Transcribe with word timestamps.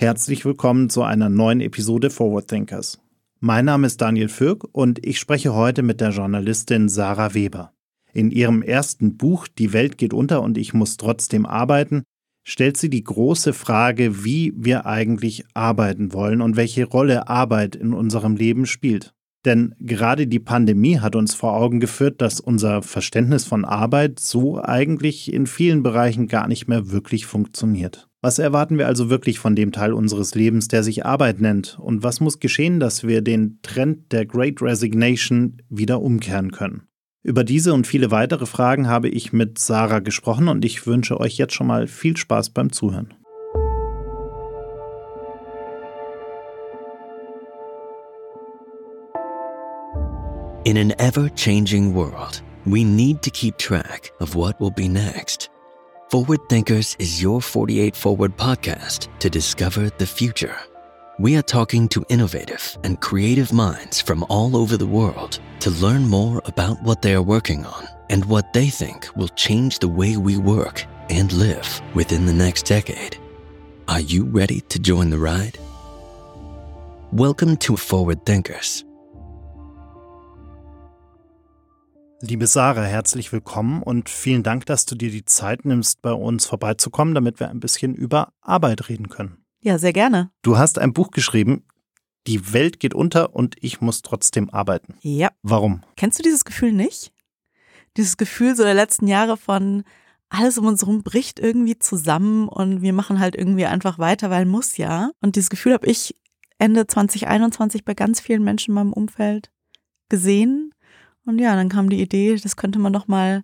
Herzlich 0.00 0.46
willkommen 0.46 0.88
zu 0.88 1.02
einer 1.02 1.28
neuen 1.28 1.60
Episode 1.60 2.08
Forward 2.08 2.48
Thinkers. 2.48 3.02
Mein 3.38 3.66
Name 3.66 3.86
ist 3.86 4.00
Daniel 4.00 4.30
Fürk 4.30 4.66
und 4.72 5.04
ich 5.04 5.18
spreche 5.18 5.54
heute 5.54 5.82
mit 5.82 6.00
der 6.00 6.08
Journalistin 6.08 6.88
Sarah 6.88 7.34
Weber. 7.34 7.74
In 8.14 8.30
ihrem 8.30 8.62
ersten 8.62 9.18
Buch 9.18 9.46
Die 9.46 9.74
Welt 9.74 9.98
geht 9.98 10.14
unter 10.14 10.40
und 10.40 10.56
ich 10.56 10.72
muss 10.72 10.96
trotzdem 10.96 11.44
arbeiten 11.44 12.04
stellt 12.44 12.78
sie 12.78 12.88
die 12.88 13.04
große 13.04 13.52
Frage, 13.52 14.24
wie 14.24 14.54
wir 14.56 14.86
eigentlich 14.86 15.44
arbeiten 15.52 16.14
wollen 16.14 16.40
und 16.40 16.56
welche 16.56 16.86
Rolle 16.86 17.28
Arbeit 17.28 17.76
in 17.76 17.92
unserem 17.92 18.36
Leben 18.36 18.64
spielt. 18.64 19.12
Denn 19.44 19.74
gerade 19.80 20.26
die 20.26 20.40
Pandemie 20.40 20.98
hat 20.98 21.14
uns 21.14 21.34
vor 21.34 21.52
Augen 21.52 21.78
geführt, 21.78 22.22
dass 22.22 22.40
unser 22.40 22.80
Verständnis 22.80 23.44
von 23.44 23.66
Arbeit 23.66 24.18
so 24.18 24.58
eigentlich 24.62 25.30
in 25.30 25.46
vielen 25.46 25.82
Bereichen 25.82 26.26
gar 26.26 26.48
nicht 26.48 26.68
mehr 26.68 26.90
wirklich 26.90 27.26
funktioniert. 27.26 28.09
Was 28.22 28.38
erwarten 28.38 28.76
wir 28.76 28.86
also 28.86 29.08
wirklich 29.08 29.38
von 29.38 29.56
dem 29.56 29.72
Teil 29.72 29.94
unseres 29.94 30.34
Lebens, 30.34 30.68
der 30.68 30.82
sich 30.82 31.06
Arbeit 31.06 31.40
nennt? 31.40 31.78
Und 31.78 32.02
was 32.02 32.20
muss 32.20 32.38
geschehen, 32.38 32.78
dass 32.78 33.02
wir 33.02 33.22
den 33.22 33.60
Trend 33.62 34.12
der 34.12 34.26
Great 34.26 34.60
Resignation 34.60 35.62
wieder 35.70 36.02
umkehren 36.02 36.52
können? 36.52 36.82
Über 37.22 37.44
diese 37.44 37.72
und 37.72 37.86
viele 37.86 38.10
weitere 38.10 38.44
Fragen 38.44 38.88
habe 38.88 39.08
ich 39.08 39.32
mit 39.32 39.58
Sarah 39.58 40.00
gesprochen 40.00 40.48
und 40.48 40.66
ich 40.66 40.86
wünsche 40.86 41.18
euch 41.18 41.38
jetzt 41.38 41.54
schon 41.54 41.66
mal 41.66 41.86
viel 41.86 42.14
Spaß 42.18 42.50
beim 42.50 42.72
Zuhören. 42.72 43.14
In 50.64 50.76
an 50.76 50.90
ever 50.98 51.30
changing 51.34 51.94
world, 51.94 52.42
we 52.66 52.84
need 52.84 53.22
to 53.22 53.30
keep 53.30 53.56
track 53.56 54.12
of 54.20 54.34
what 54.34 54.60
will 54.60 54.70
be 54.70 54.88
next. 54.88 55.49
Forward 56.10 56.48
Thinkers 56.48 56.96
is 56.98 57.22
your 57.22 57.40
48 57.40 57.94
Forward 57.94 58.36
podcast 58.36 59.06
to 59.20 59.30
discover 59.30 59.90
the 59.90 60.06
future. 60.06 60.58
We 61.20 61.36
are 61.36 61.42
talking 61.42 61.88
to 61.90 62.04
innovative 62.08 62.76
and 62.82 63.00
creative 63.00 63.52
minds 63.52 64.00
from 64.00 64.24
all 64.28 64.56
over 64.56 64.76
the 64.76 64.88
world 64.88 65.38
to 65.60 65.70
learn 65.70 66.08
more 66.08 66.42
about 66.46 66.82
what 66.82 67.00
they 67.00 67.14
are 67.14 67.22
working 67.22 67.64
on 67.64 67.86
and 68.10 68.24
what 68.24 68.52
they 68.52 68.70
think 68.70 69.06
will 69.14 69.28
change 69.36 69.78
the 69.78 69.86
way 69.86 70.16
we 70.16 70.36
work 70.36 70.84
and 71.10 71.32
live 71.32 71.80
within 71.94 72.26
the 72.26 72.32
next 72.32 72.64
decade. 72.64 73.16
Are 73.86 74.00
you 74.00 74.24
ready 74.24 74.62
to 74.62 74.80
join 74.80 75.10
the 75.10 75.18
ride? 75.18 75.60
Welcome 77.12 77.56
to 77.58 77.76
Forward 77.76 78.26
Thinkers 78.26 78.82
Liebe 82.22 82.46
Sarah, 82.46 82.82
herzlich 82.82 83.32
willkommen 83.32 83.82
und 83.82 84.10
vielen 84.10 84.42
Dank, 84.42 84.66
dass 84.66 84.84
du 84.84 84.94
dir 84.94 85.10
die 85.10 85.24
Zeit 85.24 85.64
nimmst, 85.64 86.02
bei 86.02 86.12
uns 86.12 86.44
vorbeizukommen, 86.44 87.14
damit 87.14 87.40
wir 87.40 87.48
ein 87.48 87.60
bisschen 87.60 87.94
über 87.94 88.34
Arbeit 88.42 88.90
reden 88.90 89.08
können. 89.08 89.42
Ja, 89.62 89.78
sehr 89.78 89.94
gerne. 89.94 90.30
Du 90.42 90.58
hast 90.58 90.78
ein 90.78 90.92
Buch 90.92 91.12
geschrieben, 91.12 91.64
Die 92.26 92.52
Welt 92.52 92.78
geht 92.78 92.92
unter 92.92 93.34
und 93.34 93.56
ich 93.62 93.80
muss 93.80 94.02
trotzdem 94.02 94.50
arbeiten. 94.50 94.98
Ja. 95.00 95.30
Warum? 95.42 95.80
Kennst 95.96 96.18
du 96.18 96.22
dieses 96.22 96.44
Gefühl 96.44 96.72
nicht? 96.72 97.10
Dieses 97.96 98.18
Gefühl 98.18 98.54
so 98.54 98.64
der 98.64 98.74
letzten 98.74 99.06
Jahre 99.06 99.38
von 99.38 99.84
alles 100.28 100.58
um 100.58 100.66
uns 100.66 100.82
herum 100.82 101.02
bricht 101.02 101.40
irgendwie 101.40 101.78
zusammen 101.78 102.48
und 102.48 102.82
wir 102.82 102.92
machen 102.92 103.18
halt 103.18 103.34
irgendwie 103.34 103.64
einfach 103.64 103.98
weiter, 103.98 104.28
weil 104.28 104.44
muss 104.44 104.76
ja. 104.76 105.12
Und 105.22 105.36
dieses 105.36 105.48
Gefühl 105.48 105.72
habe 105.72 105.86
ich 105.86 106.14
Ende 106.58 106.86
2021 106.86 107.86
bei 107.86 107.94
ganz 107.94 108.20
vielen 108.20 108.44
Menschen 108.44 108.72
in 108.72 108.74
meinem 108.74 108.92
Umfeld 108.92 109.50
gesehen 110.10 110.69
und 111.30 111.38
ja, 111.38 111.56
dann 111.56 111.68
kam 111.68 111.88
die 111.88 112.00
Idee, 112.00 112.36
das 112.36 112.56
könnte 112.56 112.78
man 112.78 112.92
doch 112.92 113.08
mal 113.08 113.42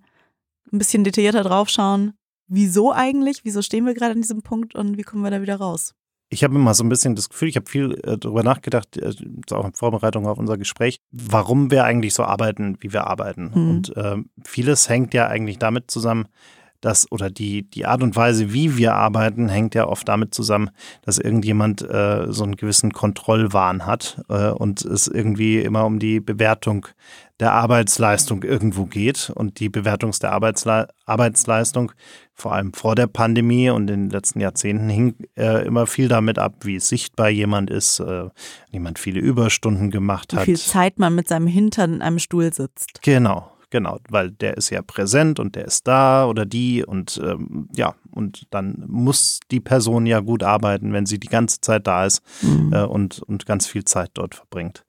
ein 0.73 0.79
bisschen 0.79 1.05
detaillierter 1.05 1.43
draufschauen. 1.43 2.13
Wieso 2.49 2.93
eigentlich? 2.93 3.45
Wieso 3.45 3.63
stehen 3.63 3.87
wir 3.87 3.95
gerade 3.95 4.13
an 4.13 4.21
diesem 4.21 4.43
Punkt 4.43 4.75
und 4.75 4.99
wie 4.99 5.03
kommen 5.03 5.23
wir 5.23 5.31
da 5.31 5.43
wieder 5.43 5.57
raus? 5.57 5.95
Ich 6.29 6.43
habe 6.43 6.57
immer 6.57 6.75
so 6.75 6.83
ein 6.83 6.89
bisschen 6.89 7.15
das 7.15 7.29
Gefühl, 7.29 7.49
ich 7.49 7.57
habe 7.57 7.71
viel 7.71 7.93
äh, 8.03 8.19
darüber 8.19 8.43
nachgedacht, 8.43 8.97
äh, 8.97 9.15
auch 9.53 9.65
in 9.65 9.75
Vorbereitung 9.75 10.27
auf 10.27 10.39
unser 10.39 10.59
Gespräch, 10.59 10.99
warum 11.13 11.71
wir 11.71 11.85
eigentlich 11.85 12.15
so 12.15 12.25
arbeiten, 12.25 12.77
wie 12.81 12.93
wir 12.93 13.07
arbeiten. 13.07 13.53
Mhm. 13.55 13.71
Und 13.71 13.97
äh, 13.97 14.17
vieles 14.45 14.89
hängt 14.89 15.15
ja 15.15 15.29
eigentlich 15.29 15.59
damit 15.59 15.91
zusammen, 15.91 16.27
dass 16.81 17.11
oder 17.11 17.31
die, 17.31 17.69
die 17.69 17.87
Art 17.87 18.03
und 18.03 18.17
Weise, 18.17 18.53
wie 18.53 18.77
wir 18.77 18.95
arbeiten, 18.95 19.49
hängt 19.49 19.75
ja 19.75 19.87
oft 19.87 20.09
damit 20.09 20.35
zusammen, 20.35 20.71
dass 21.03 21.19
irgendjemand 21.19 21.83
äh, 21.83 22.27
so 22.31 22.45
einen 22.45 22.57
gewissen 22.57 22.93
Kontrollwahn 22.93 23.87
hat 23.87 24.23
äh, 24.29 24.51
und 24.51 24.85
es 24.85 25.09
irgendwie 25.09 25.61
immer 25.61 25.85
um 25.85 25.99
die 25.99 26.21
Bewertung 26.21 26.87
der 27.41 27.53
Arbeitsleistung 27.53 28.43
irgendwo 28.43 28.87
geht. 28.87 29.31
Und 29.35 29.61
die 29.61 29.69
Bewertung 29.69 30.13
der 30.23 30.33
Arbeitsle 30.33 30.89
Arbeitsleistung, 31.05 31.93
vor 32.35 32.53
allem 32.53 32.73
vor 32.73 32.95
der 32.95 33.07
Pandemie 33.07 33.71
und 33.71 33.89
in 33.91 34.05
den 34.05 34.11
letzten 34.11 34.41
Jahrzehnten, 34.41 34.89
hing 34.89 35.15
äh, 35.37 35.65
immer 35.67 35.87
viel 35.87 36.09
damit 36.09 36.39
ab, 36.39 36.65
wie 36.65 36.81
sichtbar 36.81 37.29
jemand 37.29 37.71
ist, 37.71 38.01
äh, 38.01 38.29
jemand 38.71 38.99
viele 38.99 39.21
Überstunden 39.21 39.91
gemacht 39.91 40.33
hat. 40.33 40.43
Wie 40.43 40.45
viel 40.45 40.57
Zeit 40.57 40.99
man 40.99 41.15
mit 41.15 41.29
seinem 41.29 41.47
Hintern 41.47 41.95
in 41.95 42.03
einem 42.03 42.19
Stuhl 42.19 42.53
sitzt. 42.53 43.01
Genau, 43.03 43.51
Genau, 43.71 43.99
weil 44.09 44.31
der 44.31 44.57
ist 44.57 44.71
ja 44.71 44.81
präsent 44.81 45.41
und 45.41 45.57
der 45.57 45.65
ist 45.65 45.89
da 45.89 46.27
oder 46.27 46.47
die 46.47 46.85
und 46.85 47.21
ähm, 47.23 47.69
ja, 47.75 47.97
und 48.13 48.47
dann 48.51 48.85
muss 48.87 49.41
die 49.51 49.61
Person 49.61 50.07
ja 50.07 50.21
gut 50.21 50.45
arbeiten, 50.45 50.93
wenn 50.93 51.07
sie 51.07 51.19
die 51.19 51.27
ganze 51.27 51.61
Zeit 51.61 51.87
da 51.87 52.07
ist 52.07 52.23
mhm. 52.43 52.73
äh, 52.73 52.85
und, 52.85 53.21
und 53.23 53.45
ganz 53.45 53.67
viel 53.67 53.85
Zeit 53.85 54.11
dort 54.15 54.37
verbringt. 54.37 54.85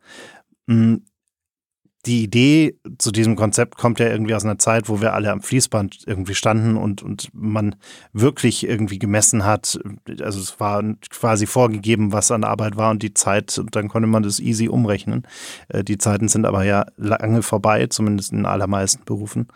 Die 2.08 2.24
Idee 2.24 2.80
zu 2.98 3.12
diesem 3.12 3.36
Konzept 3.36 3.78
kommt 3.78 4.00
ja 4.00 4.08
irgendwie 4.08 4.34
aus 4.34 4.46
einer 4.46 4.58
Zeit, 4.58 4.88
wo 4.88 5.02
wir 5.02 5.14
alle 5.14 5.30
am 5.30 5.42
Fließband 5.42 6.06
irgendwie 6.06 6.36
standen 6.36 6.78
und, 6.78 7.04
und 7.04 7.30
man 7.34 7.76
wirklich 8.14 8.66
irgendwie 8.66 8.98
gemessen 8.98 9.44
hat. 9.44 9.78
Also 10.22 10.40
es 10.40 10.58
war 10.60 10.82
quasi 11.10 11.46
vorgegeben, 11.46 12.14
was 12.14 12.32
an 12.32 12.46
Arbeit 12.46 12.78
war 12.78 12.92
und 12.92 13.04
die 13.04 13.14
Zeit, 13.14 13.58
und 13.60 13.76
dann 13.76 13.90
konnte 13.90 14.08
man 14.08 14.24
das 14.24 14.40
easy 14.40 14.70
umrechnen. 14.70 15.28
Äh, 15.68 15.84
die 15.84 15.98
Zeiten 15.98 16.30
sind 16.30 16.46
aber 16.46 16.64
ja 16.64 16.86
lange 16.96 17.44
vorbei, 17.44 17.88
zumindest 17.88 18.32
in 18.32 18.46
allermeisten 18.46 19.04
Berufen 19.04 19.48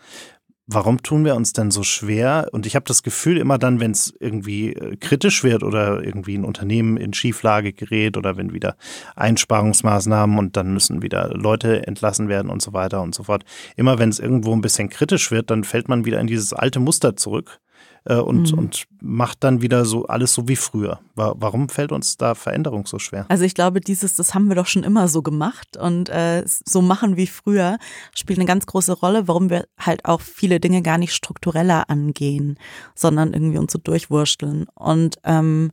warum 0.66 1.02
tun 1.02 1.24
wir 1.24 1.34
uns 1.34 1.52
denn 1.52 1.70
so 1.70 1.82
schwer? 1.82 2.48
Und 2.52 2.66
ich 2.66 2.74
habe 2.74 2.84
das 2.86 3.02
Gefühl, 3.02 3.38
immer 3.38 3.58
dann, 3.58 3.80
wenn 3.80 3.90
es 3.90 4.14
irgendwie 4.20 4.72
äh, 4.72 4.96
kritisch 4.96 5.44
wird 5.44 5.62
oder 5.62 6.02
irgendwie 6.02 6.36
ein 6.36 6.44
Unternehmen 6.44 6.96
in 6.96 7.12
Schieflage 7.12 7.72
gerät 7.72 8.16
oder 8.16 8.36
wenn 8.36 8.52
wieder 8.52 8.76
Einsparungsmaßnahmen 9.16 10.38
und 10.38 10.56
dann 10.56 10.72
müssen 10.72 11.02
wieder 11.02 11.30
Leute 11.34 11.86
entlassen 11.86 12.28
werden 12.28 12.50
und 12.50 12.62
so 12.62 12.72
weiter 12.72 13.02
und 13.02 13.14
so 13.14 13.24
fort. 13.24 13.44
Immer 13.76 13.98
wenn 13.98 14.08
es 14.08 14.18
irgendwo 14.18 14.52
ein 14.52 14.60
bisschen 14.60 14.88
kritisch 14.88 15.30
wird, 15.30 15.50
dann 15.50 15.64
fällt 15.64 15.88
man 15.88 16.04
wieder 16.04 16.20
in 16.20 16.26
dieses 16.26 16.52
alte 16.52 16.80
Muster 16.80 17.16
zurück 17.16 17.60
äh, 18.04 18.16
und, 18.16 18.52
mhm. 18.52 18.58
und 18.58 18.84
macht 19.00 19.44
dann 19.44 19.62
wieder 19.62 19.84
so 19.84 20.06
alles 20.06 20.34
so 20.34 20.48
wie 20.48 20.56
früher. 20.56 21.00
Warum 21.14 21.68
fällt 21.68 21.92
uns 21.92 22.16
da 22.16 22.34
Veränderung 22.34 22.86
so 22.86 22.98
schwer? 22.98 23.26
Also 23.28 23.44
ich 23.44 23.54
glaube, 23.54 23.80
dieses, 23.80 24.14
das 24.14 24.34
haben 24.34 24.48
wir 24.48 24.56
doch 24.56 24.66
schon 24.66 24.82
immer 24.82 25.08
so 25.08 25.22
gemacht 25.22 25.76
und 25.76 26.08
äh, 26.08 26.42
so 26.46 26.82
machen 26.82 27.16
wie 27.16 27.26
früher 27.26 27.78
spielt 28.14 28.38
eine 28.38 28.46
ganz 28.46 28.66
große 28.66 28.92
Rolle, 28.92 29.28
warum 29.28 29.50
wir 29.50 29.66
halt 29.78 30.04
auch 30.04 30.20
viele 30.20 30.60
Dinge 30.60 30.82
gar 30.82 30.98
nicht 30.98 31.14
struktureller 31.14 31.90
angehen, 31.90 32.58
sondern 32.94 33.32
irgendwie 33.32 33.58
uns 33.58 33.72
so 33.72 33.78
durchwursteln. 33.78 34.66
Und 34.74 35.16
ähm, 35.24 35.70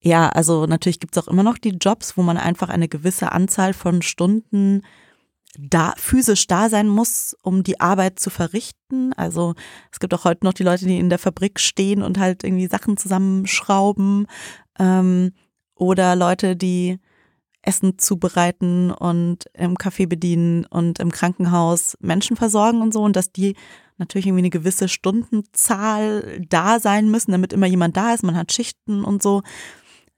ja, 0.00 0.28
also 0.28 0.66
natürlich 0.66 1.00
gibt 1.00 1.16
es 1.16 1.22
auch 1.22 1.28
immer 1.28 1.42
noch 1.42 1.58
die 1.58 1.76
Jobs, 1.80 2.16
wo 2.16 2.22
man 2.22 2.36
einfach 2.36 2.68
eine 2.68 2.88
gewisse 2.88 3.32
Anzahl 3.32 3.72
von 3.72 4.02
Stunden 4.02 4.82
da 5.58 5.94
physisch 5.96 6.46
da 6.46 6.68
sein 6.68 6.88
muss, 6.88 7.36
um 7.42 7.62
die 7.62 7.80
Arbeit 7.80 8.18
zu 8.18 8.30
verrichten. 8.30 9.12
Also 9.14 9.54
es 9.92 10.00
gibt 10.00 10.14
auch 10.14 10.24
heute 10.24 10.44
noch 10.44 10.52
die 10.52 10.62
Leute, 10.62 10.86
die 10.86 10.98
in 10.98 11.10
der 11.10 11.18
Fabrik 11.18 11.60
stehen 11.60 12.02
und 12.02 12.18
halt 12.18 12.44
irgendwie 12.44 12.66
Sachen 12.66 12.96
zusammenschrauben 12.96 14.26
ähm, 14.78 15.32
oder 15.74 16.16
Leute, 16.16 16.56
die 16.56 16.98
Essen 17.62 17.98
zubereiten 17.98 18.90
und 18.90 19.46
im 19.54 19.76
Café 19.76 20.06
bedienen 20.06 20.66
und 20.66 20.98
im 20.98 21.10
Krankenhaus 21.10 21.96
Menschen 22.00 22.36
versorgen 22.36 22.82
und 22.82 22.92
so 22.92 23.02
und 23.02 23.16
dass 23.16 23.32
die 23.32 23.56
natürlich 23.96 24.26
irgendwie 24.26 24.42
eine 24.42 24.50
gewisse 24.50 24.88
Stundenzahl 24.88 26.40
da 26.48 26.80
sein 26.80 27.10
müssen, 27.10 27.32
damit 27.32 27.52
immer 27.52 27.66
jemand 27.66 27.96
da 27.96 28.12
ist. 28.12 28.22
Man 28.22 28.36
hat 28.36 28.52
Schichten 28.52 29.04
und 29.04 29.22
so. 29.22 29.42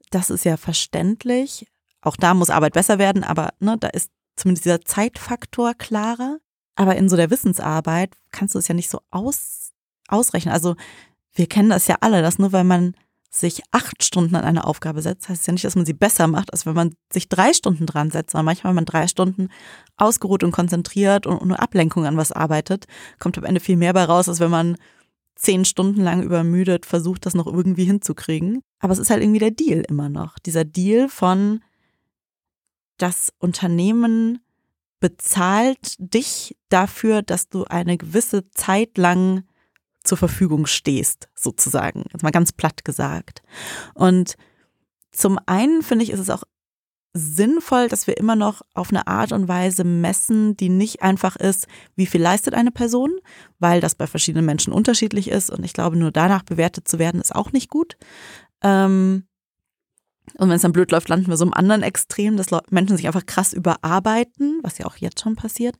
Das 0.09 0.29
ist 0.29 0.45
ja 0.45 0.57
verständlich. 0.57 1.67
Auch 2.01 2.15
da 2.15 2.33
muss 2.33 2.49
Arbeit 2.49 2.73
besser 2.73 2.99
werden, 2.99 3.23
aber 3.23 3.53
ne, 3.59 3.77
da 3.79 3.87
ist 3.87 4.09
zumindest 4.37 4.65
dieser 4.65 4.81
Zeitfaktor 4.81 5.73
klarer. 5.73 6.37
Aber 6.75 6.95
in 6.95 7.09
so 7.09 7.15
der 7.17 7.31
Wissensarbeit 7.31 8.13
kannst 8.31 8.55
du 8.55 8.59
es 8.59 8.67
ja 8.67 8.75
nicht 8.75 8.89
so 8.89 9.01
aus, 9.11 9.71
ausrechnen. 10.07 10.53
Also 10.53 10.75
wir 11.33 11.47
kennen 11.47 11.69
das 11.69 11.87
ja 11.87 11.97
alle, 12.01 12.21
dass 12.21 12.39
nur 12.39 12.53
weil 12.53 12.63
man 12.63 12.95
sich 13.29 13.61
acht 13.71 14.03
Stunden 14.03 14.35
an 14.35 14.43
eine 14.43 14.65
Aufgabe 14.65 15.01
setzt, 15.01 15.29
heißt 15.29 15.41
es 15.41 15.47
ja 15.47 15.53
nicht, 15.53 15.65
dass 15.65 15.75
man 15.75 15.85
sie 15.85 15.93
besser 15.93 16.27
macht, 16.27 16.53
als 16.53 16.65
wenn 16.65 16.75
man 16.75 16.95
sich 17.11 17.29
drei 17.29 17.53
Stunden 17.53 17.85
dran 17.85 18.09
setzt, 18.09 18.31
sondern 18.31 18.45
manchmal, 18.45 18.71
wenn 18.71 18.77
man 18.77 18.85
drei 18.85 19.07
Stunden 19.07 19.49
ausgeruht 19.97 20.43
und 20.43 20.51
konzentriert 20.51 21.27
und 21.27 21.37
ohne 21.37 21.59
Ablenkung 21.59 22.05
an 22.05 22.17
was 22.17 22.31
arbeitet, 22.31 22.85
kommt 23.19 23.37
am 23.37 23.43
Ende 23.43 23.59
viel 23.59 23.77
mehr 23.77 23.93
bei 23.93 24.05
raus, 24.05 24.29
als 24.29 24.39
wenn 24.39 24.51
man 24.51 24.77
zehn 25.35 25.65
Stunden 25.65 26.01
lang 26.01 26.23
übermüdet 26.23 26.85
versucht, 26.85 27.25
das 27.25 27.35
noch 27.35 27.47
irgendwie 27.47 27.85
hinzukriegen. 27.85 28.61
Aber 28.79 28.93
es 28.93 28.99
ist 28.99 29.09
halt 29.09 29.21
irgendwie 29.21 29.39
der 29.39 29.51
Deal 29.51 29.83
immer 29.87 30.09
noch. 30.09 30.39
Dieser 30.39 30.65
Deal 30.65 31.09
von, 31.09 31.61
das 32.97 33.33
Unternehmen 33.39 34.39
bezahlt 34.99 35.95
dich 35.99 36.57
dafür, 36.69 37.21
dass 37.21 37.49
du 37.49 37.65
eine 37.65 37.97
gewisse 37.97 38.49
Zeit 38.51 38.97
lang 38.97 39.43
zur 40.03 40.17
Verfügung 40.17 40.65
stehst, 40.65 41.29
sozusagen. 41.35 42.05
Jetzt 42.11 42.23
mal 42.23 42.31
ganz 42.31 42.51
platt 42.51 42.83
gesagt. 42.85 43.41
Und 43.93 44.35
Zum 45.11 45.39
einen 45.47 45.81
finde 45.81 46.03
ich, 46.03 46.11
ist 46.11 46.19
es 46.19 46.29
auch 46.29 46.43
sinnvoll, 47.13 47.87
dass 47.87 48.05
wir 48.05 48.17
immer 48.17 48.35
noch 48.35 48.61
auf 48.75 48.91
eine 48.91 49.07
Art 49.07 49.31
und 49.31 49.47
Weise 49.47 49.83
messen, 49.83 50.55
die 50.55 50.69
nicht 50.69 51.01
einfach 51.01 51.35
ist, 51.35 51.67
wie 51.95 52.05
viel 52.05 52.21
leistet 52.21 52.53
eine 52.53 52.71
Person, 52.71 53.17
weil 53.57 53.81
das 53.81 53.95
bei 53.95 54.05
verschiedenen 54.05 54.45
Menschen 54.45 54.71
unterschiedlich 54.73 55.29
ist 55.29 55.49
und 55.49 55.63
ich 55.63 55.73
glaube, 55.73 55.97
nur 55.97 56.11
danach 56.11 56.43
bewertet 56.43 56.87
zu 56.87 56.99
werden, 56.99 57.19
ist 57.19 57.33
auch 57.33 57.51
nicht 57.51 57.69
gut. 57.69 57.97
Ähm, 58.61 59.26
und 60.35 60.49
wenn 60.49 60.55
es 60.55 60.61
dann 60.61 60.73
blöd 60.73 60.91
läuft, 60.91 61.09
landen 61.09 61.27
wir 61.27 61.37
so 61.37 61.45
im 61.45 61.53
anderen 61.53 61.83
Extrem, 61.83 62.37
dass 62.37 62.47
Menschen 62.69 62.97
sich 62.97 63.07
einfach 63.07 63.25
krass 63.25 63.53
überarbeiten, 63.53 64.59
was 64.63 64.77
ja 64.77 64.85
auch 64.85 64.97
jetzt 64.97 65.21
schon 65.21 65.35
passiert. 65.35 65.75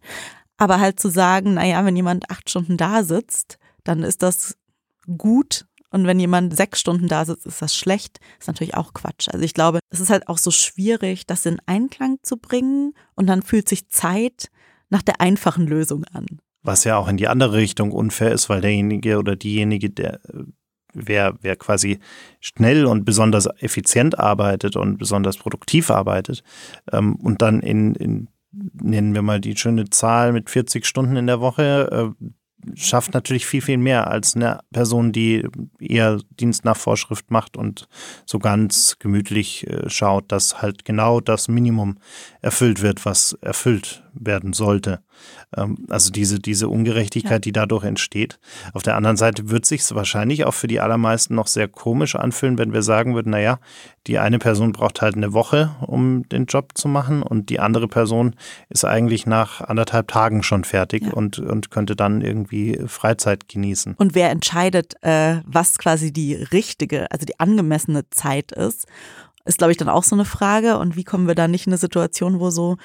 Aber 0.57 0.79
halt 0.79 0.99
zu 0.99 1.09
sagen, 1.09 1.55
naja, 1.55 1.85
wenn 1.85 1.95
jemand 1.95 2.29
acht 2.31 2.49
Stunden 2.49 2.77
da 2.77 3.03
sitzt, 3.03 3.59
dann 3.83 4.03
ist 4.03 4.23
das 4.23 4.57
gut 5.17 5.65
und 5.89 6.05
wenn 6.05 6.19
jemand 6.19 6.55
sechs 6.55 6.79
Stunden 6.79 7.07
da 7.07 7.25
sitzt, 7.25 7.45
ist 7.45 7.61
das 7.61 7.75
schlecht, 7.75 8.19
ist 8.39 8.47
natürlich 8.47 8.75
auch 8.75 8.93
Quatsch. 8.93 9.29
Also 9.31 9.43
ich 9.43 9.53
glaube, 9.53 9.79
es 9.89 9.99
ist 9.99 10.09
halt 10.09 10.27
auch 10.27 10.37
so 10.37 10.51
schwierig, 10.51 11.25
das 11.25 11.45
in 11.45 11.59
Einklang 11.65 12.17
zu 12.23 12.37
bringen 12.37 12.93
und 13.15 13.27
dann 13.27 13.41
fühlt 13.41 13.69
sich 13.69 13.87
Zeit 13.87 14.49
nach 14.89 15.01
der 15.01 15.21
einfachen 15.21 15.67
Lösung 15.67 16.03
an. 16.11 16.25
Was 16.63 16.83
ja 16.83 16.97
auch 16.97 17.07
in 17.07 17.17
die 17.17 17.27
andere 17.27 17.53
Richtung 17.53 17.91
unfair 17.91 18.31
ist, 18.31 18.49
weil 18.49 18.61
derjenige 18.61 19.17
oder 19.17 19.35
diejenige, 19.35 19.89
der 19.89 20.19
wer, 20.93 21.35
wer 21.41 21.55
quasi 21.55 21.99
schnell 22.39 22.85
und 22.85 23.05
besonders 23.05 23.47
effizient 23.59 24.19
arbeitet 24.19 24.75
und 24.75 24.97
besonders 24.97 25.37
produktiv 25.37 25.91
arbeitet 25.91 26.43
ähm, 26.91 27.15
und 27.15 27.41
dann 27.41 27.61
in, 27.61 27.95
in, 27.95 28.27
nennen 28.51 29.13
wir 29.13 29.21
mal 29.21 29.39
die 29.39 29.55
schöne 29.55 29.89
Zahl 29.89 30.33
mit 30.33 30.49
40 30.49 30.85
Stunden 30.85 31.15
in 31.15 31.27
der 31.27 31.39
Woche, 31.39 32.15
äh, 32.19 32.25
schafft 32.75 33.13
natürlich 33.13 33.45
viel, 33.45 33.61
viel 33.61 33.77
mehr 33.77 34.07
als 34.07 34.35
eine 34.35 34.59
Person, 34.71 35.11
die 35.11 35.47
eher 35.79 36.19
Dienst 36.39 36.65
nach 36.65 36.77
Vorschrift 36.77 37.31
macht 37.31 37.55
und 37.55 37.87
so 38.25 38.39
ganz 38.39 38.97
gemütlich 38.99 39.67
äh, 39.67 39.89
schaut, 39.89 40.31
dass 40.31 40.61
halt 40.61 40.85
genau 40.85 41.19
das 41.19 41.47
Minimum 41.47 41.97
erfüllt 42.41 42.81
wird, 42.81 43.05
was 43.05 43.33
erfüllt 43.41 44.03
werden 44.19 44.53
sollte. 44.53 44.99
Ähm, 45.55 45.85
also 45.89 46.11
diese, 46.11 46.39
diese 46.39 46.69
Ungerechtigkeit, 46.69 47.31
ja. 47.31 47.39
die 47.39 47.51
dadurch 47.51 47.83
entsteht. 47.83 48.39
Auf 48.73 48.83
der 48.83 48.95
anderen 48.95 49.17
Seite 49.17 49.49
wird 49.49 49.65
sich 49.65 49.83
wahrscheinlich 49.93 50.45
auch 50.45 50.53
für 50.53 50.67
die 50.67 50.79
allermeisten 50.79 51.35
noch 51.35 51.47
sehr 51.47 51.67
komisch 51.67 52.15
anfühlen, 52.15 52.57
wenn 52.57 52.73
wir 52.73 52.81
sagen 52.81 53.15
würden, 53.15 53.31
naja, 53.31 53.59
die 54.07 54.19
eine 54.19 54.39
Person 54.39 54.71
braucht 54.71 55.01
halt 55.01 55.15
eine 55.15 55.33
Woche, 55.33 55.75
um 55.85 56.27
den 56.29 56.45
Job 56.45 56.71
zu 56.75 56.87
machen 56.87 57.21
und 57.21 57.49
die 57.49 57.59
andere 57.59 57.87
Person 57.87 58.35
ist 58.69 58.85
eigentlich 58.85 59.25
nach 59.25 59.61
anderthalb 59.61 60.07
Tagen 60.07 60.43
schon 60.43 60.63
fertig 60.63 61.03
ja. 61.03 61.13
und, 61.13 61.39
und 61.39 61.71
könnte 61.71 61.95
dann 61.95 62.21
irgendwie 62.21 62.79
Freizeit 62.87 63.49
genießen. 63.49 63.95
Und 63.97 64.15
wer 64.15 64.29
entscheidet, 64.29 64.95
äh, 65.01 65.41
was 65.45 65.77
quasi 65.77 66.13
die 66.13 66.35
richtige, 66.35 67.11
also 67.11 67.25
die 67.25 67.39
angemessene 67.39 68.09
Zeit 68.09 68.51
ist, 68.53 68.87
ist, 69.47 69.57
glaube 69.57 69.71
ich, 69.71 69.77
dann 69.77 69.89
auch 69.89 70.03
so 70.03 70.15
eine 70.15 70.25
Frage. 70.25 70.77
Und 70.77 70.95
wie 70.95 71.03
kommen 71.03 71.27
wir 71.27 71.35
da 71.35 71.47
nicht 71.47 71.67
in 71.67 71.73
eine 71.73 71.77
Situation, 71.77 72.39
wo 72.39 72.49
so 72.49 72.77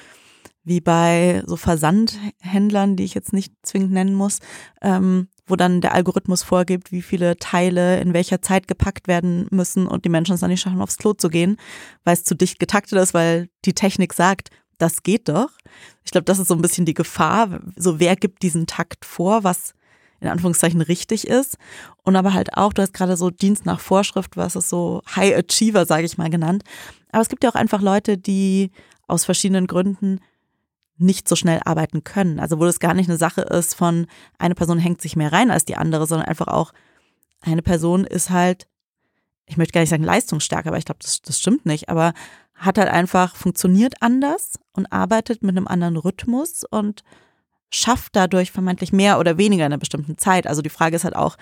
wie 0.63 0.81
bei 0.81 1.43
so 1.45 1.57
Versandhändlern, 1.57 2.95
die 2.95 3.03
ich 3.03 3.13
jetzt 3.13 3.33
nicht 3.33 3.53
zwingend 3.63 3.91
nennen 3.91 4.15
muss, 4.15 4.39
ähm, 4.81 5.27
wo 5.45 5.55
dann 5.55 5.81
der 5.81 5.93
Algorithmus 5.93 6.43
vorgibt, 6.43 6.91
wie 6.91 7.01
viele 7.01 7.37
Teile 7.37 7.99
in 7.99 8.13
welcher 8.13 8.41
Zeit 8.41 8.67
gepackt 8.67 9.07
werden 9.07 9.47
müssen 9.51 9.87
und 9.87 10.05
die 10.05 10.09
Menschen 10.09 10.35
es 10.35 10.39
dann 10.39 10.49
nicht 10.49 10.61
schaffen, 10.61 10.81
aufs 10.81 10.97
Klo 10.97 11.13
zu 11.13 11.29
gehen, 11.29 11.57
weil 12.05 12.13
es 12.13 12.23
zu 12.23 12.35
dicht 12.35 12.59
getaktet 12.59 12.97
ist, 12.99 13.13
weil 13.13 13.49
die 13.65 13.73
Technik 13.73 14.13
sagt, 14.13 14.49
das 14.77 15.03
geht 15.03 15.29
doch. 15.29 15.49
Ich 16.03 16.11
glaube, 16.11 16.25
das 16.25 16.39
ist 16.39 16.47
so 16.47 16.55
ein 16.55 16.61
bisschen 16.61 16.85
die 16.85 16.93
Gefahr. 16.93 17.59
So, 17.75 17.99
wer 17.99 18.15
gibt 18.15 18.41
diesen 18.41 18.67
Takt 18.67 19.05
vor, 19.05 19.43
was 19.43 19.73
in 20.19 20.29
Anführungszeichen 20.29 20.81
richtig 20.81 21.27
ist? 21.27 21.57
Und 22.03 22.15
aber 22.15 22.33
halt 22.33 22.57
auch, 22.57 22.73
du 22.73 22.81
hast 22.81 22.93
gerade 22.93 23.17
so 23.17 23.29
Dienst 23.29 23.65
nach 23.65 23.81
Vorschrift, 23.81 24.37
was 24.37 24.55
ist 24.55 24.69
so 24.69 25.01
High 25.15 25.35
Achiever, 25.37 25.85
sage 25.85 26.05
ich 26.05 26.17
mal, 26.17 26.29
genannt. 26.29 26.63
Aber 27.11 27.21
es 27.21 27.29
gibt 27.29 27.43
ja 27.43 27.49
auch 27.49 27.55
einfach 27.55 27.81
Leute, 27.81 28.17
die 28.17 28.71
aus 29.07 29.25
verschiedenen 29.25 29.67
Gründen 29.67 30.19
nicht 30.97 31.27
so 31.27 31.35
schnell 31.35 31.59
arbeiten 31.65 32.03
können. 32.03 32.39
Also 32.39 32.59
wo 32.59 32.65
das 32.65 32.79
gar 32.79 32.93
nicht 32.93 33.09
eine 33.09 33.17
Sache 33.17 33.41
ist 33.41 33.73
von 33.75 34.07
eine 34.37 34.55
Person 34.55 34.79
hängt 34.79 35.01
sich 35.01 35.15
mehr 35.15 35.33
rein 35.33 35.51
als 35.51 35.65
die 35.65 35.75
andere, 35.75 36.05
sondern 36.05 36.27
einfach 36.27 36.47
auch 36.47 36.71
eine 37.41 37.61
Person 37.61 38.05
ist 38.05 38.29
halt, 38.29 38.67
ich 39.45 39.57
möchte 39.57 39.73
gar 39.73 39.81
nicht 39.81 39.89
sagen 39.89 40.03
leistungsstärker, 40.03 40.69
aber 40.69 40.77
ich 40.77 40.85
glaube, 40.85 40.99
das, 41.01 41.21
das 41.21 41.39
stimmt 41.39 41.65
nicht, 41.65 41.89
aber 41.89 42.13
hat 42.53 42.77
halt 42.77 42.89
einfach 42.89 43.35
funktioniert 43.35 43.95
anders 44.01 44.59
und 44.73 44.91
arbeitet 44.91 45.43
mit 45.43 45.57
einem 45.57 45.67
anderen 45.67 45.97
Rhythmus 45.97 46.63
und 46.69 47.03
schafft 47.69 48.15
dadurch 48.15 48.51
vermeintlich 48.51 48.93
mehr 48.93 49.19
oder 49.19 49.37
weniger 49.37 49.65
in 49.65 49.73
einer 49.73 49.79
bestimmten 49.79 50.17
Zeit. 50.17 50.45
Also 50.45 50.61
die 50.61 50.69
Frage 50.69 50.95
ist 50.95 51.03
halt 51.03 51.15
auch, 51.15 51.37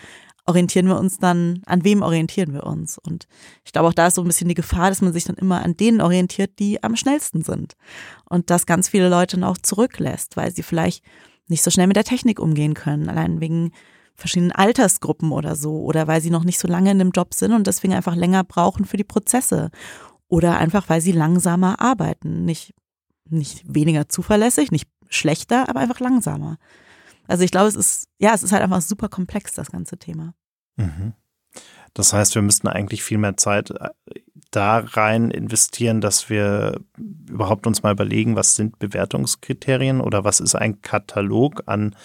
orientieren 0.46 0.88
wir 0.88 0.98
uns 0.98 1.18
dann, 1.18 1.62
an 1.66 1.84
wem 1.84 2.02
orientieren 2.02 2.54
wir 2.54 2.66
uns? 2.66 2.98
Und 2.98 3.28
ich 3.64 3.72
glaube, 3.72 3.88
auch 3.88 3.94
da 3.94 4.08
ist 4.08 4.16
so 4.16 4.22
ein 4.22 4.28
bisschen 4.28 4.50
die 4.50 4.56
Gefahr, 4.56 4.90
dass 4.90 5.02
man 5.02 5.14
sich 5.14 5.24
dann 5.24 5.36
immer 5.36 5.64
an 5.64 5.78
denen 5.78 6.02
orientiert, 6.02 6.60
die 6.60 6.82
am 6.84 6.96
schnellsten 6.96 7.44
sind. 7.44 7.76
Und 8.30 8.50
dass 8.50 8.66
ganz 8.66 8.90
viele 8.90 9.10
Leute 9.10 9.38
dann 9.38 9.44
auch 9.44 9.58
zurücklässt, 9.58 10.38
weil 10.38 10.52
sie 10.52 10.64
vielleicht 10.64 11.04
nicht 11.48 11.64
so 11.64 11.72
schnell 11.72 11.88
mit 11.88 11.98
der 11.98 12.04
Technik 12.04 12.40
umgehen 12.40 12.74
können, 12.74 13.10
allein 13.10 13.42
wegen 13.42 13.72
verschiedenen 14.16 14.52
Altersgruppen 14.52 15.32
oder 15.32 15.56
so, 15.56 15.82
oder 15.82 16.08
weil 16.08 16.22
sie 16.22 16.30
noch 16.30 16.44
nicht 16.44 16.60
so 16.60 16.68
lange 16.68 16.92
in 16.92 17.00
dem 17.00 17.12
Job 17.12 17.34
sind 17.34 17.54
und 17.54 17.68
deswegen 17.68 17.94
einfach 17.94 18.16
länger 18.16 18.44
brauchen 18.44 18.86
für 18.86 18.98
die 18.98 19.04
Prozesse. 19.04 19.70
Oder 20.28 20.58
einfach, 20.58 20.90
weil 20.90 21.02
sie 21.02 21.12
langsamer 21.12 21.82
arbeiten. 21.82 22.46
Nicht, 22.46 22.74
nicht 23.30 23.64
weniger 23.66 24.08
zuverlässig, 24.08 24.72
nicht 24.72 24.88
schlechter, 25.10 25.70
aber 25.70 25.82
einfach 25.82 26.00
langsamer. 26.00 26.58
Also 27.32 27.46
ich 27.46 27.52
glaube, 27.52 27.68
es 27.68 27.76
ist, 27.76 28.10
ja, 28.20 28.34
es 28.34 28.44
ist 28.44 28.52
halt 28.52 28.62
einfach 28.62 28.82
super 28.82 29.08
komplex, 29.08 29.54
das 29.54 29.72
ganze 29.72 29.98
Thema. 29.98 30.34
Mhm. 30.76 31.14
Das 31.94 32.14
heißt, 32.14 32.36
wir 32.36 32.42
müssten 32.42 32.68
eigentlich 32.68 33.04
viel 33.04 33.18
mehr 33.18 33.38
Zeit 33.38 33.72
äh, 33.72 33.90
da 34.52 34.80
rein 34.80 35.32
investieren, 35.32 36.02
dass 36.02 36.30
wir 36.30 36.82
überhaupt 37.30 37.68
uns 37.68 37.84
mal 37.84 37.94
überlegen, 37.94 38.36
was 38.36 38.56
sind 38.56 38.80
Bewertungskriterien 38.80 40.02
oder 40.02 40.26
was 40.26 40.42
ist 40.42 40.56
ein 40.56 40.82
Katalog 40.82 41.64
an 41.68 41.96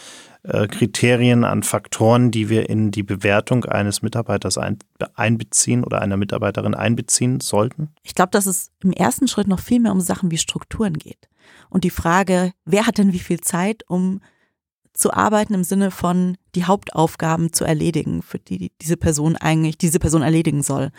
äh, 0.44 0.68
Kriterien, 0.68 1.42
an 1.42 1.64
Faktoren, 1.64 2.30
die 2.30 2.48
wir 2.48 2.70
in 2.70 2.92
die 2.92 3.02
Bewertung 3.02 3.64
eines 3.64 4.02
Mitarbeiters 4.02 4.58
ein, 4.58 4.78
einbeziehen 5.14 5.82
oder 5.82 6.02
einer 6.02 6.16
Mitarbeiterin 6.16 6.74
einbeziehen 6.74 7.40
sollten? 7.40 7.88
Ich 8.04 8.14
glaube, 8.14 8.30
dass 8.30 8.46
es 8.46 8.70
im 8.80 8.92
ersten 8.92 9.26
Schritt 9.26 9.48
noch 9.48 9.60
viel 9.60 9.80
mehr 9.80 9.92
um 9.92 10.00
Sachen 10.00 10.30
wie 10.30 10.38
Strukturen 10.38 10.94
geht. 10.94 11.28
Und 11.68 11.82
die 11.82 11.90
Frage, 11.90 12.52
wer 12.64 12.86
hat 12.86 12.98
denn 12.98 13.12
wie 13.12 13.18
viel 13.18 13.40
Zeit, 13.40 13.82
um 13.88 14.20
zu 14.96 15.12
arbeiten 15.12 15.54
im 15.54 15.64
Sinne 15.64 15.90
von 15.90 16.36
die 16.54 16.64
Hauptaufgaben 16.64 17.52
zu 17.52 17.64
erledigen, 17.64 18.22
für 18.22 18.38
die 18.38 18.72
diese 18.80 18.96
Person 18.96 19.36
eigentlich, 19.36 19.78
diese 19.78 19.98
Person 19.98 20.22
erledigen 20.22 20.62
soll. 20.62 20.90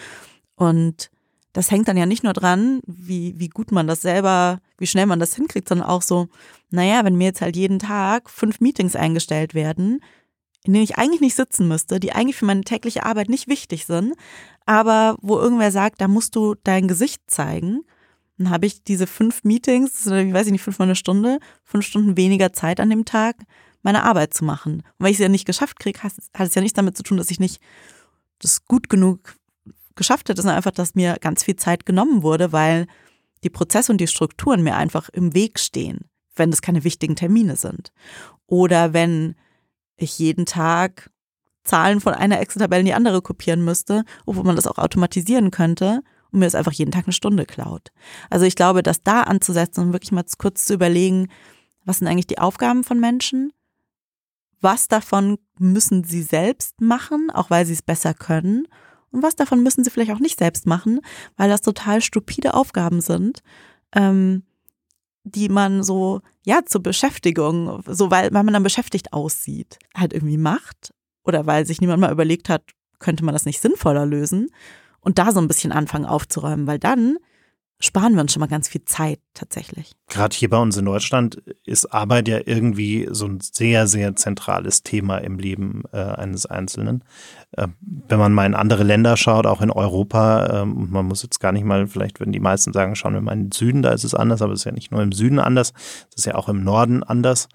Und 0.56 1.10
das 1.54 1.72
hängt 1.72 1.88
dann 1.88 1.98
ja 1.98 2.06
nicht 2.06 2.24
nur 2.24 2.34
dran, 2.34 2.82
wie, 2.86 3.34
wie 3.40 3.50
gut 3.50 3.72
man 3.72 3.88
das 3.88 4.02
selber, 4.02 4.60
wie 4.78 4.88
schnell 4.88 5.08
man 5.08 5.20
das 5.20 5.36
hinkriegt, 5.36 5.68
sondern 5.68 5.88
auch 5.88 6.04
so, 6.04 6.28
naja, 6.70 7.04
wenn 7.04 7.16
mir 7.16 7.26
jetzt 7.26 7.42
halt 7.42 7.56
jeden 7.56 7.80
Tag 7.80 8.30
fünf 8.30 8.60
Meetings 8.60 8.96
eingestellt 8.96 9.56
werden, 9.56 10.02
in 10.64 10.74
denen 10.74 10.84
ich 10.84 10.98
eigentlich 10.98 11.22
nicht 11.22 11.36
sitzen 11.36 11.68
müsste, 11.68 12.00
die 12.00 12.12
eigentlich 12.12 12.36
für 12.36 12.46
meine 12.46 12.62
tägliche 12.62 13.06
Arbeit 13.06 13.30
nicht 13.30 13.48
wichtig 13.48 13.86
sind, 13.86 14.14
aber 14.66 15.18
wo 15.22 15.40
irgendwer 15.40 15.72
sagt, 15.72 16.02
da 16.02 16.08
musst 16.08 16.36
du 16.36 16.56
dein 16.64 16.88
Gesicht 16.88 17.24
zeigen, 17.28 17.82
dann 18.38 18.50
habe 18.52 18.68
ich 18.68 18.84
diese 18.84 19.08
fünf 19.08 19.44
Meetings, 19.44 20.06
ich 20.06 20.34
weiß 20.34 20.48
nicht, 20.48 20.62
fünfmal 20.62 20.90
eine 20.90 20.96
Stunde, 20.96 21.40
fünf 21.64 21.86
Stunden 21.86 22.18
weniger 22.18 22.54
Zeit 22.54 22.80
an 22.80 22.90
dem 22.90 23.06
Tag, 23.06 23.38
meine 23.88 24.04
Arbeit 24.04 24.34
zu 24.34 24.44
machen. 24.44 24.82
Und 24.82 24.84
weil 25.00 25.12
ich 25.12 25.16
es 25.16 25.22
ja 25.22 25.30
nicht 25.30 25.46
geschafft 25.46 25.80
kriege, 25.80 26.04
hat, 26.04 26.12
hat 26.34 26.48
es 26.48 26.56
ja 26.56 26.62
nichts 26.62 26.76
damit 26.76 26.98
zu 26.98 27.04
tun, 27.04 27.18
dass 27.18 27.32
ich 27.32 27.40
nicht 27.40 27.62
das 28.40 28.66
gut 28.66 28.90
genug 28.90 29.38
geschafft 29.96 30.28
hätte, 30.28 30.42
sondern 30.42 30.58
einfach, 30.58 30.72
dass 30.72 30.94
mir 30.94 31.16
ganz 31.22 31.46
viel 31.46 31.56
Zeit 31.56 31.86
genommen 31.86 32.22
wurde, 32.22 32.52
weil 32.52 32.88
die 33.46 33.50
Prozesse 33.50 33.94
und 33.94 34.02
die 34.02 34.08
Strukturen 34.08 34.62
mir 34.62 34.76
einfach 34.76 35.08
im 35.08 35.34
Weg 35.34 35.58
stehen, 35.58 36.10
wenn 36.36 36.52
das 36.52 36.62
keine 36.62 36.84
wichtigen 36.84 37.16
Termine 37.16 37.56
sind. 37.56 37.94
Oder 38.46 38.92
wenn 38.92 39.36
ich 39.96 40.20
jeden 40.20 40.46
Tag 40.46 41.10
Zahlen 41.64 42.02
von 42.02 42.14
einer 42.14 42.42
Excel-Tabelle 42.42 42.82
in 42.82 42.88
die 42.88 42.94
andere 42.94 43.22
kopieren 43.22 43.64
müsste, 43.64 44.04
obwohl 44.26 44.44
man 44.44 44.58
das 44.58 44.68
auch 44.68 44.80
automatisieren 44.80 45.50
könnte 45.50 46.02
und 46.32 46.40
mir 46.40 46.46
das 46.46 46.56
einfach 46.56 46.74
jeden 46.74 46.92
Tag 46.92 47.06
eine 47.06 47.14
Stunde 47.14 47.46
klaut. 47.46 47.94
Also 48.30 48.46
ich 48.46 48.58
glaube, 48.58 48.84
dass 48.84 49.02
da 49.02 49.22
anzusetzen 49.22 49.86
und 49.86 49.94
wirklich 49.94 50.12
mal 50.12 50.26
kurz 50.38 50.66
zu 50.66 50.74
überlegen, 50.74 51.30
was 51.86 52.00
sind 52.00 52.08
eigentlich 52.08 52.28
die 52.28 52.40
Aufgaben 52.40 52.84
von 52.84 53.00
Menschen 53.00 53.54
was 54.62 54.88
davon 54.88 55.38
müssen 55.60 56.04
sie 56.04 56.22
selbst 56.22 56.82
machen, 56.82 57.30
auch 57.32 57.50
weil 57.50 57.66
sie 57.66 57.74
es 57.74 57.82
besser 57.82 58.14
können. 58.14 58.68
Und 59.12 59.24
was 59.24 59.36
davon 59.36 59.64
müssen 59.64 59.84
sie 59.84 59.90
vielleicht 59.90 60.12
auch 60.12 60.20
nicht 60.20 60.40
selbst 60.40 60.66
machen, 60.66 61.02
weil 61.38 61.50
das 61.50 61.62
total 61.62 62.02
stupide 62.02 62.54
Aufgaben 62.54 63.02
sind, 63.02 63.42
ähm, 63.96 64.44
die 65.24 65.50
man 65.50 65.84
so, 65.84 66.22
ja, 66.46 66.66
zur 66.66 66.82
Beschäftigung, 66.82 67.84
so 67.86 68.12
weil, 68.12 68.34
weil 68.34 68.44
man 68.44 68.54
dann 68.54 68.64
beschäftigt 68.64 69.14
aussieht, 69.14 69.78
halt 69.96 70.14
irgendwie 70.14 70.38
macht. 70.38 70.94
Oder 71.24 71.46
weil 71.46 71.66
sich 71.66 71.82
niemand 71.82 72.00
mal 72.00 72.12
überlegt 72.12 72.48
hat, 72.50 72.64
könnte 73.00 73.26
man 73.26 73.34
das 73.34 73.46
nicht 73.46 73.62
sinnvoller 73.62 74.06
lösen 74.06 74.50
und 75.02 75.20
da 75.20 75.32
so 75.32 75.40
ein 75.40 75.48
bisschen 75.48 75.72
anfangen 75.72 76.06
aufzuräumen, 76.06 76.68
weil 76.68 76.80
dann 76.80 77.18
sparen 77.80 78.16
wir 78.16 78.22
uns 78.22 78.34
schon 78.34 78.40
mal 78.40 78.48
ganz 78.48 78.68
viel 78.68 78.84
Zeit 78.86 79.20
tatsächlich. 79.34 79.96
Gerade 80.08 80.36
hier 80.36 80.50
bei 80.50 80.58
uns 80.58 80.78
in 80.78 80.86
Deutschland 80.86 81.36
ist 81.64 81.86
Arbeit 81.94 82.28
ja 82.28 82.40
irgendwie 82.44 83.08
so 83.12 83.28
ein 83.28 83.40
sehr, 83.40 83.88
sehr 83.88 84.16
zentrales 84.16 84.82
Thema 84.82 85.18
im 85.18 85.38
Leben 85.38 85.84
äh, 85.92 85.98
eines 85.98 86.48
Einzelnen. 86.48 87.04
Äh, 87.52 87.68
wenn 87.82 88.18
man 88.18 88.34
mal 88.34 88.46
in 88.46 88.56
andere 88.56 88.84
Länder 88.84 89.16
schaut, 89.16 89.46
auch 89.46 89.62
in 89.62 89.70
Europa, 89.70 90.64
äh, 90.64 90.66
man 90.66 91.06
muss 91.06 91.22
jetzt 91.22 91.40
gar 91.40 91.52
nicht 91.52 91.66
mal, 91.66 91.88
vielleicht 91.88 92.20
würden 92.20 92.32
die 92.32 92.40
meisten 92.40 92.74
sagen, 92.74 92.96
schauen 92.96 93.14
wir 93.14 93.22
mal 93.22 93.34
in 93.34 93.46
den 93.46 93.52
Süden, 93.52 93.84
da 93.84 93.92
ist 93.92 94.04
es 94.04 94.16
anders, 94.16 94.42
aber 94.42 94.54
es 94.54 94.62
ist 94.62 94.66
ja 94.66 94.72
nicht 94.72 94.92
nur 94.92 95.04
im 95.04 95.12
Süden 95.12 95.40
anders, 95.40 95.74
es 96.10 96.20
ist 96.20 96.26
ja 96.26 96.36
auch 96.36 96.50
im 96.50 96.64
Norden 96.64 97.04
anders. 97.04 97.48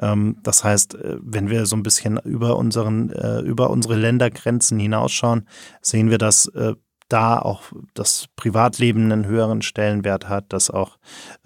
Ähm, 0.00 0.38
das 0.42 0.64
heißt, 0.64 0.94
äh, 0.94 1.18
wenn 1.20 1.50
wir 1.50 1.66
so 1.66 1.76
ein 1.76 1.82
bisschen 1.82 2.18
über 2.18 2.56
unseren, 2.56 3.10
äh, 3.10 3.40
über 3.40 3.68
unsere 3.68 3.96
Ländergrenzen 3.96 4.78
hinausschauen, 4.78 5.46
sehen 5.82 6.08
wir, 6.08 6.18
dass 6.18 6.46
äh, 6.46 6.74
da 7.08 7.38
auch 7.38 7.62
das 7.94 8.26
Privatleben 8.36 9.12
einen 9.12 9.26
höheren 9.26 9.62
Stellenwert 9.62 10.28
hat, 10.28 10.52
dass 10.52 10.70
auch 10.70 10.98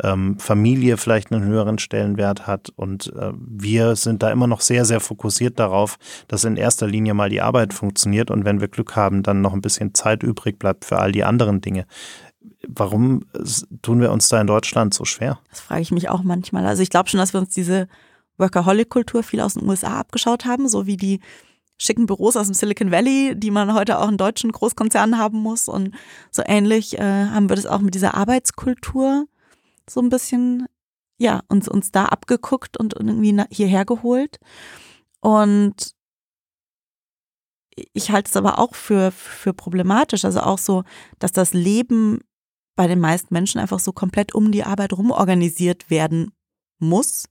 ähm, 0.03 0.39
Familie 0.39 0.97
vielleicht 0.97 1.33
einen 1.33 1.45
höheren 1.45 1.79
Stellenwert 1.79 2.47
hat. 2.47 2.71
Und 2.77 3.13
äh, 3.15 3.33
wir 3.35 3.97
sind 3.97 4.23
da 4.23 4.31
immer 4.31 4.47
noch 4.47 4.63
sehr, 4.63 4.85
sehr 4.85 5.01
fokussiert 5.01 5.59
darauf, 5.59 5.99
dass 6.29 6.45
in 6.45 6.57
erster 6.57 6.87
Linie 6.87 7.15
mal 7.15 7.29
die 7.29 7.43
Arbeit 7.43 7.75
funktioniert 7.75 8.31
und 8.31 8.45
wenn 8.45 8.61
wir 8.61 8.69
Glück 8.69 8.97
haben, 8.97 9.23
dann 9.23 9.43
noch 9.43 9.53
ein 9.53 9.61
bisschen 9.61 9.95
Zeit 9.95 10.23
übrig 10.23 10.59
bleibt 10.59 10.85
für 10.85 10.99
all 10.99 11.13
die 11.13 11.25
anderen 11.25 11.61
Dinge. 11.61 11.87
Warum 12.69 13.25
tun 13.83 14.01
wir 14.01 14.13
uns 14.13 14.29
da 14.29 14.41
in 14.41 14.47
Deutschland 14.47 14.95
so 14.95 15.05
schwer? 15.05 15.41
Das 15.51 15.61
frage 15.61 15.83
ich 15.83 15.91
mich 15.91 16.09
auch 16.09 16.23
manchmal. 16.23 16.67
Also 16.67 16.83
ich 16.83 16.91
glaube 16.91 17.09
schon, 17.09 17.19
dass 17.19 17.35
wir 17.35 17.41
uns 17.41 17.51
diese 17.51 17.89
Workaholic-Kultur 18.39 19.23
viel 19.23 19.41
aus 19.41 19.55
den 19.55 19.69
USA 19.69 20.01
abgeschaut 20.01 20.45
haben, 20.47 20.69
so 20.69 20.87
wie 20.87 20.97
die 20.97 21.21
schicken 21.81 22.07
Büros 22.07 22.37
aus 22.37 22.47
dem 22.47 22.55
Silicon 22.55 22.91
Valley, 22.91 23.35
die 23.35 23.51
man 23.51 23.73
heute 23.75 23.99
auch 23.99 24.09
in 24.09 24.19
deutschen 24.19 24.53
Großkonzernen 24.53 25.19
haben 25.19 25.39
muss. 25.39 25.67
Und 25.67 25.95
so 26.31 26.43
ähnlich 26.45 26.99
äh, 26.99 27.27
haben 27.27 27.49
wir 27.49 27.57
das 27.57 27.67
auch 27.67 27.81
mit 27.81 27.95
dieser 27.95 28.15
Arbeitskultur 28.15 29.27
so 29.89 30.01
ein 30.01 30.11
bisschen, 30.11 30.67
ja, 31.19 31.41
uns, 31.49 31.69
uns 31.69 31.91
da 31.91 32.05
abgeguckt 32.05 32.77
und 32.77 32.95
irgendwie 32.95 33.43
hierher 33.51 33.87
geholt. 33.87 34.39
Und 35.21 35.95
ich 37.95 38.11
halte 38.11 38.29
es 38.29 38.37
aber 38.37 38.59
auch 38.59 38.75
für, 38.75 39.11
für 39.11 39.55
problematisch, 39.55 40.27
also 40.27 40.41
auch 40.41 40.59
so, 40.59 40.85
dass 41.19 41.33
das 41.33 41.55
Leben 41.55 42.21
bei 42.77 42.89
den 42.89 43.01
meisten 43.01 43.33
Menschen 43.33 43.59
einfach 43.59 43.81
so 43.81 43.93
komplett 43.93 44.35
um 44.35 44.53
die 44.53 44.65
Arbeit 44.65 44.93
rum 44.93 45.11
organisiert 45.11 45.89
werden 45.89 46.33
muss 46.79 47.25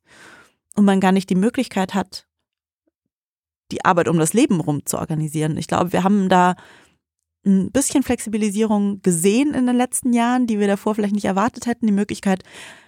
und 0.75 0.85
man 0.85 0.99
gar 0.99 1.11
nicht 1.11 1.29
die 1.29 1.35
Möglichkeit 1.35 1.93
hat, 1.93 2.28
die 3.71 3.85
Arbeit 3.85 4.07
um 4.07 4.17
das 4.19 4.33
Leben 4.33 4.59
rum 4.59 4.85
zu 4.85 4.97
organisieren. 4.97 5.57
Ich 5.57 5.67
glaube, 5.67 5.93
wir 5.93 6.03
haben 6.03 6.29
da 6.29 6.55
ein 7.45 7.71
bisschen 7.71 8.03
Flexibilisierung 8.03 9.01
gesehen 9.01 9.53
in 9.53 9.65
den 9.65 9.75
letzten 9.75 10.13
Jahren, 10.13 10.45
die 10.45 10.59
wir 10.59 10.67
davor 10.67 10.95
vielleicht 10.95 11.15
nicht 11.15 11.25
erwartet 11.25 11.67
hätten. 11.67 11.87
Die 11.87 11.93
Möglichkeit, 11.93 12.43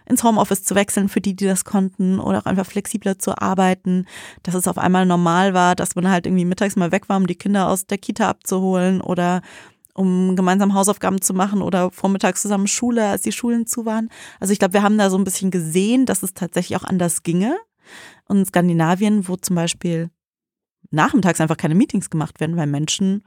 ins 0.06 0.24
Homeoffice 0.24 0.64
zu 0.64 0.76
wechseln 0.76 1.08
für 1.10 1.22
die, 1.22 1.36
die 1.36 1.46
das 1.46 1.64
konnten 1.64 2.20
oder 2.20 2.40
auch 2.40 2.46
einfach 2.46 2.66
flexibler 2.66 3.18
zu 3.18 3.38
arbeiten, 3.38 4.06
dass 4.44 4.56
es 4.56 4.68
auf 4.68 4.78
einmal 4.78 5.06
normal 5.06 5.54
war, 5.54 5.76
dass 5.76 5.96
man 5.96 6.10
halt 6.10 6.26
irgendwie 6.26 6.46
mittags 6.46 6.76
mal 6.76 6.92
weg 6.92 7.08
war, 7.08 7.18
um 7.18 7.28
die 7.28 7.36
Kinder 7.36 7.70
aus 7.70 7.86
der 7.86 7.98
Kita 7.98 8.28
abzuholen 8.28 9.02
oder 9.02 9.42
um 9.94 10.36
gemeinsam 10.36 10.74
Hausaufgaben 10.74 11.22
zu 11.22 11.34
machen 11.34 11.62
oder 11.62 11.92
vormittags 11.92 12.42
zusammen 12.42 12.68
Schule, 12.68 13.08
als 13.08 13.22
die 13.22 13.32
Schulen 13.32 13.68
zu 13.68 13.86
waren. 13.86 14.10
Also 14.40 14.54
ich 14.54 14.60
glaube, 14.60 14.74
wir 14.74 14.84
haben 14.84 14.98
da 14.98 15.10
so 15.10 15.18
ein 15.18 15.24
bisschen 15.24 15.52
gesehen, 15.52 16.06
dass 16.06 16.24
es 16.24 16.34
tatsächlich 16.34 16.78
auch 16.78 16.84
anders 16.84 17.24
ginge. 17.24 17.58
Und 18.26 18.38
in 18.38 18.46
Skandinavien, 18.46 19.28
wo 19.28 19.36
zum 19.36 19.56
Beispiel 19.56 20.10
nachmittags 20.90 21.40
einfach 21.40 21.58
keine 21.58 21.76
Meetings 21.76 22.10
gemacht 22.10 22.40
werden, 22.40 22.58
weil 22.58 22.68
Menschen, 22.68 23.26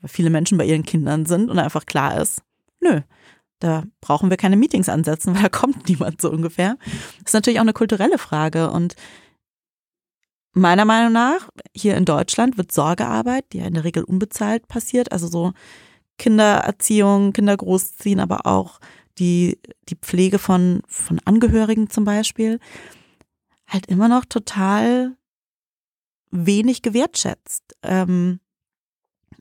weil 0.00 0.08
viele 0.08 0.30
Menschen 0.30 0.58
bei 0.58 0.64
ihren 0.64 0.84
Kindern 0.84 1.26
sind 1.26 1.50
und 1.50 1.58
einfach 1.58 1.86
klar 1.86 2.20
ist, 2.20 2.42
nö, 2.80 3.00
da 3.60 3.84
brauchen 4.00 4.30
wir 4.30 4.36
keine 4.36 4.56
Meetings 4.56 4.88
ansetzen, 4.88 5.34
weil 5.34 5.42
da 5.42 5.48
kommt 5.48 5.88
niemand 5.88 6.20
so 6.20 6.30
ungefähr. 6.30 6.76
Das 7.18 7.26
ist 7.26 7.34
natürlich 7.34 7.58
auch 7.58 7.64
eine 7.64 7.72
kulturelle 7.72 8.18
Frage 8.18 8.70
und 8.70 8.96
meiner 10.52 10.84
Meinung 10.84 11.12
nach, 11.12 11.48
hier 11.74 11.96
in 11.96 12.04
Deutschland 12.04 12.58
wird 12.58 12.72
Sorgearbeit, 12.72 13.44
die 13.52 13.58
ja 13.58 13.66
in 13.66 13.74
der 13.74 13.84
Regel 13.84 14.02
unbezahlt 14.02 14.66
passiert, 14.66 15.12
also 15.12 15.28
so 15.28 15.52
Kindererziehung, 16.18 17.32
Kinder 17.32 17.56
großziehen, 17.56 18.20
aber 18.20 18.46
auch 18.46 18.80
die, 19.18 19.58
die 19.88 19.96
Pflege 19.96 20.38
von, 20.38 20.82
von 20.88 21.20
Angehörigen 21.24 21.88
zum 21.88 22.04
Beispiel, 22.04 22.58
halt 23.66 23.86
immer 23.86 24.08
noch 24.08 24.24
total 24.24 25.16
wenig 26.30 26.82
gewertschätzt. 26.82 27.76
Ähm, 27.82 28.40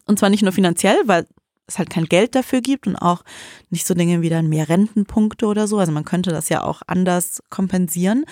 und 0.06 0.20
zwar 0.20 0.30
nicht 0.30 0.44
nur 0.44 0.52
finanziell, 0.52 0.98
weil 1.06 1.28
es 1.68 1.78
halt 1.78 1.90
kein 1.90 2.06
Geld 2.06 2.36
dafür 2.36 2.62
gibt 2.62 2.88
und 2.88 2.96
auch 2.96 3.24
nicht 3.70 3.86
so 3.86 3.94
Dinge 3.94 4.22
wie 4.22 4.30
dann 4.30 4.50
mehr 4.50 4.70
Rentenpunkte 4.70 5.46
oder 5.46 5.68
so. 5.68 5.78
Also 5.78 5.92
man 5.92 6.06
könnte 6.06 6.32
das 6.32 6.50
ja 6.50 6.64
auch 6.64 6.82
anders 6.88 7.42
kompensieren, 7.50 8.26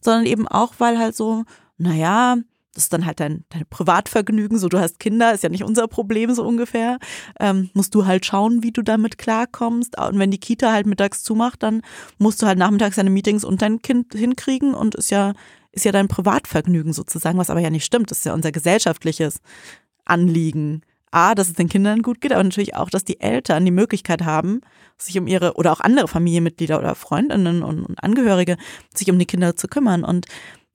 sondern 0.00 0.26
eben 0.26 0.48
auch, 0.48 0.74
weil 0.78 0.98
halt 0.98 1.14
so, 1.14 1.44
naja, 1.78 2.36
das 2.74 2.84
ist 2.84 2.92
dann 2.92 3.04
halt 3.04 3.18
dein, 3.18 3.44
dein 3.48 3.66
Privatvergnügen, 3.68 4.58
so 4.58 4.68
du 4.68 4.78
hast 4.78 5.00
Kinder, 5.00 5.32
ist 5.32 5.42
ja 5.42 5.48
nicht 5.48 5.64
unser 5.64 5.88
Problem 5.88 6.32
so 6.34 6.44
ungefähr. 6.44 6.98
Ähm, 7.40 7.70
musst 7.74 7.94
du 7.94 8.06
halt 8.06 8.24
schauen, 8.24 8.62
wie 8.62 8.70
du 8.70 8.82
damit 8.82 9.18
klarkommst. 9.18 9.98
Und 9.98 10.18
wenn 10.18 10.30
die 10.30 10.38
Kita 10.38 10.72
halt 10.72 10.86
mittags 10.86 11.22
zumacht, 11.22 11.62
dann 11.62 11.82
musst 12.18 12.40
du 12.42 12.46
halt 12.46 12.58
nachmittags 12.58 12.96
deine 12.96 13.10
Meetings 13.10 13.44
und 13.44 13.62
dein 13.62 13.82
Kind 13.82 14.14
hinkriegen 14.14 14.74
und 14.74 14.94
ist 14.94 15.10
ja 15.10 15.32
ist 15.72 15.84
ja 15.84 15.92
dein 15.92 16.08
Privatvergnügen 16.08 16.92
sozusagen, 16.92 17.38
was 17.38 17.50
aber 17.50 17.60
ja 17.60 17.70
nicht 17.70 17.84
stimmt. 17.84 18.10
Das 18.10 18.18
ist 18.18 18.24
ja 18.24 18.34
unser 18.34 18.52
gesellschaftliches 18.52 19.40
Anliegen. 20.04 20.82
A, 21.12 21.34
dass 21.34 21.48
es 21.48 21.54
den 21.54 21.68
Kindern 21.68 22.02
gut 22.02 22.20
geht, 22.20 22.32
aber 22.32 22.44
natürlich 22.44 22.76
auch, 22.76 22.88
dass 22.88 23.02
die 23.02 23.20
Eltern 23.20 23.64
die 23.64 23.72
Möglichkeit 23.72 24.22
haben, 24.22 24.60
sich 24.96 25.18
um 25.18 25.26
ihre 25.26 25.54
oder 25.54 25.72
auch 25.72 25.80
andere 25.80 26.06
Familienmitglieder 26.06 26.78
oder 26.78 26.94
Freundinnen 26.94 27.64
und, 27.64 27.82
und 27.82 28.02
Angehörige 28.02 28.56
sich 28.94 29.10
um 29.10 29.18
die 29.18 29.26
Kinder 29.26 29.56
zu 29.56 29.66
kümmern 29.66 30.04
und 30.04 30.26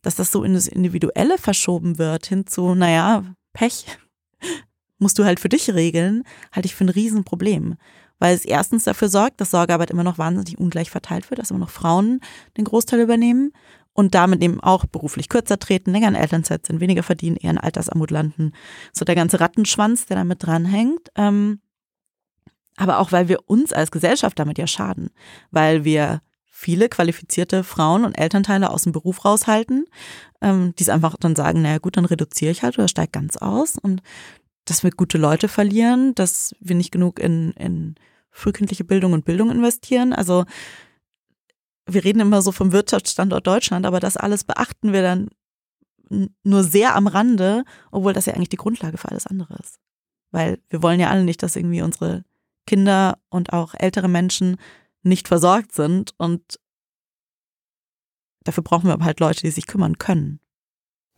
dass 0.02 0.16
das 0.16 0.34
so 0.34 0.44
in 0.44 0.54
das 0.54 0.68
Individuelle 0.68 1.38
verschoben 1.38 1.98
wird, 1.98 2.26
hin 2.26 2.46
zu, 2.46 2.76
naja, 2.76 3.24
Pech, 3.54 3.86
musst 5.00 5.18
du 5.18 5.24
halt 5.24 5.40
für 5.40 5.50
dich 5.50 5.74
regeln, 5.74 6.24
halte 6.52 6.68
ich 6.68 6.76
für 6.76 6.84
ein 6.84 6.90
Riesenproblem. 6.90 7.76
Weil 8.20 8.36
es 8.36 8.46
erstens 8.46 8.84
dafür 8.84 9.10
sorgt, 9.10 9.42
dass 9.42 9.52
Sorgearbeit 9.52 9.90
immer 9.90 10.04
noch 10.04 10.18
wahnsinnig 10.18 10.58
ungleich 10.58 10.90
verteilt 10.90 11.30
wird, 11.30 11.40
dass 11.40 11.52
immer 11.52 11.60
noch 11.60 11.70
Frauen 11.70 12.22
den 12.56 12.66
Großteil 12.66 13.00
übernehmen 13.00 13.52
und 13.96 14.14
damit 14.14 14.44
eben 14.44 14.60
auch 14.60 14.86
beruflich 14.86 15.30
kürzer 15.30 15.58
treten, 15.58 15.92
länger 15.92 16.10
in 16.10 16.16
Elternzeit 16.16 16.66
sind, 16.66 16.82
weniger 16.82 17.02
verdienen, 17.02 17.38
eher 17.38 17.52
in 17.52 17.58
Altersarmut 17.58 18.12
landen. 18.12 18.52
So 18.92 19.06
der 19.06 19.16
ganze 19.16 19.40
Rattenschwanz, 19.40 20.06
der 20.06 20.18
damit 20.18 20.46
dranhängt. 20.46 21.10
Ähm, 21.16 21.62
aber 22.76 23.00
auch, 23.00 23.14
weil 23.14 23.30
wir 23.30 23.50
uns 23.50 23.72
als 23.72 23.92
Gesellschaft 23.92 24.38
damit 24.38 24.58
ja 24.58 24.68
schaden, 24.68 25.12
weil 25.50 25.86
wir 25.86 26.22
viele 26.44 26.90
qualifizierte 26.90 27.64
Frauen 27.64 28.04
und 28.04 28.18
Elternteile 28.20 28.70
aus 28.70 28.84
dem 28.84 28.92
Beruf 28.92 29.24
raushalten, 29.24 29.86
ähm, 30.42 30.74
die 30.78 30.84
es 30.84 30.90
einfach 30.90 31.16
dann 31.18 31.38
sagen, 31.38 31.62
naja 31.62 31.78
gut, 31.78 31.96
dann 31.96 32.06
reduziere 32.06 32.52
ich 32.52 32.64
halt 32.64 32.78
oder 32.78 32.90
steige 32.90 33.12
ganz 33.12 33.38
aus 33.38 33.78
und 33.82 34.02
dass 34.66 34.84
wir 34.84 34.92
gute 34.92 35.18
Leute 35.18 35.48
verlieren, 35.48 36.16
dass 36.16 36.54
wir 36.60 36.76
nicht 36.76 36.92
genug 36.92 37.20
in, 37.20 37.52
in 37.52 37.96
frühkindliche 38.30 38.84
Bildung 38.84 39.14
und 39.14 39.24
Bildung 39.24 39.52
investieren. 39.52 40.12
Also 40.12 40.44
wir 41.88 42.04
reden 42.04 42.20
immer 42.20 42.42
so 42.42 42.52
vom 42.52 42.72
Wirtschaftsstandort 42.72 43.46
Deutschland, 43.46 43.86
aber 43.86 44.00
das 44.00 44.18
alles 44.18 44.44
beachten 44.44 44.94
wir 44.94 45.02
dann 45.02 45.30
nur 46.44 46.64
sehr 46.64 46.96
am 46.96 47.08
Rande, 47.08 47.64
obwohl 47.92 48.14
das 48.14 48.26
ja 48.26 48.34
eigentlich 48.34 48.50
die 48.50 48.58
Grundlage 48.58 48.98
für 48.98 49.10
alles 49.10 49.28
andere 49.28 49.56
ist. 49.56 49.80
Weil 50.32 50.60
wir 50.70 50.82
wollen 50.84 51.00
ja 51.00 51.10
alle 51.10 51.24
nicht, 51.24 51.42
dass 51.44 51.56
irgendwie 51.56 51.82
unsere 51.82 52.24
Kinder 52.68 53.18
und 53.30 53.54
auch 53.54 53.74
ältere 53.78 54.08
Menschen 54.08 54.58
nicht 55.04 55.28
versorgt 55.28 55.74
sind 55.74 56.14
und 56.18 56.60
dafür 58.44 58.64
brauchen 58.64 58.88
wir 58.88 58.94
aber 58.94 59.06
halt 59.06 59.20
Leute, 59.20 59.42
die 59.42 59.52
sich 59.52 59.68
kümmern 59.68 59.98
können. 59.98 60.40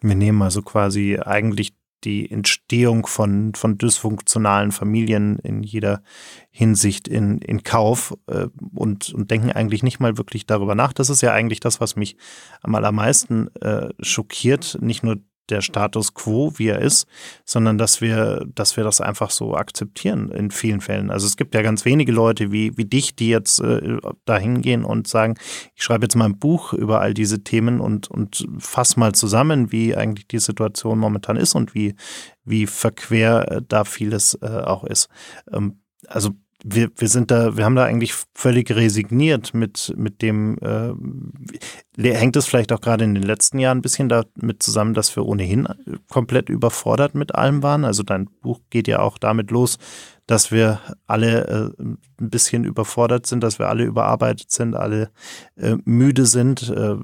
Wir 0.02 0.16
nehmen 0.16 0.42
also 0.42 0.62
quasi 0.62 1.18
eigentlich 1.20 1.74
die 2.04 2.30
Entstehung 2.30 3.08
von, 3.08 3.54
von 3.56 3.78
dysfunktionalen 3.78 4.72
Familien 4.72 5.40
in 5.40 5.64
jeder 5.64 6.04
Hinsicht 6.52 7.08
in, 7.08 7.40
in 7.40 7.64
Kauf 7.64 8.16
äh, 8.28 8.48
und, 8.76 9.14
und 9.14 9.32
denken 9.32 9.52
eigentlich 9.52 9.84
nicht 9.84 10.00
mal 10.00 10.18
wirklich 10.18 10.46
darüber 10.46 10.76
nach. 10.76 10.94
Das 10.94 11.10
ist 11.10 11.22
ja 11.22 11.34
eigentlich 11.34 11.60
das, 11.60 11.82
was 11.82 11.96
mich 11.96 12.18
am 12.62 12.76
allermeisten 12.76 13.54
äh, 13.58 13.90
schockiert. 14.00 14.78
Nicht 14.82 15.04
nur 15.04 15.18
der 15.50 15.62
Status 15.62 16.14
quo, 16.14 16.54
wie 16.58 16.68
er 16.68 16.80
ist, 16.80 17.08
sondern 17.46 17.78
dass 17.78 18.02
wir, 18.02 18.46
dass 18.54 18.78
wir 18.78 18.84
das 18.84 19.02
einfach 19.02 19.30
so 19.32 19.56
akzeptieren 19.56 20.32
in 20.32 20.52
vielen 20.52 20.82
Fällen. 20.82 21.10
Also 21.10 21.26
es 21.28 21.38
gibt 21.38 21.56
ja 21.56 21.62
ganz 21.62 21.86
wenige 21.86 22.12
Leute 22.12 22.52
wie, 22.52 22.78
wie 22.78 22.86
dich, 22.86 23.16
die 23.16 23.30
jetzt 23.30 23.60
äh, 23.60 23.98
da 24.26 24.38
hingehen 24.38 24.84
und 24.84 25.08
sagen, 25.08 25.36
ich 25.76 25.84
schreibe 25.84 26.06
jetzt 26.06 26.16
mal 26.16 26.26
ein 26.26 26.40
Buch 26.40 26.74
über 26.74 27.02
all 27.02 27.14
diese 27.14 27.44
Themen 27.44 27.80
und, 27.80 28.10
und 28.10 28.48
fass 28.60 28.98
mal 28.98 29.14
zusammen, 29.14 29.72
wie 29.72 29.96
eigentlich 29.96 30.28
die 30.28 30.40
Situation 30.40 31.00
momentan 31.00 31.38
ist 31.38 31.56
und 31.56 31.74
wie, 31.74 31.96
wie 32.44 32.68
verquer 32.68 33.52
äh, 33.52 33.62
da 33.68 33.84
vieles 33.84 34.38
äh, 34.42 34.48
auch 34.48 34.84
ist. 34.84 35.10
Ähm, 35.52 35.82
also 36.08 36.32
wir, 36.70 36.90
wir 36.96 37.08
sind 37.08 37.32
da, 37.32 37.56
wir 37.56 37.66
haben 37.66 37.76
da 37.76 37.86
eigentlich 37.86 38.14
völlig 38.34 38.72
resigniert 38.72 39.54
mit, 39.54 39.94
mit 39.96 40.22
dem, 40.22 40.58
äh, 40.62 42.14
hängt 42.14 42.36
es 42.36 42.46
vielleicht 42.46 42.72
auch 42.72 42.82
gerade 42.82 43.04
in 43.04 43.16
den 43.16 43.24
letzten 43.24 43.60
Jahren 43.60 43.80
ein 43.80 43.82
bisschen 43.82 44.10
damit 44.10 44.62
zusammen, 44.62 44.94
dass 44.94 45.16
wir 45.16 45.26
ohnehin 45.26 45.68
komplett 46.10 46.50
überfordert 46.50 47.16
mit 47.16 47.36
allem 47.36 47.64
waren. 47.64 47.86
Also 47.86 48.04
dein 48.04 48.26
Buch 48.42 48.60
geht 48.70 48.88
ja 48.88 49.00
auch 49.00 49.18
damit 49.18 49.52
los, 49.52 49.78
dass 50.26 50.52
wir 50.52 50.82
alle 51.08 51.48
äh, 51.48 51.84
ein 51.84 52.30
bisschen 52.30 52.66
überfordert 52.66 53.26
sind, 53.26 53.44
dass 53.44 53.60
wir 53.60 53.70
alle 53.70 53.86
überarbeitet 53.86 54.52
sind, 54.52 54.76
alle 54.76 55.10
äh, 55.56 55.78
müde 55.86 56.26
sind. 56.26 56.70
Äh, 56.70 56.96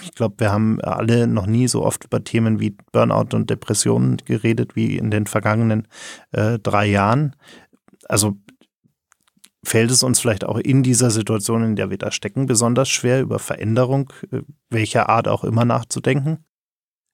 ich 0.00 0.14
glaube, 0.14 0.36
wir 0.38 0.52
haben 0.52 0.80
alle 0.80 1.26
noch 1.26 1.46
nie 1.46 1.66
so 1.66 1.84
oft 1.84 2.04
über 2.04 2.22
Themen 2.22 2.60
wie 2.60 2.76
Burnout 2.92 3.34
und 3.34 3.50
Depressionen 3.50 4.18
geredet 4.18 4.76
wie 4.76 4.96
in 4.96 5.10
den 5.10 5.26
vergangenen 5.26 5.88
äh, 6.30 6.60
drei 6.60 6.86
Jahren. 6.86 7.34
Also 8.08 8.36
fällt 9.64 9.90
es 9.90 10.02
uns 10.02 10.20
vielleicht 10.20 10.44
auch 10.44 10.58
in 10.58 10.82
dieser 10.82 11.10
Situation, 11.10 11.62
in 11.62 11.76
der 11.76 11.90
wir 11.90 11.98
da 11.98 12.10
stecken, 12.10 12.46
besonders 12.46 12.88
schwer, 12.88 13.20
über 13.20 13.38
Veränderung 13.38 14.12
äh, 14.30 14.42
welcher 14.70 15.08
Art 15.08 15.28
auch 15.28 15.44
immer 15.44 15.64
nachzudenken? 15.64 16.44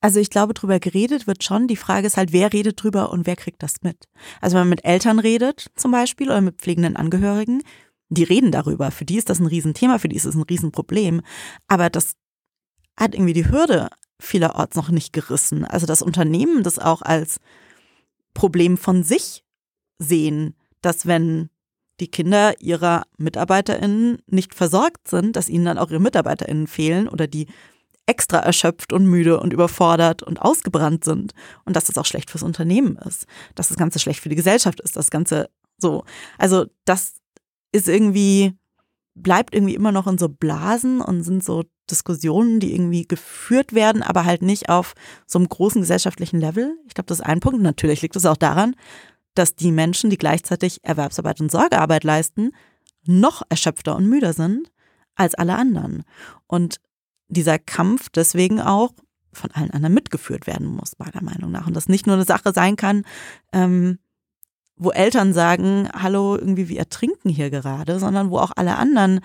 Also 0.01 0.21
ich 0.21 0.31
glaube, 0.31 0.55
drüber 0.55 0.79
geredet 0.79 1.27
wird 1.27 1.43
schon. 1.43 1.67
Die 1.67 1.77
Frage 1.77 2.07
ist 2.07 2.17
halt, 2.17 2.33
wer 2.33 2.53
redet 2.53 2.83
drüber 2.83 3.11
und 3.11 3.27
wer 3.27 3.35
kriegt 3.35 3.63
das 3.63 3.83
mit? 3.83 4.05
Also 4.41 4.55
wenn 4.55 4.63
man 4.63 4.71
mit 4.71 4.85
Eltern 4.85 5.19
redet 5.19 5.67
zum 5.75 5.91
Beispiel 5.91 6.29
oder 6.29 6.41
mit 6.41 6.61
pflegenden 6.61 6.97
Angehörigen, 6.97 7.63
die 8.09 8.23
reden 8.23 8.53
darüber. 8.53 8.91
Für 8.91 9.05
die 9.05 9.17
ist 9.17 9.31
das 9.31 9.41
ein 9.41 9.47
Riesenthema, 9.47 9.99
für 9.99 10.09
die 10.09 10.17
ist 10.17 10.27
es 10.27 10.35
ein 10.35 10.43
Riesenproblem. 10.43 11.23
Aber 11.67 11.91
das 11.91 12.13
hat 12.97 13.15
irgendwie 13.15 13.33
die 13.33 13.51
Hürde 13.51 13.89
vielerorts 14.21 14.77
noch 14.77 14.91
nicht 14.91 15.13
gerissen. 15.13 15.65
Also 15.65 15.87
das 15.87 16.03
Unternehmen 16.03 16.63
das 16.63 16.79
auch 16.79 17.03
als 17.03 17.41
Problem 18.35 18.77
von 18.77 19.03
sich 19.03 19.45
sehen, 19.99 20.55
dass 20.83 21.07
wenn 21.07 21.51
die 22.01 22.09
Kinder 22.09 22.61
ihrer 22.61 23.05
MitarbeiterInnen 23.19 24.19
nicht 24.27 24.55
versorgt 24.55 25.09
sind, 25.09 25.37
dass 25.37 25.49
ihnen 25.49 25.65
dann 25.65 25.79
auch 25.79 25.91
ihre 25.91 26.01
MitarbeiterInnen 26.01 26.67
fehlen 26.67 27.09
oder 27.09 27.27
die 27.27 27.47
extra 28.07 28.39
erschöpft 28.39 28.93
und 28.93 29.07
müde 29.07 29.41
und 29.41 29.53
überfordert 29.53 30.23
und 30.23 30.41
ausgebrannt 30.41 31.05
sind 31.05 31.33
und 31.65 31.75
dass 31.75 31.87
das 31.87 31.99
auch 31.99 32.07
schlecht 32.07 32.31
fürs 32.31 32.45
Unternehmen 32.45 32.97
ist, 32.99 33.27
dass 33.55 33.69
das 33.69 33.77
Ganze 33.77 33.99
schlecht 33.99 34.21
für 34.21 34.29
die 34.29 34.37
Gesellschaft 34.37 34.81
ist, 34.81 34.97
das 34.97 35.11
Ganze 35.11 35.51
so. 35.77 36.05
Also 36.39 36.67
das 36.85 37.15
ist 37.73 37.89
irgendwie, 37.89 38.55
bleibt 39.15 39.55
irgendwie 39.55 39.75
immer 39.75 39.93
noch 39.93 40.07
in 40.07 40.19
so 40.19 40.29
Blasen 40.29 41.01
und 41.01 41.25
sind 41.25 41.43
so 41.43 41.65
Diskussionen, 41.91 42.61
die 42.61 42.75
irgendwie 42.75 43.07
geführt 43.07 43.73
werden, 43.73 44.03
aber 44.03 44.25
halt 44.25 44.43
nicht 44.43 44.69
auf 44.69 44.95
so 45.27 45.39
einem 45.39 45.49
großen 45.49 45.81
gesellschaftlichen 45.81 46.41
Level. 46.41 46.77
Ich 46.87 46.95
glaube, 46.95 47.07
das 47.07 47.21
ist 47.21 47.27
ein 47.27 47.41
Punkt. 47.41 47.61
Natürlich 47.61 48.03
liegt 48.03 48.17
es 48.17 48.27
auch 48.27 48.37
daran, 48.37 48.75
dass 49.39 49.55
die 49.55 49.73
Menschen, 49.73 50.11
die 50.11 50.19
gleichzeitig 50.19 50.85
Erwerbsarbeit 50.85 51.41
und 51.41 51.51
Sorgearbeit 51.51 52.05
leisten, 52.05 52.53
noch 53.05 53.43
erschöpfter 53.49 53.97
und 53.97 54.09
müder 54.09 54.33
sind 54.33 54.71
als 55.15 55.35
alle 55.35 55.57
anderen. 55.57 56.05
Und 56.47 56.81
dieser 57.29 57.59
Kampf 57.59 58.09
deswegen 58.09 58.61
auch 58.61 58.93
von 59.33 59.51
allen 59.53 59.71
anderen 59.71 59.95
mitgeführt 59.95 60.47
werden 60.47 60.67
muss, 60.67 60.99
meiner 60.99 61.23
Meinung 61.23 61.51
nach. 61.51 61.67
Und 61.67 61.75
das 61.75 61.89
nicht 61.89 62.07
nur 62.07 62.17
eine 62.17 62.25
Sache 62.25 62.53
sein 62.53 62.77
kann, 62.77 63.05
ähm, 63.53 63.99
wo 64.77 64.91
Eltern 64.91 65.33
sagen, 65.33 65.89
hallo, 65.93 66.37
irgendwie 66.37 66.69
wir 66.69 66.79
ertrinken 66.79 67.29
hier 67.31 67.51
gerade, 67.51 67.99
sondern 67.99 68.31
wo 68.31 68.39
auch 68.39 68.53
alle 68.57 68.77
anderen 68.77 69.21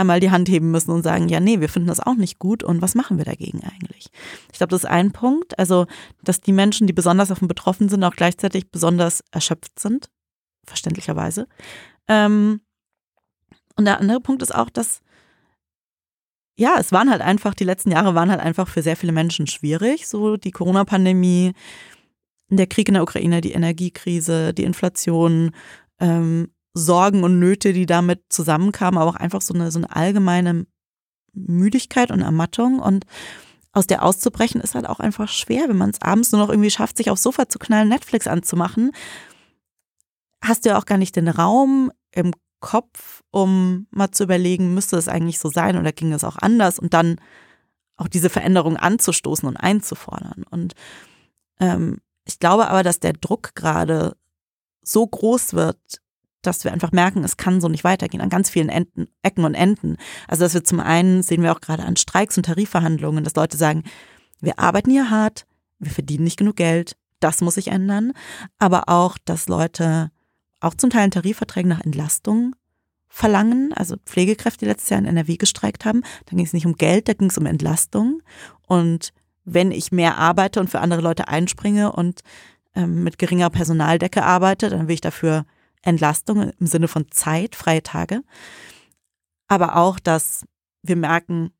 einmal 0.00 0.20
die 0.20 0.30
Hand 0.30 0.48
heben 0.48 0.70
müssen 0.70 0.90
und 0.90 1.02
sagen, 1.02 1.28
ja, 1.28 1.40
nee, 1.40 1.60
wir 1.60 1.68
finden 1.68 1.88
das 1.88 2.00
auch 2.00 2.16
nicht 2.16 2.38
gut 2.38 2.62
und 2.62 2.82
was 2.82 2.94
machen 2.94 3.18
wir 3.18 3.24
dagegen 3.24 3.62
eigentlich? 3.62 4.10
Ich 4.50 4.58
glaube, 4.58 4.70
das 4.70 4.84
ist 4.84 4.90
ein 4.90 5.12
Punkt, 5.12 5.58
also, 5.58 5.86
dass 6.22 6.40
die 6.40 6.52
Menschen, 6.52 6.86
die 6.86 6.92
besonders 6.92 7.28
davon 7.28 7.48
betroffen 7.48 7.88
sind, 7.88 8.02
auch 8.02 8.16
gleichzeitig 8.16 8.70
besonders 8.70 9.22
erschöpft 9.30 9.78
sind, 9.78 10.10
verständlicherweise. 10.66 11.46
Ähm, 12.08 12.60
und 13.76 13.84
der 13.84 14.00
andere 14.00 14.20
Punkt 14.20 14.42
ist 14.42 14.54
auch, 14.54 14.70
dass 14.70 15.00
ja, 16.56 16.76
es 16.78 16.92
waren 16.92 17.10
halt 17.10 17.22
einfach, 17.22 17.54
die 17.54 17.64
letzten 17.64 17.90
Jahre 17.90 18.14
waren 18.14 18.30
halt 18.30 18.40
einfach 18.40 18.68
für 18.68 18.82
sehr 18.82 18.96
viele 18.96 19.12
Menschen 19.12 19.46
schwierig. 19.46 20.06
So 20.06 20.36
die 20.36 20.50
Corona-Pandemie, 20.50 21.52
der 22.50 22.66
Krieg 22.66 22.88
in 22.88 22.94
der 22.94 23.02
Ukraine, 23.02 23.40
die 23.40 23.52
Energiekrise, 23.52 24.52
die 24.52 24.64
Inflation, 24.64 25.52
ähm, 26.00 26.48
Sorgen 26.74 27.24
und 27.24 27.38
Nöte, 27.38 27.72
die 27.72 27.86
damit 27.86 28.22
zusammenkamen, 28.28 28.98
aber 28.98 29.10
auch 29.10 29.16
einfach 29.16 29.42
so 29.42 29.54
eine, 29.54 29.70
so 29.70 29.78
eine 29.78 29.94
allgemeine 29.94 30.66
Müdigkeit 31.32 32.10
und 32.10 32.20
Ermattung. 32.20 32.78
Und 32.78 33.06
aus 33.72 33.86
der 33.86 34.04
auszubrechen 34.04 34.60
ist 34.60 34.74
halt 34.74 34.88
auch 34.88 35.00
einfach 35.00 35.28
schwer, 35.28 35.68
wenn 35.68 35.78
man 35.78 35.90
es 35.90 36.02
abends 36.02 36.32
nur 36.32 36.40
noch 36.40 36.50
irgendwie 36.50 36.70
schafft, 36.70 36.96
sich 36.96 37.10
aufs 37.10 37.22
Sofa 37.22 37.48
zu 37.48 37.58
knallen, 37.58 37.88
Netflix 37.88 38.26
anzumachen. 38.26 38.92
Hast 40.42 40.64
du 40.64 40.70
ja 40.70 40.78
auch 40.78 40.86
gar 40.86 40.98
nicht 40.98 41.16
den 41.16 41.28
Raum 41.28 41.92
im 42.12 42.32
Kopf, 42.60 43.22
um 43.30 43.86
mal 43.90 44.10
zu 44.10 44.24
überlegen, 44.24 44.74
müsste 44.74 44.96
es 44.96 45.08
eigentlich 45.08 45.38
so 45.38 45.48
sein 45.50 45.76
oder 45.76 45.92
ging 45.92 46.12
es 46.12 46.24
auch 46.24 46.36
anders 46.36 46.78
und 46.78 46.94
dann 46.94 47.16
auch 47.96 48.08
diese 48.08 48.30
Veränderung 48.30 48.76
anzustoßen 48.76 49.48
und 49.48 49.56
einzufordern. 49.56 50.44
Und 50.50 50.74
ähm, 51.58 51.98
ich 52.24 52.38
glaube 52.38 52.68
aber, 52.68 52.82
dass 52.82 53.00
der 53.00 53.12
Druck 53.12 53.54
gerade 53.54 54.16
so 54.82 55.06
groß 55.06 55.54
wird, 55.54 55.78
dass 56.42 56.64
wir 56.64 56.72
einfach 56.72 56.92
merken, 56.92 57.24
es 57.24 57.36
kann 57.36 57.60
so 57.60 57.68
nicht 57.68 57.84
weitergehen 57.84 58.20
an 58.20 58.28
ganz 58.28 58.50
vielen 58.50 58.68
Enden, 58.68 59.08
Ecken 59.22 59.44
und 59.44 59.54
Enden. 59.54 59.96
Also 60.28 60.44
dass 60.44 60.54
wir 60.54 60.64
zum 60.64 60.80
einen 60.80 61.22
sehen 61.22 61.42
wir 61.42 61.52
auch 61.52 61.60
gerade 61.60 61.84
an 61.84 61.96
Streiks 61.96 62.36
und 62.36 62.46
Tarifverhandlungen, 62.46 63.24
dass 63.24 63.34
Leute 63.34 63.56
sagen, 63.56 63.84
wir 64.40 64.58
arbeiten 64.58 64.90
hier 64.90 65.10
hart, 65.10 65.46
wir 65.78 65.90
verdienen 65.90 66.24
nicht 66.24 66.38
genug 66.38 66.56
Geld, 66.56 66.96
das 67.20 67.40
muss 67.42 67.54
sich 67.54 67.68
ändern, 67.68 68.12
aber 68.58 68.88
auch, 68.88 69.18
dass 69.24 69.48
Leute 69.48 70.10
auch 70.60 70.74
zum 70.74 70.90
Teil 70.90 71.06
in 71.06 71.10
Tarifverträgen 71.10 71.68
nach 71.68 71.84
Entlastung 71.84 72.54
verlangen, 73.08 73.72
also 73.74 73.96
Pflegekräfte, 74.06 74.64
die 74.64 74.70
letztes 74.70 74.90
Jahr 74.90 75.00
in 75.00 75.06
NRW 75.06 75.36
gestreikt 75.36 75.84
haben. 75.84 76.02
Da 76.26 76.36
ging 76.36 76.44
es 76.44 76.52
nicht 76.52 76.66
um 76.66 76.76
Geld, 76.76 77.08
da 77.08 77.12
ging 77.12 77.28
es 77.28 77.38
um 77.38 77.46
Entlastung. 77.46 78.22
Und 78.66 79.12
wenn 79.44 79.72
ich 79.72 79.90
mehr 79.90 80.16
arbeite 80.16 80.60
und 80.60 80.70
für 80.70 80.80
andere 80.80 81.00
Leute 81.00 81.28
einspringe 81.28 81.92
und 81.92 82.20
ähm, 82.74 83.02
mit 83.02 83.18
geringer 83.18 83.50
Personaldecke 83.50 84.22
arbeite, 84.22 84.70
dann 84.70 84.86
will 84.86 84.94
ich 84.94 85.00
dafür 85.00 85.44
Entlastung 85.82 86.50
im 86.50 86.66
Sinne 86.66 86.88
von 86.88 87.10
Zeit, 87.10 87.54
freie 87.54 87.82
Tage. 87.82 88.22
Aber 89.48 89.76
auch, 89.76 89.98
dass 89.98 90.44
wir 90.82 90.96
merken, 90.96 91.52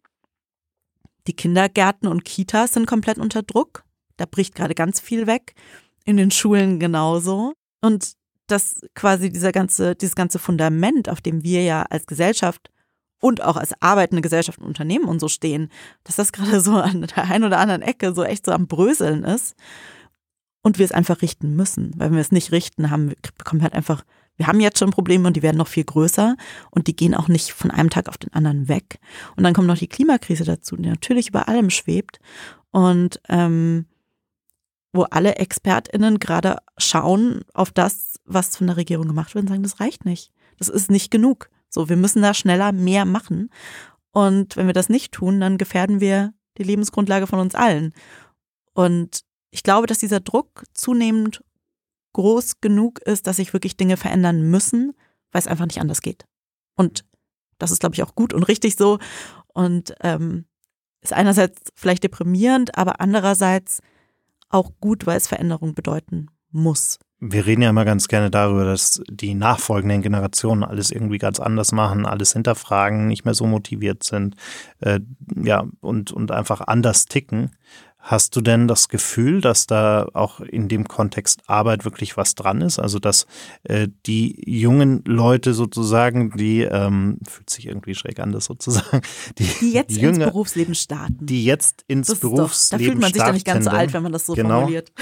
die 1.26 1.34
Kindergärten 1.34 2.08
und 2.08 2.24
Kitas 2.24 2.72
sind 2.72 2.86
komplett 2.86 3.18
unter 3.18 3.42
Druck. 3.42 3.84
Da 4.16 4.26
bricht 4.26 4.54
gerade 4.54 4.74
ganz 4.74 5.00
viel 5.00 5.26
weg. 5.26 5.54
In 6.04 6.16
den 6.16 6.30
Schulen 6.30 6.80
genauso. 6.80 7.54
Und 7.80 8.14
dass 8.46 8.80
quasi 8.94 9.30
dieser 9.30 9.52
ganze, 9.52 9.94
dieses 9.94 10.14
ganze 10.14 10.38
Fundament, 10.38 11.08
auf 11.08 11.20
dem 11.20 11.42
wir 11.42 11.62
ja 11.62 11.82
als 11.82 12.06
Gesellschaft 12.06 12.70
und 13.20 13.42
auch 13.42 13.56
als 13.56 13.74
arbeitende 13.80 14.22
Gesellschaft 14.22 14.58
und 14.58 14.66
Unternehmen 14.66 15.04
und 15.04 15.20
so 15.20 15.28
stehen, 15.28 15.70
dass 16.04 16.16
das 16.16 16.32
gerade 16.32 16.60
so 16.60 16.76
an 16.76 17.02
der 17.02 17.24
einen 17.24 17.44
oder 17.44 17.58
anderen 17.58 17.82
Ecke 17.82 18.14
so 18.14 18.24
echt 18.24 18.46
so 18.46 18.52
am 18.52 18.66
Bröseln 18.66 19.24
ist 19.24 19.56
und 20.62 20.78
wir 20.78 20.84
es 20.84 20.92
einfach 20.92 21.22
richten 21.22 21.56
müssen. 21.56 21.92
Weil 21.96 22.08
wenn 22.08 22.16
wir 22.16 22.20
es 22.20 22.32
nicht 22.32 22.52
richten, 22.52 22.90
haben, 22.90 23.12
bekommen 23.38 23.60
wir 23.60 23.64
halt 23.64 23.74
einfach, 23.74 24.04
wir 24.36 24.46
haben 24.46 24.60
jetzt 24.60 24.78
schon 24.78 24.90
Probleme 24.90 25.26
und 25.26 25.36
die 25.36 25.42
werden 25.42 25.58
noch 25.58 25.68
viel 25.68 25.84
größer 25.84 26.36
und 26.70 26.86
die 26.86 26.96
gehen 26.96 27.14
auch 27.14 27.28
nicht 27.28 27.52
von 27.52 27.70
einem 27.70 27.90
Tag 27.90 28.08
auf 28.08 28.18
den 28.18 28.32
anderen 28.32 28.68
weg. 28.68 28.98
Und 29.36 29.44
dann 29.44 29.54
kommt 29.54 29.66
noch 29.66 29.78
die 29.78 29.88
Klimakrise 29.88 30.44
dazu, 30.44 30.76
die 30.76 30.88
natürlich 30.88 31.28
über 31.28 31.48
allem 31.48 31.70
schwebt 31.70 32.20
und 32.70 33.20
ähm, 33.28 33.86
wo 34.92 35.02
alle 35.02 35.36
ExpertInnen 35.36 36.18
gerade 36.18 36.56
schauen 36.78 37.42
auf 37.54 37.70
das, 37.70 38.18
was 38.24 38.56
von 38.56 38.66
der 38.66 38.76
Regierung 38.76 39.06
gemacht 39.06 39.34
wird 39.34 39.44
und 39.44 39.48
sagen, 39.48 39.62
das 39.62 39.80
reicht 39.80 40.04
nicht. 40.04 40.32
Das 40.58 40.68
ist 40.68 40.90
nicht 40.90 41.10
genug. 41.10 41.48
So, 41.68 41.88
wir 41.88 41.96
müssen 41.96 42.22
da 42.22 42.34
schneller 42.34 42.72
mehr 42.72 43.04
machen. 43.04 43.50
Und 44.10 44.56
wenn 44.56 44.66
wir 44.66 44.74
das 44.74 44.88
nicht 44.88 45.12
tun, 45.12 45.40
dann 45.40 45.58
gefährden 45.58 46.00
wir 46.00 46.32
die 46.58 46.64
Lebensgrundlage 46.64 47.26
von 47.26 47.38
uns 47.38 47.54
allen. 47.54 47.92
Und 48.74 49.22
ich 49.50 49.62
glaube, 49.62 49.86
dass 49.86 49.98
dieser 49.98 50.20
Druck 50.20 50.64
zunehmend 50.74 51.42
groß 52.12 52.60
genug 52.60 53.00
ist, 53.00 53.26
dass 53.26 53.36
sich 53.36 53.52
wirklich 53.52 53.76
Dinge 53.76 53.96
verändern 53.96 54.42
müssen, 54.50 54.94
weil 55.32 55.40
es 55.40 55.46
einfach 55.46 55.66
nicht 55.66 55.80
anders 55.80 56.02
geht. 56.02 56.24
Und 56.76 57.04
das 57.58 57.70
ist, 57.70 57.80
glaube 57.80 57.94
ich, 57.94 58.02
auch 58.02 58.14
gut 58.14 58.32
und 58.32 58.44
richtig 58.44 58.76
so. 58.76 58.98
Und 59.48 59.94
ähm, 60.00 60.46
ist 61.02 61.12
einerseits 61.12 61.60
vielleicht 61.74 62.04
deprimierend, 62.04 62.76
aber 62.76 63.00
andererseits 63.00 63.80
auch 64.48 64.72
gut, 64.80 65.06
weil 65.06 65.16
es 65.16 65.28
Veränderung 65.28 65.74
bedeuten 65.74 66.26
muss. 66.50 66.98
Wir 67.22 67.44
reden 67.44 67.62
ja 67.62 67.70
immer 67.70 67.84
ganz 67.84 68.08
gerne 68.08 68.30
darüber, 68.30 68.64
dass 68.64 69.02
die 69.10 69.34
nachfolgenden 69.34 70.00
Generationen 70.00 70.64
alles 70.64 70.90
irgendwie 70.90 71.18
ganz 71.18 71.38
anders 71.38 71.70
machen, 71.70 72.06
alles 72.06 72.32
hinterfragen, 72.32 73.06
nicht 73.06 73.24
mehr 73.24 73.34
so 73.34 73.46
motiviert 73.46 74.02
sind, 74.02 74.36
äh, 74.80 75.00
ja, 75.36 75.66
und, 75.80 76.12
und 76.12 76.30
einfach 76.30 76.62
anders 76.62 77.04
ticken. 77.04 77.50
Hast 78.02 78.34
du 78.34 78.40
denn 78.40 78.66
das 78.66 78.88
Gefühl, 78.88 79.42
dass 79.42 79.66
da 79.66 80.08
auch 80.14 80.40
in 80.40 80.68
dem 80.68 80.88
Kontext 80.88 81.42
Arbeit 81.46 81.84
wirklich 81.84 82.16
was 82.16 82.34
dran 82.34 82.62
ist? 82.62 82.78
Also 82.78 82.98
dass 82.98 83.26
äh, 83.64 83.88
die 84.06 84.42
jungen 84.46 85.04
Leute 85.04 85.52
sozusagen, 85.52 86.30
die 86.30 86.62
ähm, 86.62 87.18
fühlt 87.28 87.50
sich 87.50 87.66
irgendwie 87.66 87.94
schräg 87.94 88.18
an, 88.18 88.32
das 88.32 88.46
sozusagen, 88.46 89.02
die, 89.38 89.44
die 89.60 89.72
jetzt 89.72 89.96
Jünger, 89.96 90.24
ins 90.24 90.32
Berufsleben 90.32 90.74
starten. 90.74 91.26
Die 91.26 91.44
jetzt 91.44 91.84
ins 91.88 92.06
das 92.08 92.20
Berufsleben 92.20 92.56
starten. 92.56 92.84
Da 92.84 92.90
fühlt 92.90 93.00
man 93.00 93.12
sich 93.12 93.22
da 93.22 93.32
nicht 93.32 93.46
ganz 93.46 93.64
so 93.66 93.70
alt, 93.70 93.92
wenn 93.92 94.02
man 94.02 94.12
das 94.12 94.24
so 94.24 94.32
genau, 94.32 94.60
formuliert. 94.60 94.92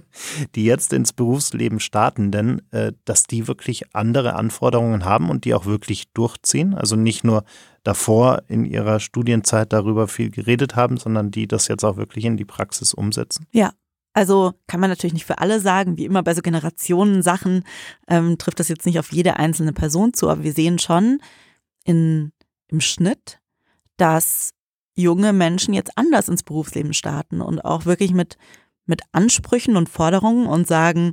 die 0.56 0.64
jetzt 0.64 0.92
ins 0.92 1.12
Berufsleben 1.12 1.78
starten, 1.78 2.32
denn 2.32 2.62
äh, 2.72 2.92
dass 3.04 3.22
die 3.22 3.46
wirklich 3.46 3.94
andere 3.94 4.34
Anforderungen 4.34 5.04
haben 5.04 5.30
und 5.30 5.44
die 5.44 5.54
auch 5.54 5.66
wirklich 5.66 6.12
durchziehen. 6.12 6.74
Also 6.74 6.96
nicht 6.96 7.22
nur 7.22 7.44
davor 7.82 8.42
in 8.48 8.64
ihrer 8.64 9.00
Studienzeit 9.00 9.72
darüber 9.72 10.08
viel 10.08 10.30
geredet 10.30 10.76
haben, 10.76 10.96
sondern 10.96 11.30
die 11.30 11.46
das 11.46 11.68
jetzt 11.68 11.84
auch 11.84 11.96
wirklich 11.96 12.24
in 12.24 12.36
die 12.36 12.44
Praxis 12.44 12.94
umsetzen? 12.94 13.46
Ja, 13.52 13.72
Also 14.14 14.54
kann 14.66 14.80
man 14.80 14.90
natürlich 14.90 15.14
nicht 15.14 15.26
für 15.26 15.38
alle 15.38 15.60
sagen, 15.60 15.96
wie 15.96 16.04
immer 16.04 16.22
bei 16.22 16.34
so 16.34 16.42
Generationensachen 16.42 17.64
ähm, 18.08 18.38
trifft 18.38 18.60
das 18.60 18.68
jetzt 18.68 18.86
nicht 18.86 18.98
auf 18.98 19.12
jede 19.12 19.36
einzelne 19.36 19.72
Person 19.72 20.12
zu, 20.14 20.28
aber 20.28 20.42
wir 20.42 20.52
sehen 20.52 20.78
schon 20.78 21.20
in, 21.84 22.32
im 22.68 22.80
Schnitt, 22.80 23.40
dass 23.96 24.50
junge 24.94 25.32
Menschen 25.32 25.74
jetzt 25.74 25.96
anders 25.96 26.28
ins 26.28 26.42
Berufsleben 26.42 26.92
starten 26.92 27.40
und 27.40 27.64
auch 27.64 27.84
wirklich 27.86 28.12
mit, 28.12 28.36
mit 28.86 29.02
Ansprüchen 29.12 29.76
und 29.76 29.88
Forderungen 29.88 30.46
und 30.46 30.66
sagen, 30.66 31.12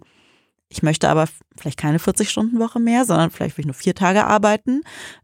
ich 0.69 0.82
möchte 0.82 1.08
aber 1.08 1.28
vielleicht 1.58 1.78
keine 1.78 1.99
40-Stunden-Woche 1.99 2.80
mehr, 2.80 3.06
sondern 3.06 3.30
vielleicht 3.30 3.58
will 3.58 3.62
ich 3.63 3.67
nur 3.67 3.75
vier 3.75 3.93
Tage 3.93 4.25
arbeiten. 4.25 4.82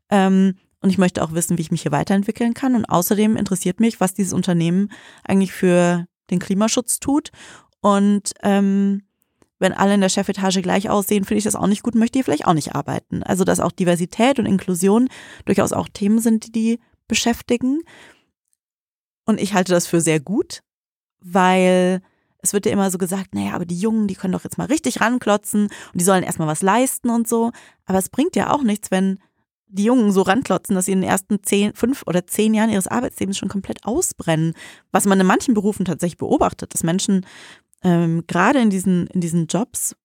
Ähm, 0.09 0.57
und 0.81 0.89
ich 0.89 0.97
möchte 0.97 1.23
auch 1.23 1.33
wissen, 1.33 1.57
wie 1.57 1.61
ich 1.61 1.71
mich 1.71 1.83
hier 1.83 1.91
weiterentwickeln 1.91 2.53
kann. 2.53 2.75
Und 2.75 2.85
außerdem 2.85 3.37
interessiert 3.37 3.79
mich, 3.79 3.99
was 3.99 4.13
dieses 4.13 4.33
Unternehmen 4.33 4.91
eigentlich 5.23 5.51
für 5.51 6.05
den 6.31 6.39
Klimaschutz 6.39 6.99
tut. 6.99 7.29
Und 7.81 8.33
ähm, 8.41 9.03
wenn 9.59 9.73
alle 9.73 9.93
in 9.93 10.01
der 10.01 10.09
Chefetage 10.09 10.61
gleich 10.63 10.89
aussehen, 10.89 11.23
finde 11.23 11.37
ich 11.37 11.43
das 11.43 11.55
auch 11.55 11.67
nicht 11.67 11.83
gut, 11.83 11.93
möchte 11.93 12.17
ich 12.17 12.25
vielleicht 12.25 12.47
auch 12.47 12.55
nicht 12.55 12.73
arbeiten. 12.73 13.21
Also 13.21 13.43
dass 13.43 13.59
auch 13.59 13.71
Diversität 13.71 14.39
und 14.39 14.47
Inklusion 14.47 15.07
durchaus 15.45 15.71
auch 15.71 15.87
Themen 15.87 16.19
sind, 16.19 16.47
die 16.47 16.51
die 16.51 16.79
beschäftigen. 17.07 17.81
Und 19.25 19.39
ich 19.39 19.53
halte 19.53 19.71
das 19.71 19.85
für 19.85 20.01
sehr 20.01 20.19
gut, 20.19 20.63
weil 21.19 22.01
es 22.41 22.53
wird 22.53 22.65
ja 22.65 22.71
immer 22.71 22.89
so 22.89 22.97
gesagt, 22.97 23.35
naja, 23.35 23.53
aber 23.53 23.65
die 23.65 23.77
Jungen, 23.77 24.07
die 24.07 24.15
können 24.15 24.33
doch 24.33 24.43
jetzt 24.43 24.57
mal 24.57 24.65
richtig 24.65 24.99
ranklotzen 24.99 25.65
und 25.65 26.01
die 26.01 26.03
sollen 26.03 26.23
erstmal 26.23 26.47
was 26.47 26.63
leisten 26.63 27.11
und 27.11 27.27
so. 27.27 27.51
Aber 27.85 27.99
es 27.99 28.09
bringt 28.09 28.35
ja 28.35 28.51
auch 28.51 28.63
nichts, 28.63 28.89
wenn 28.89 29.19
die 29.71 29.85
Jungen 29.85 30.11
so 30.11 30.21
ranklotzen, 30.21 30.75
dass 30.75 30.85
sie 30.85 30.91
in 30.91 31.01
den 31.01 31.09
ersten 31.09 31.43
zehn, 31.43 31.73
fünf 31.73 32.03
oder 32.05 32.27
zehn 32.27 32.53
Jahren 32.53 32.69
ihres 32.69 32.87
Arbeitslebens 32.87 33.37
schon 33.37 33.49
komplett 33.49 33.85
ausbrennen. 33.85 34.53
Was 34.91 35.05
man 35.05 35.19
in 35.19 35.25
manchen 35.25 35.53
Berufen 35.53 35.85
tatsächlich 35.85 36.17
beobachtet, 36.17 36.73
dass 36.73 36.83
Menschen 36.83 37.25
ähm, 37.83 38.23
gerade 38.27 38.59
in 38.59 38.69
diesen, 38.69 39.07
in 39.07 39.21
diesen 39.21 39.47
Jobs, 39.47 39.95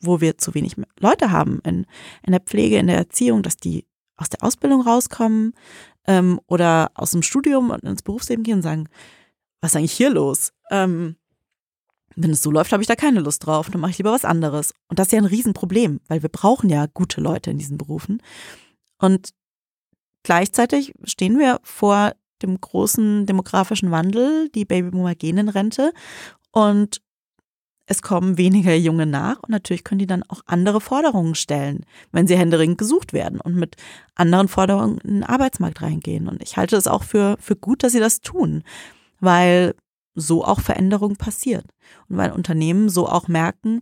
wo 0.00 0.20
wir 0.20 0.38
zu 0.38 0.54
wenig 0.54 0.76
Leute 0.98 1.30
haben, 1.30 1.60
in, 1.64 1.86
in 2.24 2.32
der 2.32 2.40
Pflege, 2.40 2.78
in 2.78 2.86
der 2.86 2.96
Erziehung, 2.96 3.42
dass 3.42 3.56
die 3.56 3.86
aus 4.16 4.30
der 4.30 4.42
Ausbildung 4.42 4.82
rauskommen 4.82 5.54
ähm, 6.06 6.40
oder 6.46 6.90
aus 6.94 7.12
dem 7.12 7.22
Studium 7.22 7.70
und 7.70 7.84
ins 7.84 8.02
Berufsleben 8.02 8.42
gehen 8.42 8.56
und 8.56 8.62
sagen, 8.62 8.88
was 9.60 9.72
ist 9.72 9.76
eigentlich 9.76 9.92
hier 9.92 10.10
los? 10.10 10.52
Ähm, 10.70 11.16
wenn 12.16 12.30
es 12.30 12.42
so 12.42 12.50
läuft, 12.50 12.72
habe 12.72 12.82
ich 12.82 12.88
da 12.88 12.96
keine 12.96 13.20
Lust 13.20 13.46
drauf, 13.46 13.70
dann 13.70 13.80
mache 13.80 13.92
ich 13.92 13.98
lieber 13.98 14.12
was 14.12 14.24
anderes. 14.24 14.74
Und 14.88 14.98
das 14.98 15.08
ist 15.08 15.12
ja 15.12 15.18
ein 15.18 15.26
Riesenproblem, 15.26 16.00
weil 16.08 16.22
wir 16.22 16.28
brauchen 16.28 16.68
ja 16.68 16.86
gute 16.86 17.20
Leute 17.20 17.50
in 17.50 17.58
diesen 17.58 17.78
Berufen. 17.78 18.22
Und 19.00 19.30
gleichzeitig 20.22 20.94
stehen 21.04 21.38
wir 21.38 21.60
vor 21.62 22.12
dem 22.42 22.60
großen 22.60 23.26
demografischen 23.26 23.90
Wandel, 23.90 24.48
die 24.50 24.64
Babyboomer 24.64 25.14
gehen 25.14 25.38
in 25.38 25.48
Rente 25.48 25.92
und 26.52 27.02
es 27.86 28.02
kommen 28.02 28.38
weniger 28.38 28.74
Junge 28.74 29.04
nach 29.04 29.42
und 29.42 29.50
natürlich 29.50 29.82
können 29.82 29.98
die 29.98 30.06
dann 30.06 30.22
auch 30.28 30.42
andere 30.46 30.80
Forderungen 30.80 31.34
stellen, 31.34 31.84
wenn 32.12 32.28
sie 32.28 32.36
händeringend 32.36 32.78
gesucht 32.78 33.12
werden 33.12 33.40
und 33.40 33.56
mit 33.56 33.74
anderen 34.14 34.46
Forderungen 34.46 34.98
in 34.98 35.14
den 35.14 35.24
Arbeitsmarkt 35.24 35.82
reingehen. 35.82 36.28
Und 36.28 36.40
ich 36.40 36.56
halte 36.56 36.76
es 36.76 36.86
auch 36.86 37.02
für, 37.02 37.36
für 37.40 37.56
gut, 37.56 37.82
dass 37.82 37.90
sie 37.90 37.98
das 37.98 38.20
tun, 38.20 38.62
weil 39.18 39.74
so 40.14 40.44
auch 40.44 40.60
Veränderung 40.60 41.16
passiert. 41.16 41.64
Und 42.08 42.16
weil 42.16 42.30
Unternehmen 42.30 42.90
so 42.90 43.08
auch 43.08 43.26
merken, 43.26 43.80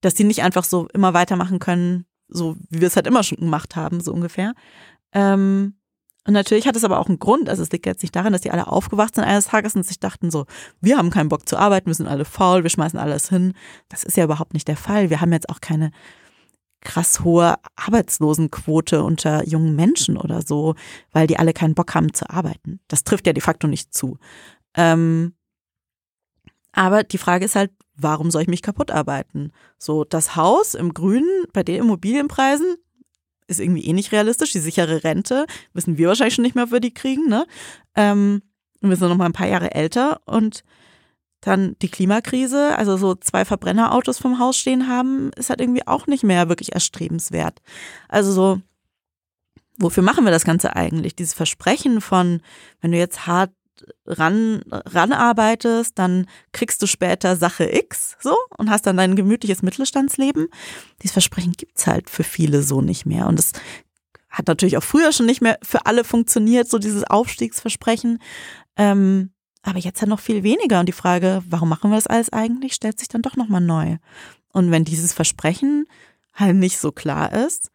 dass 0.00 0.16
sie 0.16 0.24
nicht 0.24 0.42
einfach 0.42 0.64
so 0.64 0.88
immer 0.94 1.12
weitermachen 1.12 1.58
können, 1.58 2.06
so 2.32 2.56
wie 2.70 2.80
wir 2.80 2.88
es 2.88 2.96
halt 2.96 3.06
immer 3.06 3.22
schon 3.22 3.38
gemacht 3.38 3.76
haben, 3.76 4.00
so 4.00 4.12
ungefähr. 4.12 4.54
Ähm, 5.12 5.74
und 6.24 6.34
natürlich 6.34 6.68
hat 6.68 6.76
es 6.76 6.84
aber 6.84 7.00
auch 7.00 7.08
einen 7.08 7.18
Grund. 7.18 7.48
Also 7.48 7.62
es 7.62 7.72
liegt 7.72 7.86
jetzt 7.86 8.02
nicht 8.02 8.14
daran, 8.14 8.32
dass 8.32 8.42
die 8.42 8.52
alle 8.52 8.68
aufgewacht 8.68 9.14
sind 9.14 9.24
eines 9.24 9.46
Tages 9.46 9.74
und 9.74 9.84
sich 9.84 9.98
dachten 9.98 10.30
so, 10.30 10.46
wir 10.80 10.96
haben 10.96 11.10
keinen 11.10 11.28
Bock 11.28 11.48
zu 11.48 11.56
arbeiten, 11.56 11.86
wir 11.86 11.94
sind 11.94 12.06
alle 12.06 12.24
faul, 12.24 12.62
wir 12.62 12.70
schmeißen 12.70 12.98
alles 12.98 13.28
hin. 13.28 13.54
Das 13.88 14.04
ist 14.04 14.16
ja 14.16 14.24
überhaupt 14.24 14.54
nicht 14.54 14.68
der 14.68 14.76
Fall. 14.76 15.10
Wir 15.10 15.20
haben 15.20 15.32
jetzt 15.32 15.48
auch 15.48 15.60
keine 15.60 15.90
krass 16.80 17.20
hohe 17.20 17.56
Arbeitslosenquote 17.76 19.02
unter 19.02 19.46
jungen 19.46 19.74
Menschen 19.74 20.16
oder 20.16 20.42
so, 20.42 20.74
weil 21.12 21.26
die 21.26 21.38
alle 21.38 21.52
keinen 21.52 21.74
Bock 21.74 21.94
haben 21.94 22.12
zu 22.12 22.28
arbeiten. 22.28 22.80
Das 22.88 23.04
trifft 23.04 23.26
ja 23.26 23.32
de 23.32 23.42
facto 23.42 23.66
nicht 23.66 23.94
zu. 23.94 24.18
Ähm, 24.74 25.34
aber 26.72 27.02
die 27.04 27.18
Frage 27.18 27.44
ist 27.44 27.56
halt, 27.56 27.70
warum 27.96 28.30
soll 28.30 28.42
ich 28.42 28.48
mich 28.48 28.62
kaputt 28.62 28.90
arbeiten? 28.90 29.52
So, 29.78 30.04
das 30.04 30.36
Haus 30.36 30.74
im 30.74 30.94
Grünen 30.94 31.44
bei 31.52 31.62
den 31.62 31.82
Immobilienpreisen 31.82 32.76
ist 33.46 33.60
irgendwie 33.60 33.86
eh 33.86 33.92
nicht 33.92 34.12
realistisch. 34.12 34.52
Die 34.52 34.60
sichere 34.60 35.04
Rente 35.04 35.46
wissen 35.72 35.98
wir 35.98 36.08
wahrscheinlich 36.08 36.34
schon 36.34 36.42
nicht 36.42 36.54
mehr, 36.54 36.64
ob 36.64 36.72
wir 36.72 36.80
die 36.80 36.94
kriegen, 36.94 37.28
ne? 37.28 37.46
Ähm, 37.94 38.42
wir 38.80 38.96
sind 38.96 39.08
noch 39.08 39.16
mal 39.16 39.26
ein 39.26 39.32
paar 39.32 39.48
Jahre 39.48 39.74
älter 39.74 40.20
und 40.26 40.64
dann 41.40 41.76
die 41.82 41.88
Klimakrise, 41.88 42.76
also 42.78 42.96
so 42.96 43.14
zwei 43.16 43.44
Verbrennerautos 43.44 44.18
vom 44.18 44.38
Haus 44.38 44.56
stehen 44.56 44.88
haben, 44.88 45.30
ist 45.36 45.50
halt 45.50 45.60
irgendwie 45.60 45.86
auch 45.86 46.06
nicht 46.06 46.22
mehr 46.22 46.48
wirklich 46.48 46.72
erstrebenswert. 46.72 47.60
Also 48.08 48.32
so, 48.32 48.60
wofür 49.76 50.04
machen 50.04 50.24
wir 50.24 50.30
das 50.30 50.44
Ganze 50.44 50.76
eigentlich? 50.76 51.16
Dieses 51.16 51.34
Versprechen 51.34 52.00
von, 52.00 52.40
wenn 52.80 52.92
du 52.92 52.98
jetzt 52.98 53.26
hart 53.26 53.50
ran, 54.06 54.62
ranarbeitest, 54.70 55.98
dann 55.98 56.26
kriegst 56.52 56.82
du 56.82 56.86
später 56.86 57.36
Sache 57.36 57.64
X 57.64 58.16
so 58.20 58.36
und 58.56 58.70
hast 58.70 58.86
dann 58.86 58.96
dein 58.96 59.16
gemütliches 59.16 59.62
Mittelstandsleben. 59.62 60.48
Dieses 61.02 61.12
Versprechen 61.12 61.52
gibt's 61.52 61.86
halt 61.86 62.10
für 62.10 62.24
viele 62.24 62.62
so 62.62 62.80
nicht 62.80 63.06
mehr. 63.06 63.26
Und 63.26 63.38
es 63.38 63.52
hat 64.30 64.48
natürlich 64.48 64.76
auch 64.76 64.82
früher 64.82 65.12
schon 65.12 65.26
nicht 65.26 65.42
mehr 65.42 65.58
für 65.62 65.86
alle 65.86 66.04
funktioniert, 66.04 66.68
so 66.68 66.78
dieses 66.78 67.04
Aufstiegsversprechen. 67.04 68.18
Ähm, 68.76 69.30
aber 69.62 69.78
jetzt 69.78 70.00
halt 70.00 70.08
noch 70.08 70.20
viel 70.20 70.42
weniger. 70.42 70.80
Und 70.80 70.86
die 70.86 70.92
Frage, 70.92 71.42
warum 71.48 71.68
machen 71.68 71.90
wir 71.90 71.96
das 71.96 72.06
alles 72.06 72.32
eigentlich, 72.32 72.74
stellt 72.74 72.98
sich 72.98 73.08
dann 73.08 73.22
doch 73.22 73.36
nochmal 73.36 73.60
neu. 73.60 73.98
Und 74.52 74.70
wenn 74.70 74.84
dieses 74.84 75.12
Versprechen 75.12 75.86
halt 76.34 76.56
nicht 76.56 76.78
so 76.78 76.92
klar 76.92 77.32
ist, 77.32 77.70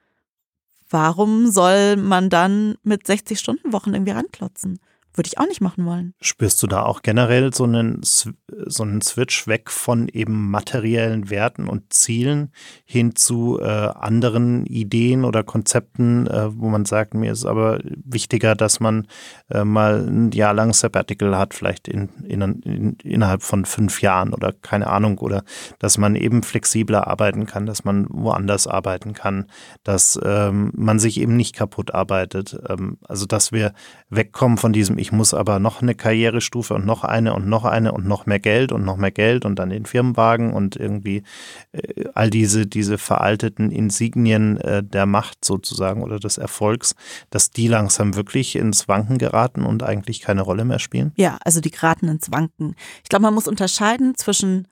warum 0.89 1.49
soll 1.51 1.95
man 1.97 2.29
dann 2.29 2.75
mit 2.83 3.07
60 3.07 3.39
Stunden 3.39 3.73
Wochen 3.73 3.93
irgendwie 3.93 4.11
ranklotzen? 4.11 4.79
Würde 5.17 5.27
ich 5.27 5.39
auch 5.39 5.47
nicht 5.47 5.61
machen 5.61 5.85
wollen. 5.85 6.13
Spürst 6.21 6.61
du 6.61 6.67
da 6.67 6.83
auch 6.83 7.01
generell 7.01 7.51
so 7.51 7.63
einen, 7.63 8.01
so 8.03 8.83
einen 8.83 9.01
Switch 9.01 9.47
weg 9.47 9.71
von 9.71 10.07
eben 10.09 10.51
materiellen 10.51 11.31
Werten 11.31 11.67
und 11.67 11.91
Zielen 11.91 12.51
hin 12.85 13.15
zu 13.15 13.59
äh, 13.59 13.65
anderen 13.65 14.67
Ideen 14.67 15.25
oder 15.25 15.43
Konzepten, 15.43 16.27
äh, 16.27 16.55
wo 16.55 16.69
man 16.69 16.85
sagt, 16.85 17.15
mir 17.15 17.31
ist 17.31 17.45
aber 17.45 17.79
wichtiger, 17.83 18.53
dass 18.53 18.79
man 18.79 19.07
äh, 19.49 19.63
mal 19.63 20.07
ein 20.07 20.31
Jahr 20.31 20.53
lang 20.53 20.71
Sabbatical 20.73 21.35
hat, 21.35 21.55
vielleicht 21.55 21.87
in, 21.87 22.09
in, 22.27 22.41
in, 22.41 22.93
innerhalb 23.03 23.41
von 23.41 23.65
fünf 23.65 24.03
Jahren 24.03 24.35
oder 24.35 24.53
keine 24.53 24.85
Ahnung, 24.85 25.17
oder 25.17 25.43
dass 25.79 25.97
man 25.97 26.15
eben 26.15 26.43
flexibler 26.43 27.07
arbeiten 27.07 27.47
kann, 27.47 27.65
dass 27.65 27.83
man 27.83 28.05
woanders 28.09 28.67
arbeiten 28.67 29.13
kann, 29.13 29.47
dass 29.83 30.19
ähm, 30.23 30.71
man 30.75 30.99
sich 30.99 31.19
eben 31.19 31.35
nicht 31.35 31.55
kaputt 31.55 31.93
arbeitet. 31.93 32.55
Ähm, 32.69 32.99
also 33.07 33.25
dass 33.25 33.51
wir 33.51 33.73
wegkommen 34.09 34.59
von 34.59 34.73
diesem, 34.73 34.99
ich 34.99 35.06
ich 35.07 35.13
muss 35.13 35.33
aber 35.33 35.59
noch 35.59 35.81
eine 35.81 35.95
Karrierestufe 35.95 36.73
und 36.73 36.85
noch 36.85 37.05
eine 37.05 37.33
und 37.33 37.47
noch 37.47 37.63
eine 37.63 37.93
und 37.93 38.05
noch 38.05 38.25
mehr 38.25 38.41
Geld 38.41 38.73
und 38.73 38.83
noch 38.83 38.97
mehr 38.97 39.11
Geld 39.11 39.45
und 39.45 39.57
dann 39.57 39.69
den 39.69 39.85
Firmenwagen 39.85 40.51
und 40.51 40.75
irgendwie 40.75 41.23
äh, 41.71 42.03
all 42.13 42.29
diese, 42.29 42.67
diese 42.67 42.97
veralteten 42.97 43.71
Insignien 43.71 44.57
äh, 44.57 44.83
der 44.83 45.05
Macht 45.05 45.45
sozusagen 45.45 46.03
oder 46.03 46.19
des 46.19 46.37
Erfolgs, 46.37 46.93
dass 47.29 47.51
die 47.51 47.69
langsam 47.69 48.15
wirklich 48.17 48.57
ins 48.57 48.89
Wanken 48.89 49.17
geraten 49.17 49.63
und 49.63 49.81
eigentlich 49.81 50.19
keine 50.19 50.41
Rolle 50.41 50.65
mehr 50.65 50.79
spielen? 50.79 51.13
Ja, 51.15 51.37
also 51.45 51.61
die 51.61 51.71
geraten 51.71 52.09
ins 52.09 52.29
Wanken. 52.29 52.75
Ich 53.01 53.07
glaube, 53.07 53.23
man 53.23 53.33
muss 53.33 53.47
unterscheiden 53.47 54.13
zwischen, 54.15 54.67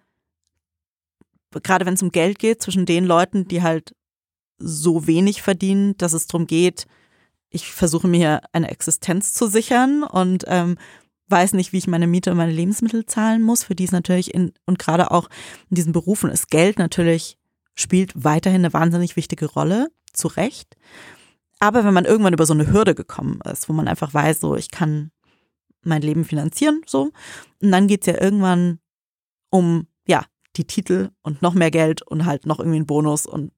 gerade 1.64 1.86
wenn 1.86 1.94
es 1.94 2.04
um 2.04 2.12
Geld 2.12 2.40
geht, 2.40 2.62
zwischen 2.62 2.86
den 2.86 3.06
Leuten, 3.06 3.48
die 3.48 3.64
halt 3.64 3.96
so 4.58 5.08
wenig 5.08 5.42
verdienen, 5.42 5.96
dass 5.98 6.12
es 6.12 6.28
darum 6.28 6.46
geht, 6.46 6.88
ich 7.50 7.72
versuche 7.72 8.08
mir 8.08 8.42
eine 8.52 8.70
Existenz 8.70 9.34
zu 9.34 9.48
sichern 9.48 10.04
und 10.04 10.44
ähm, 10.48 10.78
weiß 11.28 11.54
nicht, 11.54 11.74
wie 11.74 11.78
ich 11.78 11.88
meine 11.88 12.08
Miete 12.08 12.32
und 12.32 12.38
meine 12.38 12.52
Lebensmittel 12.52 13.06
zahlen 13.06 13.42
muss, 13.42 13.64
für 13.64 13.76
die 13.76 13.86
es 13.86 13.92
natürlich 13.92 14.34
in, 14.34 14.54
und 14.66 14.80
gerade 14.80 15.12
auch 15.12 15.30
in 15.70 15.76
diesen 15.76 15.94
Berufen 15.94 16.30
ist 16.30 16.50
Geld 16.50 16.78
natürlich 16.78 17.38
spielt 17.76 18.14
weiterhin 18.16 18.62
eine 18.62 18.74
wahnsinnig 18.74 19.16
wichtige 19.16 19.46
Rolle, 19.46 19.90
zu 20.14 20.28
Recht. 20.30 20.78
Aber 21.60 21.84
wenn 21.84 21.94
man 21.94 22.06
irgendwann 22.06 22.34
über 22.34 22.46
so 22.46 22.54
eine 22.54 22.72
Hürde 22.72 22.96
gekommen 22.96 23.40
ist, 23.52 23.70
wo 23.70 23.74
man 23.74 23.88
einfach 23.88 24.14
weiß, 24.14 24.40
so 24.40 24.56
ich 24.56 24.72
kann 24.72 25.12
mein 25.84 26.02
Leben 26.02 26.26
finanzieren, 26.26 26.82
so, 26.86 27.12
und 27.62 27.72
dann 27.72 27.88
geht's 27.88 28.08
ja 28.08 28.20
irgendwann 28.20 28.80
um, 29.50 29.88
ja, 30.08 30.26
die 30.56 30.66
Titel 30.66 31.12
und 31.22 31.42
noch 31.42 31.54
mehr 31.54 31.72
Geld 31.72 32.02
und 32.02 32.26
halt 32.26 32.46
noch 32.46 32.60
irgendwie 32.60 32.78
einen 32.78 32.86
Bonus 32.86 33.26
und, 33.26 33.52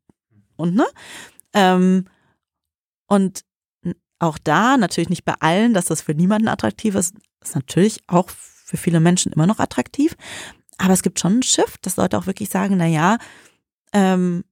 und, 0.56 0.76
ne? 0.76 0.86
Ähm, 1.54 2.06
und 3.08 3.42
auch 4.20 4.38
da, 4.38 4.78
natürlich 4.78 5.10
nicht 5.10 5.26
bei 5.26 5.36
allen, 5.40 5.74
dass 5.74 5.86
das 5.86 6.02
für 6.02 6.14
niemanden 6.14 6.48
attraktiv 6.48 6.96
ist, 6.96 7.16
ist 7.44 7.56
natürlich 7.56 8.02
auch 8.08 8.30
für 8.30 8.78
viele 8.78 9.00
Menschen 9.00 9.32
immer 9.32 9.48
noch 9.48 9.60
attraktiv. 9.60 10.16
Aber 10.78 10.94
es 10.94 11.04
gibt 11.04 11.20
schon 11.20 11.40
ein 11.40 11.44
Shift, 11.44 11.86
dass 11.86 11.98
Leute 11.98 12.18
auch 12.18 12.28
wirklich 12.28 12.50
sagen, 12.50 12.78
na 12.78 12.86
ja, 12.86 13.18
ähm, 13.94 14.44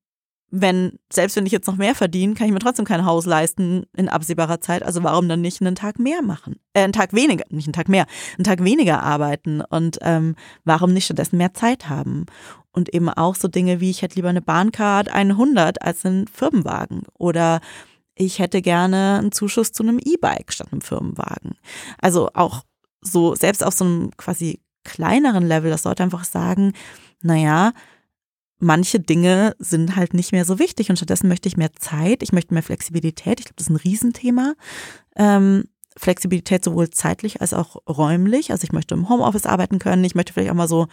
wenn, 0.51 0.99
selbst 1.11 1.35
wenn 1.35 1.45
ich 1.45 1.51
jetzt 1.51 1.67
noch 1.67 1.75
mehr 1.75 1.95
verdiene, 1.95 2.33
kann 2.33 2.47
ich 2.47 2.53
mir 2.53 2.59
trotzdem 2.59 2.85
kein 2.85 3.05
Haus 3.05 3.25
leisten 3.25 3.85
in 3.95 4.07
absehbarer 4.07 4.61
Zeit. 4.61 4.83
Also 4.83 5.03
warum 5.03 5.27
dann 5.27 5.41
nicht 5.41 5.59
einen 5.61 5.75
Tag 5.75 5.99
mehr 5.99 6.21
machen? 6.21 6.59
Äh, 6.73 6.83
einen 6.83 6.93
Tag 6.93 7.13
weniger, 7.13 7.43
nicht 7.49 7.67
einen 7.67 7.73
Tag 7.73 7.89
mehr, 7.89 8.05
einen 8.37 8.45
Tag 8.45 8.63
weniger 8.63 9.03
arbeiten 9.03 9.61
und 9.61 9.97
ähm, 10.01 10.35
warum 10.63 10.93
nicht 10.93 11.05
stattdessen 11.05 11.37
mehr 11.37 11.53
Zeit 11.53 11.89
haben? 11.89 12.25
Und 12.71 12.93
eben 12.93 13.09
auch 13.09 13.35
so 13.35 13.47
Dinge 13.47 13.79
wie, 13.79 13.89
ich 13.89 14.01
hätte 14.01 14.15
lieber 14.15 14.29
eine 14.29 14.41
Bahncard 14.41 15.09
100 15.09 15.81
als 15.81 16.05
einen 16.05 16.27
Firmenwagen 16.27 17.03
oder 17.17 17.59
ich 18.15 18.39
hätte 18.39 18.61
gerne 18.61 19.17
einen 19.19 19.31
Zuschuss 19.31 19.71
zu 19.71 19.83
einem 19.83 19.99
E-Bike 19.99 20.51
statt 20.51 20.69
einem 20.71 20.81
Firmenwagen. 20.81 21.55
Also 21.99 22.29
auch 22.33 22.63
so, 23.01 23.35
selbst 23.35 23.63
auf 23.63 23.73
so 23.73 23.85
einem 23.85 24.11
quasi 24.17 24.61
kleineren 24.83 25.45
Level, 25.45 25.69
dass 25.69 25.83
Leute 25.83 26.03
einfach 26.03 26.23
sagen, 26.23 26.73
naja, 27.21 27.73
manche 28.59 28.99
Dinge 28.99 29.55
sind 29.59 29.95
halt 29.95 30.13
nicht 30.13 30.31
mehr 30.31 30.45
so 30.45 30.59
wichtig 30.59 30.89
und 30.89 30.95
stattdessen 30.95 31.27
möchte 31.27 31.49
ich 31.49 31.57
mehr 31.57 31.73
Zeit, 31.73 32.23
ich 32.23 32.31
möchte 32.31 32.53
mehr 32.53 32.63
Flexibilität. 32.63 33.39
Ich 33.39 33.45
glaube, 33.45 33.55
das 33.57 33.67
ist 33.67 33.71
ein 33.71 33.75
Riesenthema. 33.75 34.53
Ähm, 35.15 35.65
Flexibilität 35.97 36.63
sowohl 36.63 36.89
zeitlich 36.89 37.41
als 37.41 37.53
auch 37.53 37.77
räumlich. 37.87 38.51
Also 38.51 38.63
ich 38.63 38.73
möchte 38.73 38.95
im 38.95 39.09
Homeoffice 39.09 39.45
arbeiten 39.45 39.79
können. 39.79 40.03
Ich 40.03 40.15
möchte 40.15 40.33
vielleicht 40.33 40.51
auch 40.51 40.55
mal 40.55 40.67
so 40.67 40.87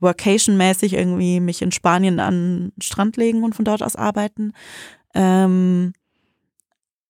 Workation-mäßig 0.00 0.94
irgendwie 0.94 1.40
mich 1.40 1.62
in 1.62 1.72
Spanien 1.72 2.20
an 2.20 2.72
den 2.74 2.82
Strand 2.82 3.16
legen 3.16 3.42
und 3.44 3.54
von 3.54 3.64
dort 3.64 3.82
aus 3.82 3.96
arbeiten. 3.96 4.52
Ähm, 5.14 5.94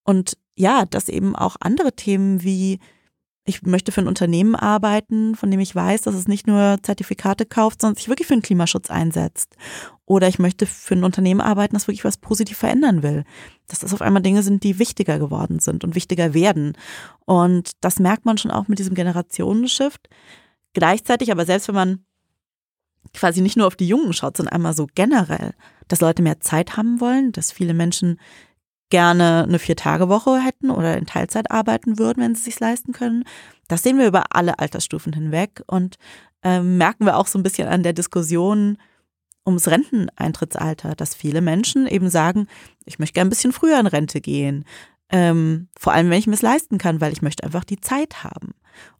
und 0.06 0.38
ja, 0.54 0.86
dass 0.86 1.08
eben 1.08 1.36
auch 1.36 1.56
andere 1.60 1.92
Themen 1.92 2.42
wie 2.42 2.80
ich 3.48 3.62
möchte 3.62 3.92
für 3.92 4.00
ein 4.00 4.08
Unternehmen 4.08 4.56
arbeiten, 4.56 5.36
von 5.36 5.50
dem 5.50 5.60
ich 5.60 5.74
weiß, 5.74 6.02
dass 6.02 6.16
es 6.16 6.26
nicht 6.26 6.48
nur 6.48 6.78
Zertifikate 6.82 7.46
kauft, 7.46 7.80
sondern 7.80 7.94
sich 7.96 8.08
wirklich 8.08 8.26
für 8.26 8.34
den 8.34 8.42
Klimaschutz 8.42 8.90
einsetzt. 8.90 9.54
Oder 10.04 10.26
ich 10.26 10.40
möchte 10.40 10.66
für 10.66 10.94
ein 10.94 11.04
Unternehmen 11.04 11.40
arbeiten, 11.40 11.74
das 11.74 11.86
wirklich 11.86 12.04
was 12.04 12.16
positiv 12.16 12.58
verändern 12.58 13.04
will. 13.04 13.24
Dass 13.68 13.78
das 13.78 13.94
auf 13.94 14.02
einmal 14.02 14.22
Dinge 14.22 14.42
sind, 14.42 14.64
die 14.64 14.80
wichtiger 14.80 15.20
geworden 15.20 15.60
sind 15.60 15.84
und 15.84 15.94
wichtiger 15.94 16.34
werden. 16.34 16.76
Und 17.24 17.70
das 17.80 18.00
merkt 18.00 18.24
man 18.24 18.36
schon 18.36 18.50
auch 18.50 18.66
mit 18.66 18.80
diesem 18.80 18.96
Generationenshift. 18.96 20.08
Gleichzeitig 20.72 21.30
aber 21.30 21.46
selbst 21.46 21.68
wenn 21.68 21.74
man 21.76 22.04
quasi 23.14 23.40
nicht 23.40 23.56
nur 23.56 23.68
auf 23.68 23.76
die 23.76 23.88
Jungen 23.88 24.12
schaut, 24.12 24.36
sondern 24.36 24.54
einmal 24.54 24.74
so 24.74 24.88
generell, 24.94 25.54
dass 25.86 26.00
Leute 26.00 26.22
mehr 26.22 26.40
Zeit 26.40 26.76
haben 26.76 27.00
wollen, 27.00 27.30
dass 27.30 27.52
viele 27.52 27.74
Menschen 27.74 28.18
gerne 28.90 29.44
eine 29.44 29.58
Vier-Tage-Woche 29.58 30.38
hätten 30.40 30.70
oder 30.70 30.96
in 30.96 31.06
Teilzeit 31.06 31.50
arbeiten 31.50 31.98
würden, 31.98 32.22
wenn 32.22 32.34
sie 32.34 32.40
es 32.40 32.44
sich 32.44 32.60
leisten 32.60 32.92
können. 32.92 33.24
Das 33.68 33.82
sehen 33.82 33.98
wir 33.98 34.06
über 34.06 34.24
alle 34.30 34.58
Altersstufen 34.58 35.12
hinweg 35.12 35.62
und 35.66 35.96
äh, 36.42 36.60
merken 36.60 37.04
wir 37.04 37.16
auch 37.16 37.26
so 37.26 37.38
ein 37.38 37.42
bisschen 37.42 37.68
an 37.68 37.82
der 37.82 37.92
Diskussion 37.92 38.78
ums 39.44 39.68
Renteneintrittsalter, 39.68 40.94
dass 40.94 41.14
viele 41.14 41.40
Menschen 41.40 41.86
eben 41.86 42.10
sagen, 42.10 42.46
ich 42.84 42.98
möchte 42.98 43.14
gerne 43.14 43.28
ein 43.28 43.30
bisschen 43.30 43.52
früher 43.52 43.78
in 43.78 43.86
Rente 43.86 44.20
gehen. 44.20 44.64
Ähm, 45.08 45.68
vor 45.78 45.92
allem, 45.92 46.10
wenn 46.10 46.18
ich 46.18 46.26
mir 46.26 46.34
es 46.34 46.42
leisten 46.42 46.78
kann, 46.78 47.00
weil 47.00 47.12
ich 47.12 47.22
möchte 47.22 47.44
einfach 47.44 47.64
die 47.64 47.80
Zeit 47.80 48.24
haben. 48.24 48.54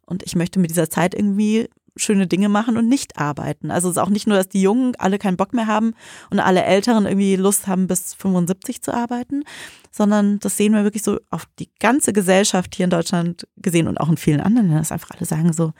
Und 0.05 0.23
ich 0.23 0.35
möchte 0.35 0.59
mit 0.59 0.69
dieser 0.69 0.89
Zeit 0.89 1.13
irgendwie 1.13 1.69
schöne 1.97 2.27
Dinge 2.27 2.49
machen 2.49 2.77
und 2.77 2.87
nicht 2.87 3.17
arbeiten. 3.17 3.71
Also 3.71 3.89
es 3.89 3.97
ist 3.97 4.01
auch 4.01 4.09
nicht 4.09 4.27
nur, 4.27 4.37
dass 4.37 4.49
die 4.49 4.61
Jungen 4.61 4.95
alle 4.97 5.19
keinen 5.19 5.37
Bock 5.37 5.53
mehr 5.53 5.67
haben 5.67 5.93
und 6.29 6.39
alle 6.39 6.63
Älteren 6.63 7.05
irgendwie 7.05 7.35
Lust 7.35 7.67
haben, 7.67 7.87
bis 7.87 8.13
75 8.13 8.81
zu 8.81 8.93
arbeiten, 8.93 9.43
sondern 9.91 10.39
das 10.39 10.57
sehen 10.57 10.73
wir 10.73 10.83
wirklich 10.83 11.03
so 11.03 11.19
auf 11.29 11.47
die 11.59 11.69
ganze 11.79 12.13
Gesellschaft 12.13 12.75
hier 12.75 12.85
in 12.85 12.89
Deutschland 12.89 13.47
gesehen 13.57 13.87
und 13.87 13.99
auch 13.99 14.09
in 14.09 14.17
vielen 14.17 14.41
anderen 14.41 14.67
Ländern, 14.67 14.81
dass 14.81 14.91
einfach 14.91 15.11
alle 15.11 15.25
sagen 15.25 15.53
so, 15.53 15.73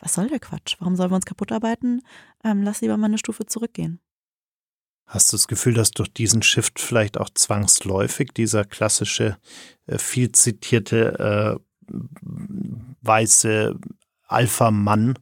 was 0.00 0.14
soll 0.14 0.28
der 0.28 0.40
Quatsch? 0.40 0.76
Warum 0.80 0.96
sollen 0.96 1.10
wir 1.10 1.16
uns 1.16 1.24
kaputt 1.24 1.52
arbeiten? 1.52 2.02
Ähm, 2.44 2.62
lass 2.62 2.80
lieber 2.80 2.96
mal 2.96 3.06
eine 3.06 3.18
Stufe 3.18 3.46
zurückgehen. 3.46 4.00
Hast 5.06 5.32
du 5.32 5.36
das 5.36 5.48
Gefühl, 5.48 5.74
dass 5.74 5.90
durch 5.90 6.12
diesen 6.12 6.42
Shift 6.42 6.80
vielleicht 6.80 7.18
auch 7.18 7.30
zwangsläufig 7.30 8.32
dieser 8.32 8.64
klassische, 8.64 9.36
äh, 9.86 9.98
viel 9.98 10.32
zitierte 10.32 11.58
äh, 11.58 11.94
weiße 13.02 13.78
Alpha-Mann 14.26 15.14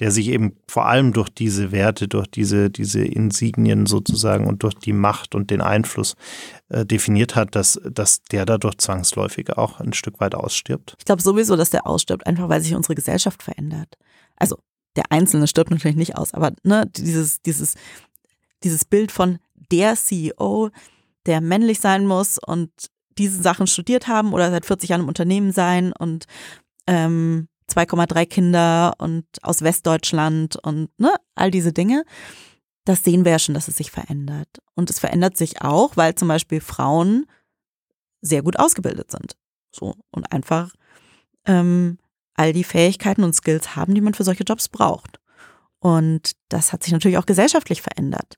der 0.00 0.10
sich 0.10 0.28
eben 0.28 0.56
vor 0.66 0.86
allem 0.86 1.12
durch 1.12 1.28
diese 1.28 1.72
Werte, 1.72 2.08
durch 2.08 2.26
diese, 2.26 2.70
diese 2.70 3.04
Insignien 3.04 3.84
sozusagen 3.84 4.46
und 4.46 4.62
durch 4.62 4.74
die 4.74 4.94
Macht 4.94 5.34
und 5.34 5.50
den 5.50 5.60
Einfluss 5.60 6.16
äh, 6.70 6.86
definiert 6.86 7.36
hat, 7.36 7.54
dass, 7.54 7.78
dass 7.84 8.22
der 8.22 8.46
dadurch 8.46 8.78
zwangsläufig 8.78 9.56
auch 9.56 9.78
ein 9.78 9.92
Stück 9.92 10.18
weit 10.18 10.34
ausstirbt? 10.34 10.94
Ich 10.98 11.04
glaube 11.04 11.20
sowieso, 11.20 11.54
dass 11.54 11.68
der 11.68 11.86
ausstirbt, 11.86 12.26
einfach 12.26 12.48
weil 12.48 12.62
sich 12.62 12.74
unsere 12.74 12.94
Gesellschaft 12.94 13.42
verändert. 13.42 13.98
Also 14.36 14.58
der 14.96 15.04
Einzelne 15.10 15.46
stirbt 15.46 15.70
natürlich 15.70 15.98
nicht 15.98 16.16
aus, 16.16 16.32
aber 16.32 16.52
ne, 16.62 16.90
dieses, 16.96 17.42
dieses, 17.42 17.74
dieses 18.64 18.86
Bild 18.86 19.12
von 19.12 19.38
der 19.70 19.96
CEO, 19.96 20.70
der 21.26 21.42
männlich 21.42 21.78
sein 21.78 22.06
muss 22.06 22.38
und 22.38 22.70
diese 23.18 23.42
Sachen 23.42 23.66
studiert 23.66 24.08
haben 24.08 24.32
oder 24.32 24.50
seit 24.50 24.64
40 24.64 24.88
Jahren 24.88 25.02
im 25.02 25.08
Unternehmen 25.08 25.52
sein 25.52 25.92
und 25.92 26.24
ähm, 26.86 27.48
2,3 27.70 28.26
Kinder 28.26 28.94
und 28.98 29.24
aus 29.42 29.62
Westdeutschland 29.62 30.56
und 30.56 30.90
ne, 30.98 31.14
all 31.34 31.50
diese 31.50 31.72
Dinge. 31.72 32.04
Das 32.84 33.04
sehen 33.04 33.24
wir 33.24 33.32
ja 33.32 33.38
schon, 33.38 33.54
dass 33.54 33.68
es 33.68 33.76
sich 33.76 33.90
verändert. 33.90 34.48
Und 34.74 34.90
es 34.90 34.98
verändert 34.98 35.36
sich 35.36 35.62
auch, 35.62 35.96
weil 35.96 36.14
zum 36.14 36.28
Beispiel 36.28 36.60
Frauen 36.60 37.26
sehr 38.20 38.42
gut 38.42 38.58
ausgebildet 38.58 39.10
sind. 39.10 39.36
So 39.70 39.94
und 40.10 40.32
einfach 40.32 40.72
ähm, 41.46 41.98
all 42.34 42.52
die 42.52 42.64
Fähigkeiten 42.64 43.22
und 43.22 43.34
Skills 43.34 43.76
haben, 43.76 43.94
die 43.94 44.00
man 44.00 44.14
für 44.14 44.24
solche 44.24 44.44
Jobs 44.44 44.68
braucht. 44.68 45.20
Und 45.78 46.32
das 46.48 46.72
hat 46.72 46.82
sich 46.82 46.92
natürlich 46.92 47.18
auch 47.18 47.26
gesellschaftlich 47.26 47.82
verändert, 47.82 48.36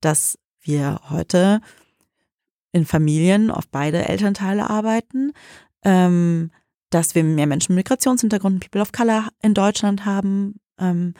dass 0.00 0.38
wir 0.60 1.00
heute 1.10 1.60
in 2.72 2.86
Familien 2.86 3.50
auf 3.50 3.68
beide 3.68 4.06
Elternteile 4.08 4.68
arbeiten, 4.68 5.32
ähm, 5.84 6.50
dass 6.94 7.16
wir 7.16 7.24
mehr 7.24 7.48
Menschen 7.48 7.74
mit 7.74 7.84
Migrationshintergrund, 7.84 8.60
People 8.60 8.80
of 8.80 8.92
Color 8.92 9.28
in 9.42 9.52
Deutschland 9.52 10.04
haben. 10.04 10.60
Ähm, 10.78 11.14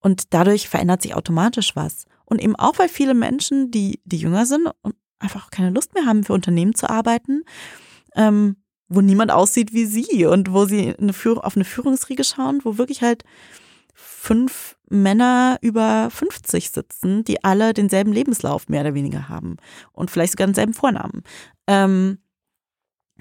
und 0.00 0.34
dadurch 0.34 0.68
verändert 0.68 1.00
sich 1.00 1.14
automatisch 1.14 1.74
was. 1.74 2.04
Und 2.26 2.42
eben 2.42 2.56
auch, 2.56 2.78
weil 2.78 2.90
viele 2.90 3.14
Menschen, 3.14 3.70
die, 3.70 4.00
die 4.04 4.18
jünger 4.18 4.44
sind 4.44 4.68
und 4.82 4.94
einfach 5.18 5.50
keine 5.50 5.70
Lust 5.70 5.94
mehr 5.94 6.04
haben, 6.04 6.24
für 6.24 6.34
Unternehmen 6.34 6.74
zu 6.74 6.90
arbeiten, 6.90 7.42
ähm, 8.14 8.56
wo 8.88 9.00
niemand 9.00 9.30
aussieht 9.30 9.72
wie 9.72 9.86
sie 9.86 10.26
und 10.26 10.52
wo 10.52 10.66
sie 10.66 10.94
eine 10.94 11.12
auf 11.42 11.56
eine 11.56 11.64
Führungsriege 11.64 12.22
schauen, 12.22 12.60
wo 12.62 12.76
wirklich 12.76 13.00
halt 13.00 13.24
fünf 13.94 14.76
Männer 14.90 15.58
über 15.62 16.10
50 16.10 16.70
sitzen, 16.70 17.24
die 17.24 17.42
alle 17.42 17.72
denselben 17.72 18.12
Lebenslauf 18.12 18.68
mehr 18.68 18.82
oder 18.82 18.94
weniger 18.94 19.28
haben 19.30 19.56
und 19.92 20.10
vielleicht 20.10 20.32
sogar 20.32 20.46
denselben 20.46 20.74
Vornamen. 20.74 21.22
Ähm, 21.66 22.18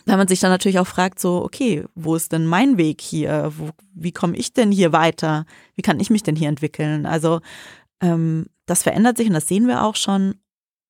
weil 0.05 0.17
man 0.17 0.27
sich 0.27 0.39
dann 0.39 0.51
natürlich 0.51 0.79
auch 0.79 0.87
fragt, 0.87 1.19
so, 1.19 1.43
okay, 1.43 1.85
wo 1.95 2.15
ist 2.15 2.31
denn 2.31 2.45
mein 2.45 2.77
Weg 2.77 3.01
hier? 3.01 3.53
Wo, 3.55 3.69
wie 3.93 4.11
komme 4.11 4.35
ich 4.35 4.53
denn 4.53 4.71
hier 4.71 4.91
weiter? 4.91 5.45
Wie 5.75 5.81
kann 5.81 5.99
ich 5.99 6.09
mich 6.09 6.23
denn 6.23 6.35
hier 6.35 6.49
entwickeln? 6.49 7.05
Also 7.05 7.39
ähm, 8.01 8.47
das 8.65 8.83
verändert 8.83 9.17
sich 9.17 9.27
und 9.27 9.33
das 9.33 9.47
sehen 9.47 9.67
wir 9.67 9.83
auch 9.83 9.95
schon. 9.95 10.35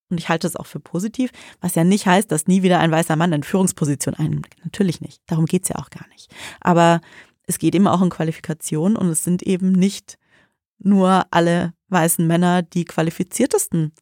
Und 0.10 0.20
ich 0.20 0.30
halte 0.30 0.48
es 0.48 0.56
auch 0.56 0.66
für 0.66 0.80
positiv, 0.80 1.32
was 1.60 1.76
ja 1.76 1.84
nicht 1.84 2.06
heißt, 2.06 2.32
dass 2.32 2.48
nie 2.48 2.62
wieder 2.62 2.80
ein 2.80 2.92
weißer 2.92 3.16
Mann 3.16 3.34
in 3.34 3.44
Führungsposition 3.44 4.14
einnimmt. 4.14 4.50
Natürlich 4.64 5.02
nicht. 5.02 5.22
Darum 5.28 5.46
geht 5.46 5.64
es 5.64 5.70
ja 5.70 5.78
auch 5.78 5.90
gar 5.90 6.08
nicht. 6.10 6.32
Aber 6.60 7.02
es 7.48 7.58
geht 7.58 7.74
eben 7.76 7.88
auch 7.88 8.02
um 8.02 8.10
Qualifikation 8.10 8.96
und 8.96 9.10
es 9.10 9.24
sind 9.24 9.42
eben 9.44 9.72
nicht 9.72 10.18
nur 10.80 11.26
alle 11.32 11.74
weißen 11.90 12.26
Männer 12.26 12.62
die 12.62 12.86
qualifiziertesten 12.86 13.94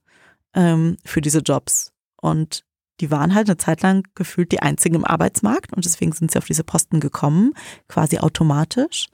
ähm, 0.54 0.97
für 1.06 1.21
diese 1.21 1.39
Jobs. 1.39 1.93
Und 2.21 2.63
die 3.02 3.12
waren 3.12 3.34
halt 3.34 3.50
eine 3.50 3.58
Zeit 3.58 3.82
lang 3.82 4.08
gefühlt 4.16 4.52
die 4.52 4.62
einzigen 4.62 4.96
im 4.96 5.06
Arbeitsmarkt 5.06 5.74
und 5.74 5.84
deswegen 5.84 6.12
sind 6.14 6.32
sie 6.32 6.38
auf 6.38 6.46
diese 6.46 6.64
Posten 6.64 7.00
gekommen, 7.00 7.54
quasi 7.88 8.20
automatisch. 8.20 9.08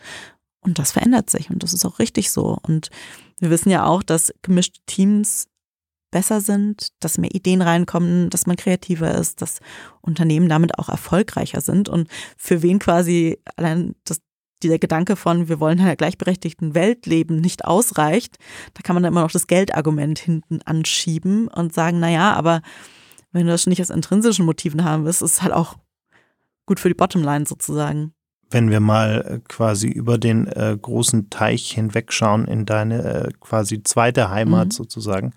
Und 0.59 0.77
das 0.77 0.91
verändert 0.91 1.29
sich 1.29 1.49
und 1.49 1.63
das 1.63 1.73
ist 1.73 1.85
auch 1.85 1.99
richtig 1.99 2.29
so. 2.29 2.57
Und 2.61 2.89
wir 3.39 3.49
wissen 3.49 3.69
ja 3.69 3.85
auch, 3.85 4.03
dass 4.03 4.33
gemischte 4.41 4.81
Teams 4.85 5.47
besser 6.11 6.41
sind, 6.41 6.89
dass 6.99 7.17
mehr 7.17 7.33
Ideen 7.33 7.61
reinkommen, 7.61 8.29
dass 8.29 8.45
man 8.45 8.57
kreativer 8.57 9.15
ist, 9.15 9.41
dass 9.41 9.59
Unternehmen 10.01 10.49
damit 10.49 10.77
auch 10.77 10.89
erfolgreicher 10.89 11.61
sind 11.61 11.89
und 11.89 12.09
für 12.37 12.61
wen 12.61 12.79
quasi 12.79 13.39
allein 13.55 13.95
das, 14.03 14.21
dieser 14.63 14.79
Gedanke 14.79 15.15
von, 15.15 15.47
wir 15.47 15.59
wollen 15.59 15.79
in 15.79 15.85
einer 15.85 15.95
gleichberechtigten 15.95 16.75
Welt 16.75 17.05
leben, 17.05 17.39
nicht 17.39 17.65
ausreicht, 17.65 18.37
da 18.73 18.81
kann 18.81 18.95
man 18.95 19.03
dann 19.03 19.13
immer 19.13 19.21
noch 19.21 19.31
das 19.31 19.47
Geldargument 19.47 20.19
hinten 20.19 20.61
anschieben 20.63 21.47
und 21.49 21.73
sagen, 21.73 21.99
naja, 21.99 22.33
aber 22.33 22.61
wenn 23.37 23.45
du 23.45 23.51
das 23.51 23.67
nicht 23.67 23.81
aus 23.81 23.89
intrinsischen 23.89 24.45
Motiven 24.45 24.83
haben 24.83 25.05
willst, 25.05 25.21
ist 25.21 25.33
es 25.33 25.41
halt 25.41 25.53
auch 25.53 25.75
gut 26.65 26.79
für 26.79 26.89
die 26.89 26.95
Bottomline 26.95 27.45
sozusagen. 27.45 28.13
Wenn 28.49 28.69
wir 28.69 28.79
mal 28.79 29.25
äh, 29.27 29.39
quasi 29.47 29.87
über 29.87 30.17
den 30.17 30.47
äh, 30.47 30.77
großen 30.81 31.29
Teich 31.29 31.71
hinwegschauen 31.71 32.45
in 32.45 32.65
deine 32.65 33.03
äh, 33.03 33.29
quasi 33.39 33.83
zweite 33.83 34.29
Heimat 34.29 34.67
mhm. 34.67 34.71
sozusagen. 34.71 35.33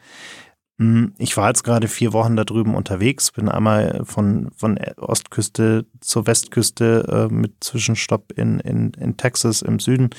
Hm, 0.79 1.15
ich 1.19 1.37
war 1.37 1.49
jetzt 1.49 1.65
gerade 1.65 1.89
vier 1.89 2.13
Wochen 2.13 2.37
da 2.37 2.45
drüben 2.45 2.75
unterwegs, 2.75 3.33
bin 3.33 3.49
einmal 3.49 4.03
von, 4.05 4.51
von 4.57 4.79
Ostküste 4.97 5.87
zur 6.01 6.27
Westküste 6.27 7.29
äh, 7.31 7.35
mit 7.35 7.63
Zwischenstopp 7.63 8.33
in, 8.37 8.61
in, 8.61 8.93
in 8.95 9.17
Texas 9.17 9.61
im 9.61 9.79
Süden 9.79 10.11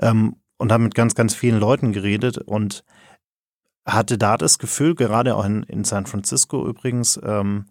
ähm, 0.00 0.36
und 0.56 0.72
habe 0.72 0.84
mit 0.84 0.94
ganz, 0.94 1.14
ganz 1.14 1.34
vielen 1.34 1.60
Leuten 1.60 1.92
geredet 1.92 2.38
und 2.38 2.84
hatte 3.86 4.18
da 4.18 4.36
das 4.36 4.58
Gefühl, 4.58 4.94
gerade 4.94 5.36
auch 5.36 5.44
in, 5.44 5.62
in 5.64 5.84
San 5.84 6.06
Francisco 6.06 6.66
übrigens, 6.66 7.18
ähm, 7.22 7.66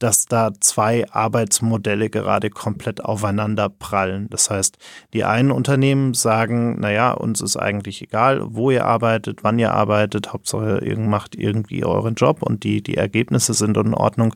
dass 0.00 0.24
da 0.24 0.52
zwei 0.58 1.06
Arbeitsmodelle 1.10 2.08
gerade 2.08 2.48
komplett 2.48 3.04
aufeinander 3.04 3.68
prallen. 3.68 4.28
Das 4.30 4.48
heißt, 4.48 4.78
die 5.12 5.24
einen 5.24 5.50
Unternehmen 5.50 6.14
sagen, 6.14 6.80
naja, 6.80 7.12
uns 7.12 7.42
ist 7.42 7.58
eigentlich 7.58 8.00
egal, 8.00 8.40
wo 8.54 8.70
ihr 8.70 8.86
arbeitet, 8.86 9.44
wann 9.44 9.58
ihr 9.58 9.74
arbeitet, 9.74 10.32
Hauptsache 10.32 10.82
ihr 10.82 10.98
macht 10.98 11.34
irgendwie 11.34 11.84
euren 11.84 12.14
Job 12.14 12.42
und 12.42 12.64
die, 12.64 12.82
die 12.82 12.96
Ergebnisse 12.96 13.52
sind 13.52 13.76
in 13.76 13.92
Ordnung. 13.92 14.34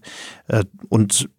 Äh, 0.48 0.64
und 0.90 1.30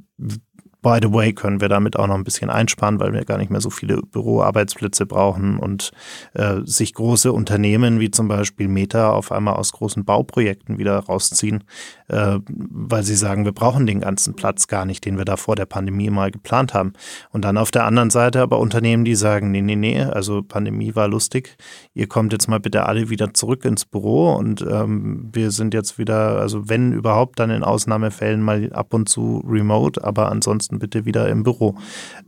By 0.86 1.00
the 1.02 1.12
way, 1.12 1.34
können 1.34 1.62
wir 1.62 1.68
damit 1.68 1.98
auch 1.98 2.06
noch 2.06 2.14
ein 2.14 2.24
bisschen 2.24 2.52
einsparen, 2.52 3.00
weil 3.00 3.12
wir 3.12 3.26
gar 3.26 3.40
nicht 3.40 3.50
mehr 3.50 3.60
so 3.60 3.72
viele 3.72 4.04
Büroarbeitsplätze 4.04 5.08
brauchen 5.08 5.58
und 5.58 5.92
äh, 6.34 6.58
sich 6.64 6.94
große 6.94 7.34
Unternehmen 7.34 8.00
wie 8.00 8.12
zum 8.12 8.28
Beispiel 8.28 8.68
Meta 8.68 9.10
auf 9.10 9.32
einmal 9.32 9.56
aus 9.56 9.72
großen 9.72 10.06
Bauprojekten 10.06 10.78
wieder 10.78 11.00
rausziehen, 11.00 11.64
äh, 12.08 12.38
weil 12.48 13.02
sie 13.02 13.16
sagen, 13.16 13.46
wir 13.46 13.52
brauchen 13.52 13.88
den 13.88 14.02
ganzen 14.02 14.36
Platz 14.36 14.68
gar 14.68 14.86
nicht, 14.86 15.04
den 15.06 15.18
wir 15.18 15.26
da 15.26 15.38
vor 15.38 15.56
der 15.56 15.66
Pandemie 15.66 16.12
mal 16.12 16.30
geplant 16.30 16.76
haben. 16.76 16.94
Und 17.32 17.46
dann 17.46 17.58
auf 17.58 17.72
der 17.72 17.86
anderen 17.86 18.12
Seite 18.12 18.44
aber 18.44 18.60
Unternehmen, 18.60 19.06
die 19.06 19.16
sagen, 19.16 19.50
nee, 19.50 19.62
nee, 19.62 19.76
nee, 19.76 20.04
also 20.04 20.44
Pandemie 20.44 20.94
war 20.94 21.08
lustig, 21.08 21.58
ihr 21.96 22.06
kommt 22.06 22.32
jetzt 22.32 22.48
mal 22.48 22.60
bitte 22.60 22.86
alle 22.86 23.10
wieder 23.10 23.34
zurück 23.34 23.66
ins 23.66 23.86
Büro 23.86 24.36
und 24.36 24.62
ähm, 24.62 25.32
wir 25.34 25.50
sind 25.50 25.74
jetzt 25.74 25.98
wieder, 25.98 26.38
also 26.40 26.70
wenn 26.70 26.92
überhaupt, 26.92 27.40
dann 27.40 27.50
in 27.50 27.64
Ausnahmefällen 27.64 28.44
mal 28.44 28.72
ab 28.72 28.94
und 28.94 29.10
zu 29.10 29.44
remote, 29.50 30.04
aber 30.04 30.32
ansonsten 30.32 30.75
ansonsten 30.76 30.80
bitte 30.80 31.06
wieder 31.06 31.30
im 31.30 31.44
Büro. 31.44 31.76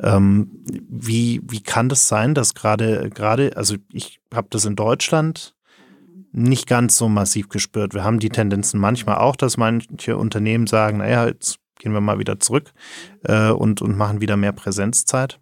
Ähm, 0.02 0.50
wie, 0.90 1.42
wie 1.44 1.62
kann 1.62 1.90
das 1.90 2.08
sein, 2.08 2.34
dass 2.34 2.54
gerade, 2.54 3.10
gerade, 3.10 3.56
also 3.56 3.76
ich 3.92 4.20
habe 4.34 4.48
das 4.50 4.66
in 4.66 4.76
Deutschland 4.76 5.56
nicht 6.32 6.68
ganz 6.68 6.98
so 6.98 7.10
massiv 7.10 7.50
gespürt. 7.50 7.94
Wir 7.94 8.04
haben 8.04 8.20
die 8.20 8.30
Tendenzen 8.30 8.80
manchmal 8.80 9.18
auch, 9.18 9.36
dass 9.36 9.58
manche 9.58 10.18
Unternehmen 10.18 10.68
sagen, 10.68 10.98
naja, 10.98 11.28
jetzt 11.28 11.58
gehen 11.80 11.94
wir 11.94 12.02
mal 12.02 12.20
wieder 12.20 12.40
zurück 12.40 12.74
äh, 13.24 13.50
und, 13.50 13.82
und 13.82 13.98
machen 13.98 14.22
wieder 14.22 14.38
mehr 14.38 14.52
Präsenzzeit. 14.52 15.40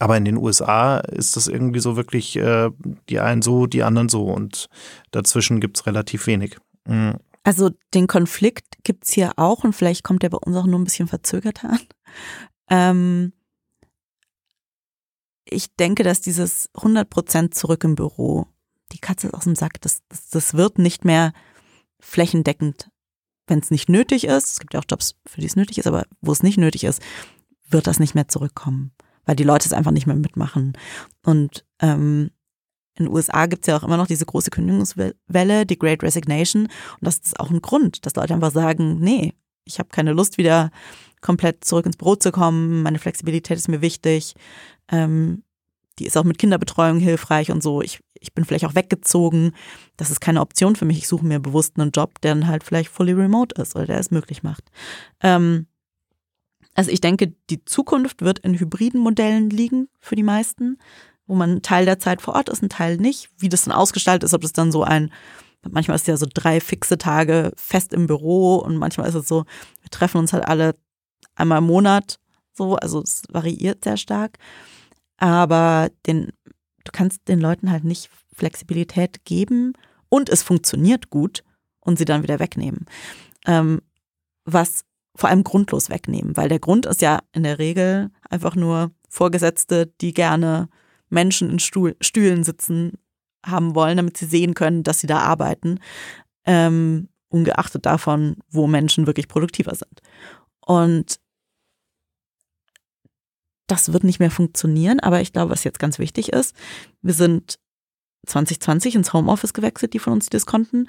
Aber 0.00 0.16
in 0.16 0.24
den 0.24 0.36
USA 0.36 0.98
ist 0.98 1.36
das 1.36 1.46
irgendwie 1.46 1.78
so 1.78 1.96
wirklich 1.96 2.36
äh, 2.36 2.70
die 3.08 3.20
einen 3.20 3.42
so, 3.42 3.66
die 3.66 3.84
anderen 3.84 4.08
so 4.08 4.24
und 4.24 4.68
dazwischen 5.12 5.60
gibt 5.60 5.78
es 5.78 5.86
relativ 5.86 6.26
wenig. 6.26 6.58
Mhm. 6.86 7.14
Also 7.44 7.70
den 7.92 8.06
Konflikt 8.06 8.73
gibt's 8.84 9.12
hier 9.12 9.32
auch 9.36 9.64
und 9.64 9.72
vielleicht 9.72 10.04
kommt 10.04 10.22
der 10.22 10.30
bei 10.30 10.38
uns 10.38 10.56
auch 10.56 10.66
nur 10.66 10.78
ein 10.78 10.84
bisschen 10.84 11.08
verzögerter 11.08 11.70
an. 11.70 11.80
Ähm, 12.70 13.32
ich 15.44 15.74
denke, 15.76 16.02
dass 16.02 16.20
dieses 16.20 16.70
100 16.74 17.08
Prozent 17.08 17.54
zurück 17.54 17.84
im 17.84 17.94
Büro, 17.94 18.46
die 18.92 18.98
Katze 18.98 19.28
ist 19.28 19.34
aus 19.34 19.44
dem 19.44 19.56
Sack, 19.56 19.80
das, 19.80 20.02
das, 20.08 20.28
das 20.28 20.54
wird 20.54 20.78
nicht 20.78 21.04
mehr 21.04 21.32
flächendeckend, 22.00 22.90
wenn 23.46 23.58
es 23.58 23.70
nicht 23.70 23.88
nötig 23.88 24.24
ist. 24.24 24.52
Es 24.52 24.60
gibt 24.60 24.74
ja 24.74 24.80
auch 24.80 24.86
Jobs, 24.88 25.16
für 25.26 25.40
die 25.40 25.46
es 25.46 25.56
nötig 25.56 25.78
ist, 25.78 25.86
aber 25.86 26.04
wo 26.20 26.32
es 26.32 26.42
nicht 26.42 26.58
nötig 26.58 26.84
ist, 26.84 27.02
wird 27.68 27.86
das 27.86 27.98
nicht 27.98 28.14
mehr 28.14 28.28
zurückkommen, 28.28 28.92
weil 29.24 29.36
die 29.36 29.44
Leute 29.44 29.66
es 29.66 29.72
einfach 29.72 29.90
nicht 29.90 30.06
mehr 30.06 30.16
mitmachen. 30.16 30.76
Und 31.22 31.64
ähm, 31.80 32.30
in 32.96 33.06
den 33.06 33.14
USA 33.14 33.46
gibt 33.46 33.64
es 33.64 33.66
ja 33.66 33.76
auch 33.76 33.82
immer 33.82 33.96
noch 33.96 34.06
diese 34.06 34.26
große 34.26 34.50
Kündigungswelle, 34.50 35.66
die 35.66 35.78
Great 35.78 36.02
Resignation. 36.02 36.62
Und 36.64 37.00
das 37.00 37.18
ist 37.18 37.40
auch 37.40 37.50
ein 37.50 37.60
Grund, 37.60 38.06
dass 38.06 38.14
Leute 38.14 38.34
einfach 38.34 38.52
sagen, 38.52 39.00
nee, 39.00 39.34
ich 39.64 39.78
habe 39.78 39.88
keine 39.90 40.12
Lust, 40.12 40.38
wieder 40.38 40.70
komplett 41.20 41.64
zurück 41.64 41.86
ins 41.86 41.96
Büro 41.96 42.16
zu 42.16 42.30
kommen. 42.30 42.82
Meine 42.82 42.98
Flexibilität 42.98 43.56
ist 43.56 43.68
mir 43.68 43.80
wichtig. 43.80 44.34
Ähm, 44.88 45.42
die 45.98 46.06
ist 46.06 46.16
auch 46.16 46.24
mit 46.24 46.38
Kinderbetreuung 46.38 46.98
hilfreich 46.98 47.50
und 47.50 47.62
so. 47.62 47.80
Ich, 47.80 48.00
ich 48.14 48.34
bin 48.34 48.44
vielleicht 48.44 48.64
auch 48.64 48.74
weggezogen. 48.74 49.52
Das 49.96 50.10
ist 50.10 50.20
keine 50.20 50.40
Option 50.40 50.76
für 50.76 50.84
mich. 50.84 50.98
Ich 50.98 51.08
suche 51.08 51.24
mir 51.24 51.40
bewusst 51.40 51.78
einen 51.78 51.92
Job, 51.92 52.20
der 52.20 52.34
dann 52.34 52.46
halt 52.46 52.64
vielleicht 52.64 52.90
fully 52.90 53.12
remote 53.12 53.60
ist 53.60 53.74
oder 53.74 53.86
der 53.86 53.98
es 53.98 54.10
möglich 54.10 54.42
macht. 54.42 54.64
Ähm, 55.20 55.66
also 56.74 56.90
ich 56.90 57.00
denke, 57.00 57.34
die 57.48 57.64
Zukunft 57.64 58.22
wird 58.22 58.40
in 58.40 58.58
hybriden 58.58 59.00
Modellen 59.00 59.50
liegen 59.50 59.88
für 60.00 60.16
die 60.16 60.24
meisten 60.24 60.78
wo 61.26 61.34
man 61.34 61.62
Teil 61.62 61.84
der 61.84 61.98
Zeit 61.98 62.22
vor 62.22 62.34
Ort 62.34 62.48
ist, 62.48 62.62
ein 62.62 62.68
Teil 62.68 62.96
nicht. 62.96 63.30
Wie 63.38 63.48
das 63.48 63.64
dann 63.64 63.74
ausgestaltet 63.74 64.24
ist, 64.24 64.34
ob 64.34 64.42
das 64.42 64.52
dann 64.52 64.72
so 64.72 64.82
ein, 64.82 65.12
manchmal 65.68 65.94
ist 65.96 66.02
es 66.02 66.08
ja 66.08 66.16
so 66.16 66.26
drei 66.32 66.60
fixe 66.60 66.98
Tage 66.98 67.52
fest 67.56 67.92
im 67.92 68.06
Büro 68.06 68.56
und 68.56 68.76
manchmal 68.76 69.08
ist 69.08 69.14
es 69.14 69.28
so, 69.28 69.44
wir 69.80 69.90
treffen 69.90 70.18
uns 70.18 70.32
halt 70.32 70.46
alle 70.46 70.74
einmal 71.34 71.58
im 71.58 71.64
Monat 71.64 72.18
so, 72.52 72.76
also 72.76 73.02
es 73.02 73.22
variiert 73.30 73.84
sehr 73.84 73.96
stark. 73.96 74.38
Aber 75.16 75.90
den, 76.06 76.32
du 76.84 76.92
kannst 76.92 77.28
den 77.28 77.40
Leuten 77.40 77.70
halt 77.70 77.84
nicht 77.84 78.10
Flexibilität 78.34 79.24
geben 79.24 79.74
und 80.08 80.28
es 80.28 80.42
funktioniert 80.42 81.10
gut 81.10 81.44
und 81.80 81.98
sie 81.98 82.04
dann 82.04 82.22
wieder 82.22 82.38
wegnehmen. 82.38 82.86
Ähm, 83.46 83.80
was 84.44 84.84
vor 85.16 85.30
allem 85.30 85.44
grundlos 85.44 85.90
wegnehmen, 85.90 86.36
weil 86.36 86.48
der 86.48 86.58
Grund 86.58 86.86
ist 86.86 87.02
ja 87.02 87.20
in 87.32 87.44
der 87.44 87.58
Regel 87.58 88.10
einfach 88.28 88.56
nur 88.56 88.90
Vorgesetzte, 89.08 89.92
die 90.00 90.12
gerne 90.12 90.68
Menschen 91.08 91.50
in 91.50 91.58
Stuhl, 91.58 91.96
Stühlen 92.00 92.44
sitzen 92.44 92.92
haben 93.44 93.74
wollen, 93.74 93.96
damit 93.96 94.16
sie 94.16 94.26
sehen 94.26 94.54
können, 94.54 94.82
dass 94.82 95.00
sie 95.00 95.06
da 95.06 95.18
arbeiten, 95.18 95.78
ähm, 96.46 97.08
ungeachtet 97.28 97.84
davon, 97.84 98.36
wo 98.48 98.66
Menschen 98.66 99.06
wirklich 99.06 99.28
produktiver 99.28 99.74
sind. 99.74 100.00
Und 100.60 101.18
das 103.66 103.92
wird 103.92 104.04
nicht 104.04 104.20
mehr 104.20 104.30
funktionieren, 104.30 105.00
aber 105.00 105.20
ich 105.20 105.32
glaube, 105.32 105.50
was 105.50 105.64
jetzt 105.64 105.78
ganz 105.78 105.98
wichtig 105.98 106.32
ist, 106.32 106.54
wir 107.02 107.14
sind 107.14 107.58
2020 108.26 108.94
ins 108.94 109.12
Homeoffice 109.12 109.52
gewechselt, 109.52 109.94
die 109.94 109.98
von 109.98 110.12
uns, 110.12 110.26
die 110.26 110.30
das 110.30 110.46
konnten. 110.46 110.88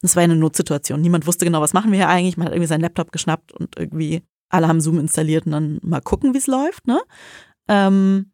Das 0.00 0.16
war 0.16 0.22
eine 0.22 0.36
Notsituation. 0.36 1.00
Niemand 1.00 1.26
wusste 1.26 1.44
genau, 1.44 1.60
was 1.60 1.72
machen 1.72 1.90
wir 1.90 1.98
hier 1.98 2.08
eigentlich. 2.08 2.36
Man 2.36 2.46
hat 2.46 2.54
irgendwie 2.54 2.68
seinen 2.68 2.82
Laptop 2.82 3.12
geschnappt 3.12 3.52
und 3.52 3.78
irgendwie 3.78 4.22
alle 4.50 4.68
haben 4.68 4.80
Zoom 4.80 4.98
installiert 4.98 5.46
und 5.46 5.52
dann 5.52 5.80
mal 5.82 6.00
gucken, 6.00 6.34
wie 6.34 6.38
es 6.38 6.46
läuft. 6.46 6.86
Ne? 6.86 7.00
Ähm, 7.68 8.32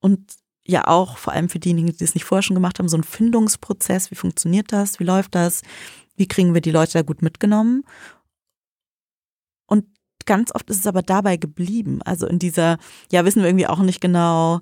und 0.00 0.32
ja 0.64 0.86
auch 0.86 1.16
vor 1.16 1.32
allem 1.32 1.48
für 1.48 1.58
diejenigen, 1.58 1.96
die 1.96 2.04
es 2.04 2.14
nicht 2.14 2.24
vorher 2.24 2.42
schon 2.42 2.54
gemacht 2.54 2.78
haben, 2.78 2.88
so 2.88 2.96
ein 2.96 3.04
Findungsprozess. 3.04 4.10
Wie 4.10 4.16
funktioniert 4.16 4.72
das? 4.72 5.00
Wie 5.00 5.04
läuft 5.04 5.34
das? 5.34 5.62
Wie 6.16 6.28
kriegen 6.28 6.54
wir 6.54 6.60
die 6.60 6.70
Leute 6.70 6.92
da 6.92 7.02
gut 7.02 7.22
mitgenommen? 7.22 7.82
Und 9.66 9.86
ganz 10.26 10.54
oft 10.54 10.68
ist 10.70 10.78
es 10.78 10.86
aber 10.86 11.02
dabei 11.02 11.36
geblieben. 11.36 12.02
Also 12.02 12.26
in 12.26 12.38
dieser, 12.38 12.78
ja, 13.10 13.24
wissen 13.24 13.42
wir 13.42 13.48
irgendwie 13.48 13.66
auch 13.66 13.80
nicht 13.80 14.00
genau, 14.00 14.60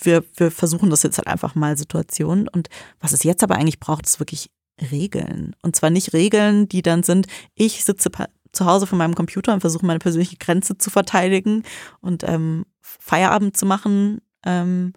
wir, 0.00 0.24
wir 0.36 0.50
versuchen 0.50 0.90
das 0.90 1.02
jetzt 1.02 1.18
halt 1.18 1.28
einfach 1.28 1.54
mal 1.54 1.76
Situation. 1.76 2.48
Und 2.48 2.68
was 3.00 3.12
es 3.12 3.22
jetzt 3.22 3.42
aber 3.42 3.56
eigentlich 3.56 3.80
braucht, 3.80 4.06
ist 4.06 4.20
wirklich 4.20 4.50
Regeln. 4.90 5.54
Und 5.62 5.76
zwar 5.76 5.90
nicht 5.90 6.12
Regeln, 6.12 6.68
die 6.68 6.82
dann 6.82 7.02
sind, 7.02 7.26
ich 7.54 7.84
sitze 7.84 8.10
zu 8.52 8.66
Hause 8.66 8.86
vor 8.86 8.98
meinem 8.98 9.14
Computer 9.14 9.52
und 9.52 9.60
versuche 9.60 9.86
meine 9.86 9.98
persönliche 9.98 10.36
Grenze 10.36 10.78
zu 10.78 10.90
verteidigen 10.90 11.62
und 12.00 12.24
ähm, 12.24 12.64
Feierabend 13.00 13.56
zu 13.56 13.66
machen, 13.66 14.20
ähm, 14.44 14.92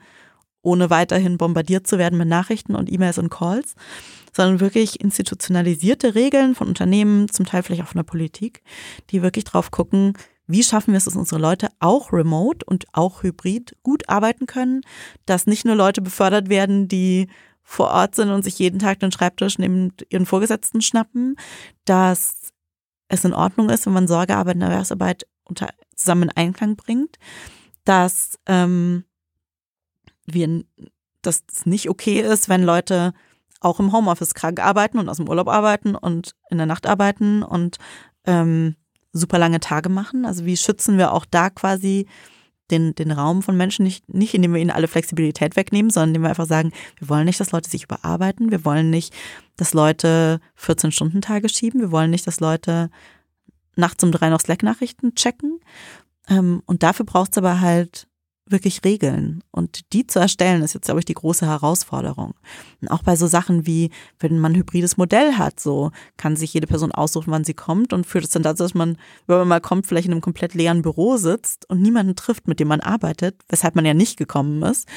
ohne 0.62 0.90
weiterhin 0.90 1.38
bombardiert 1.38 1.88
zu 1.88 1.98
werden 1.98 2.18
mit 2.18 2.28
Nachrichten 2.28 2.76
und 2.76 2.92
E-Mails 2.92 3.18
und 3.18 3.30
Calls, 3.30 3.76
sondern 4.34 4.60
wirklich 4.60 5.00
institutionalisierte 5.00 6.16
Regeln 6.16 6.56
von 6.56 6.68
Unternehmen, 6.68 7.30
zum 7.30 7.46
Teil 7.46 7.64
vielleicht 7.64 7.84
auch 7.84 7.88
von 7.88 8.00
der 8.00 8.04
Politik, 8.04 8.62
die 9.10 9.22
wirklich 9.22 9.46
drauf 9.46 9.72
gucken, 9.72 10.14
wie 10.48 10.64
schaffen 10.64 10.94
wir 10.94 10.98
es, 10.98 11.06
dass 11.06 11.16
unsere 11.16 11.40
Leute 11.40 11.70
auch 11.80 12.12
remote 12.12 12.66
und 12.66 12.86
auch 12.92 13.22
hybrid 13.22 13.78
gut 13.84 14.10
arbeiten 14.10 14.48
können, 14.48 14.82
dass 15.28 15.46
nicht 15.46 15.64
nur 15.64 15.76
Leute 15.76 16.02
befördert 16.02 16.50
werden, 16.50 16.88
die 16.88 17.28
vor 17.62 17.90
Ort 17.92 18.16
sind 18.16 18.30
und 18.30 18.44
sich 18.44 18.58
jeden 18.58 18.80
Tag 18.80 19.00
den 19.00 19.12
Schreibtisch 19.12 19.60
neben 19.60 19.94
ihren 20.10 20.26
Vorgesetzten 20.26 20.82
schnappen, 20.82 21.36
dass 21.86 22.52
es 23.10 23.24
in 23.24 23.34
Ordnung 23.34 23.70
ist, 23.70 23.86
wenn 23.86 23.94
man 23.94 24.08
Sorgearbeit 24.08 24.56
und 24.56 24.64
Erwerbsarbeit 24.64 25.28
unter, 25.44 25.70
zusammen 25.96 26.24
in 26.24 26.32
Einklang 26.32 26.76
bringt, 26.76 27.18
dass 27.90 28.38
ähm, 28.46 29.04
wir, 30.28 30.64
dass 31.24 31.44
es 31.52 31.66
nicht 31.66 31.90
okay 31.90 32.22
ist, 32.22 32.48
wenn 32.48 32.62
Leute 32.62 33.14
auch 33.62 33.80
im 33.80 33.92
Homeoffice 33.92 34.36
krank 34.36 34.60
arbeiten 34.60 35.00
und 35.00 35.10
aus 35.10 35.18
dem 35.18 35.28
Urlaub 35.28 35.48
arbeiten 35.48 35.96
und 35.96 36.36
in 36.52 36.60
der 36.60 36.68
Nacht 36.68 36.86
arbeiten 36.86 37.42
und 37.42 37.78
ähm, 38.28 38.76
super 39.12 39.40
lange 39.40 39.60
Tage 39.60 39.90
machen. 39.90 40.24
Also 40.24 40.46
wie 40.46 40.56
schützen 40.56 41.00
wir 41.00 41.14
auch 41.14 41.26
da 41.26 41.50
quasi 41.50 42.06
den, 42.70 42.94
den 42.94 43.10
Raum 43.10 43.42
von 43.42 43.58
Menschen 43.58 43.86
nicht, 43.86 44.08
nicht, 44.14 44.36
indem 44.36 44.54
wir 44.54 44.62
ihnen 44.62 44.70
alle 44.70 44.88
Flexibilität 44.88 45.56
wegnehmen, 45.56 45.90
sondern 45.90 46.10
indem 46.10 46.22
wir 46.22 46.30
einfach 46.30 46.46
sagen, 46.46 46.72
wir 47.00 47.10
wollen 47.10 47.26
nicht, 47.26 47.40
dass 47.40 47.52
Leute 47.52 47.72
sich 47.72 47.86
überarbeiten, 47.86 48.52
wir 48.52 48.66
wollen 48.66 48.92
nicht, 48.92 49.16
dass 49.58 49.74
Leute 49.74 50.42
14-Stunden-Tage 50.60 51.50
schieben, 51.50 51.82
wir 51.82 51.92
wollen 51.92 52.12
nicht, 52.12 52.28
dass 52.28 52.40
Leute 52.40 52.92
nachts 53.76 54.04
um 54.04 54.12
drei 54.12 54.30
noch 54.30 54.42
Slack-Nachrichten 54.42 55.16
checken. 55.16 55.60
Ähm, 56.30 56.62
und 56.66 56.84
dafür 56.84 57.06
braucht 57.06 57.32
es 57.32 57.38
aber 57.38 57.60
halt 57.60 58.08
wirklich 58.52 58.84
Regeln. 58.84 59.44
Und 59.52 59.94
die 59.94 60.08
zu 60.08 60.20
erstellen, 60.20 60.62
ist 60.64 60.74
jetzt, 60.74 60.86
glaube 60.86 61.00
ich, 61.00 61.06
die 61.06 61.14
große 61.14 61.46
Herausforderung. 61.46 62.34
Und 62.82 62.88
auch 62.90 63.04
bei 63.04 63.16
so 63.16 63.28
Sachen 63.28 63.66
wie, 63.66 63.92
wenn 64.20 64.40
man 64.40 64.54
ein 64.54 64.58
hybrides 64.58 64.98
Modell 64.98 65.34
hat, 65.34 65.60
so 65.60 65.92
kann 66.18 66.36
sich 66.36 66.54
jede 66.54 66.68
Person 66.68 66.92
aussuchen, 66.92 67.32
wann 67.32 67.44
sie 67.44 67.54
kommt 67.54 67.94
und 67.94 68.06
führt 68.06 68.26
es 68.26 68.32
dann 68.32 68.44
dazu, 68.44 68.64
dass 68.64 68.74
man, 68.74 68.98
wenn 69.28 69.38
man 69.38 69.48
mal 69.48 69.62
kommt, 69.62 69.88
vielleicht 69.88 70.08
in 70.08 70.14
einem 70.14 70.22
komplett 70.22 70.54
leeren 70.54 70.82
Büro 70.82 71.18
sitzt 71.18 71.70
und 71.70 71.82
niemanden 71.82 72.16
trifft, 72.16 72.48
mit 72.48 72.60
dem 72.60 72.68
man 72.68 72.82
arbeitet, 72.82 73.36
weshalb 73.50 73.76
man 73.76 73.86
ja 73.86 73.94
nicht 73.94 74.18
gekommen 74.18 74.62
ist. 74.64 74.88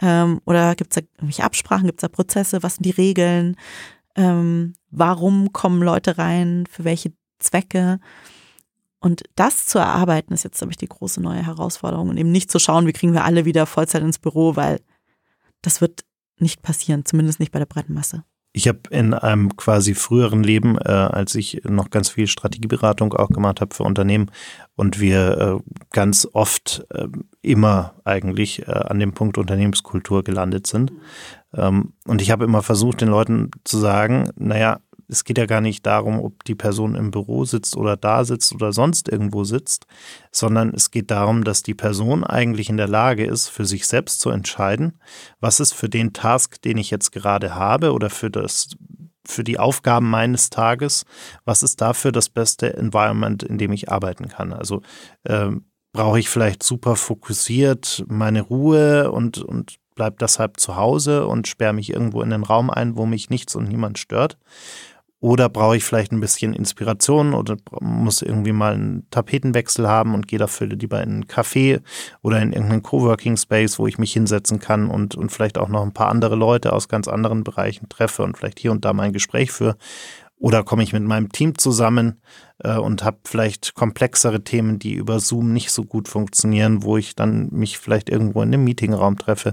Ähm, 0.00 0.40
oder 0.44 0.74
gibt 0.74 0.92
es 0.92 1.02
da 1.02 1.08
irgendwelche 1.16 1.44
Absprachen, 1.44 1.86
gibt 1.86 2.00
es 2.00 2.02
da 2.02 2.08
Prozesse, 2.08 2.62
was 2.62 2.76
sind 2.76 2.86
die 2.86 2.90
Regeln? 2.90 3.56
Ähm, 4.16 4.74
warum 4.90 5.52
kommen 5.52 5.82
Leute 5.82 6.18
rein, 6.18 6.64
für 6.70 6.84
welche 6.84 7.12
Zwecke? 7.38 8.00
Und 9.00 9.22
das 9.34 9.66
zu 9.66 9.78
erarbeiten, 9.78 10.34
ist 10.34 10.44
jetzt, 10.44 10.58
glaube 10.58 10.72
ich, 10.72 10.76
die 10.76 10.88
große 10.88 11.22
neue 11.22 11.44
Herausforderung. 11.44 12.10
Und 12.10 12.18
eben 12.18 12.30
nicht 12.30 12.50
zu 12.50 12.58
schauen, 12.58 12.86
wie 12.86 12.92
kriegen 12.92 13.14
wir 13.14 13.24
alle 13.24 13.46
wieder 13.46 13.66
Vollzeit 13.66 14.02
ins 14.02 14.18
Büro, 14.18 14.56
weil 14.56 14.80
das 15.62 15.80
wird 15.80 16.04
nicht 16.38 16.62
passieren, 16.62 17.04
zumindest 17.04 17.40
nicht 17.40 17.52
bei 17.52 17.58
der 17.58 17.66
breiten 17.66 17.94
Masse. 17.94 18.24
Ich 18.52 18.66
habe 18.66 18.80
in 18.90 19.14
einem 19.14 19.56
quasi 19.56 19.94
früheren 19.94 20.42
Leben, 20.42 20.76
äh, 20.76 20.90
als 20.90 21.36
ich 21.36 21.62
noch 21.64 21.90
ganz 21.90 22.08
viel 22.08 22.26
Strategieberatung 22.26 23.14
auch 23.14 23.28
gemacht 23.28 23.60
habe 23.60 23.74
für 23.74 23.84
Unternehmen 23.84 24.30
und 24.74 24.98
wir 24.98 25.38
äh, 25.38 25.72
ganz 25.92 26.26
oft 26.32 26.84
äh, 26.90 27.06
immer 27.42 27.94
eigentlich 28.04 28.66
äh, 28.66 28.72
an 28.72 28.98
dem 28.98 29.12
Punkt 29.12 29.38
Unternehmenskultur 29.38 30.24
gelandet 30.24 30.66
sind. 30.66 30.92
Ähm, 31.54 31.92
und 32.08 32.20
ich 32.20 32.32
habe 32.32 32.44
immer 32.44 32.62
versucht, 32.62 33.02
den 33.02 33.08
Leuten 33.08 33.52
zu 33.62 33.78
sagen, 33.78 34.30
naja, 34.34 34.80
es 35.10 35.24
geht 35.24 35.38
ja 35.38 35.46
gar 35.46 35.60
nicht 35.60 35.84
darum, 35.86 36.20
ob 36.20 36.44
die 36.44 36.54
Person 36.54 36.94
im 36.94 37.10
Büro 37.10 37.44
sitzt 37.44 37.76
oder 37.76 37.96
da 37.96 38.24
sitzt 38.24 38.54
oder 38.54 38.72
sonst 38.72 39.08
irgendwo 39.08 39.44
sitzt, 39.44 39.86
sondern 40.30 40.72
es 40.74 40.90
geht 40.90 41.10
darum, 41.10 41.44
dass 41.44 41.62
die 41.62 41.74
Person 41.74 42.24
eigentlich 42.24 42.70
in 42.70 42.76
der 42.76 42.88
Lage 42.88 43.24
ist, 43.24 43.48
für 43.48 43.64
sich 43.64 43.86
selbst 43.86 44.20
zu 44.20 44.30
entscheiden, 44.30 45.00
was 45.40 45.60
ist 45.60 45.72
für 45.72 45.88
den 45.88 46.12
Task, 46.12 46.62
den 46.62 46.78
ich 46.78 46.90
jetzt 46.90 47.12
gerade 47.12 47.54
habe 47.54 47.92
oder 47.92 48.10
für 48.10 48.30
das 48.30 48.68
für 49.26 49.44
die 49.44 49.58
Aufgaben 49.58 50.08
meines 50.08 50.50
Tages, 50.50 51.04
was 51.44 51.62
ist 51.62 51.80
dafür 51.80 52.10
das 52.10 52.28
beste 52.28 52.74
Environment, 52.74 53.42
in 53.42 53.58
dem 53.58 53.70
ich 53.70 53.90
arbeiten 53.90 54.28
kann. 54.28 54.52
Also 54.52 54.82
äh, 55.24 55.50
brauche 55.92 56.18
ich 56.18 56.28
vielleicht 56.28 56.62
super 56.62 56.96
fokussiert 56.96 58.04
meine 58.08 58.42
Ruhe 58.42 59.10
und, 59.12 59.38
und 59.38 59.76
bleib 59.94 60.18
deshalb 60.18 60.58
zu 60.58 60.76
Hause 60.76 61.26
und 61.26 61.48
sperre 61.48 61.72
mich 61.72 61.92
irgendwo 61.92 62.22
in 62.22 62.30
den 62.30 62.42
Raum 62.42 62.70
ein, 62.70 62.96
wo 62.96 63.06
mich 63.06 63.28
nichts 63.28 63.54
und 63.54 63.68
niemand 63.68 63.98
stört. 63.98 64.38
Oder 65.20 65.50
brauche 65.50 65.76
ich 65.76 65.84
vielleicht 65.84 66.12
ein 66.12 66.20
bisschen 66.20 66.54
Inspiration 66.54 67.34
oder 67.34 67.58
muss 67.80 68.22
irgendwie 68.22 68.52
mal 68.52 68.72
einen 68.72 69.06
Tapetenwechsel 69.10 69.86
haben 69.86 70.14
und 70.14 70.26
gehe 70.26 70.38
dafür 70.38 70.66
lieber 70.68 71.02
in 71.02 71.10
einen 71.10 71.24
Café 71.26 71.82
oder 72.22 72.40
in 72.40 72.54
irgendeinen 72.54 72.82
Coworking 72.82 73.36
Space, 73.36 73.78
wo 73.78 73.86
ich 73.86 73.98
mich 73.98 74.14
hinsetzen 74.14 74.60
kann 74.60 74.88
und, 74.88 75.14
und 75.14 75.30
vielleicht 75.30 75.58
auch 75.58 75.68
noch 75.68 75.82
ein 75.82 75.92
paar 75.92 76.08
andere 76.08 76.36
Leute 76.36 76.72
aus 76.72 76.88
ganz 76.88 77.06
anderen 77.06 77.44
Bereichen 77.44 77.90
treffe 77.90 78.22
und 78.22 78.38
vielleicht 78.38 78.58
hier 78.58 78.72
und 78.72 78.86
da 78.86 78.94
mein 78.94 79.12
Gespräch 79.12 79.52
führe. 79.52 79.76
Oder 80.40 80.64
komme 80.64 80.82
ich 80.82 80.94
mit 80.94 81.02
meinem 81.02 81.30
Team 81.30 81.58
zusammen 81.58 82.22
äh, 82.60 82.78
und 82.78 83.04
habe 83.04 83.18
vielleicht 83.26 83.74
komplexere 83.74 84.42
Themen, 84.42 84.78
die 84.78 84.94
über 84.94 85.20
Zoom 85.20 85.52
nicht 85.52 85.70
so 85.70 85.84
gut 85.84 86.08
funktionieren, 86.08 86.82
wo 86.82 86.96
ich 86.96 87.14
dann 87.14 87.50
mich 87.50 87.78
vielleicht 87.78 88.08
irgendwo 88.08 88.40
in 88.40 88.48
einem 88.48 88.64
Meetingraum 88.64 89.18
treffe 89.18 89.52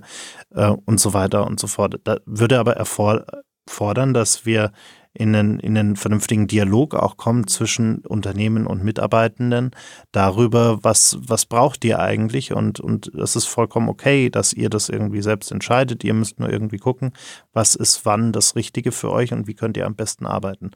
äh, 0.56 0.70
und 0.70 1.02
so 1.02 1.14
weiter 1.14 1.46
und 1.46 1.60
so 1.60 1.68
fort. 1.68 2.00
Da 2.06 2.20
würde 2.26 2.58
aber 2.58 2.78
erfordern, 2.78 4.14
dass 4.14 4.46
wir 4.46 4.72
in 5.18 5.36
einen, 5.36 5.60
in 5.60 5.76
einen 5.76 5.96
vernünftigen 5.96 6.46
Dialog 6.46 6.94
auch 6.94 7.18
kommen 7.18 7.48
zwischen 7.48 8.06
Unternehmen 8.06 8.68
und 8.68 8.84
Mitarbeitenden 8.84 9.72
darüber, 10.12 10.84
was, 10.84 11.18
was 11.20 11.48
braucht 11.48 11.84
ihr 11.86 11.98
eigentlich 12.00 12.54
und, 12.54 12.80
und 12.80 13.08
es 13.16 13.36
ist 13.36 13.46
vollkommen 13.46 13.90
okay, 13.90 14.30
dass 14.30 14.54
ihr 14.54 14.70
das 14.70 14.90
irgendwie 14.90 15.24
selbst 15.24 15.52
entscheidet. 15.52 16.04
Ihr 16.04 16.14
müsst 16.14 16.40
nur 16.40 16.52
irgendwie 16.52 16.78
gucken, 16.78 17.14
was 17.52 17.74
ist 17.74 18.06
wann 18.06 18.32
das 18.32 18.56
Richtige 18.56 18.92
für 18.92 19.12
euch 19.12 19.34
und 19.34 19.48
wie 19.48 19.56
könnt 19.56 19.76
ihr 19.76 19.88
am 19.88 19.96
besten 19.96 20.28
arbeiten. 20.28 20.70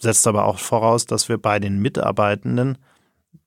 Setzt 0.00 0.26
aber 0.26 0.46
auch 0.46 0.58
voraus, 0.58 1.06
dass 1.06 1.28
wir 1.28 1.38
bei 1.38 1.60
den 1.60 1.78
Mitarbeitenden 1.80 2.78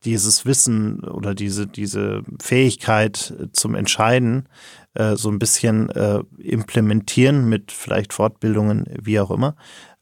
dieses 0.03 0.45
Wissen 0.45 1.03
oder 1.03 1.35
diese, 1.35 1.67
diese 1.67 2.23
Fähigkeit 2.39 3.33
zum 3.53 3.75
Entscheiden 3.75 4.47
äh, 4.93 5.15
so 5.15 5.29
ein 5.29 5.39
bisschen 5.39 5.89
äh, 5.91 6.21
implementieren 6.37 7.47
mit 7.47 7.71
vielleicht 7.71 8.13
Fortbildungen, 8.13 8.85
wie 9.01 9.19
auch 9.19 9.31
immer, 9.31 9.55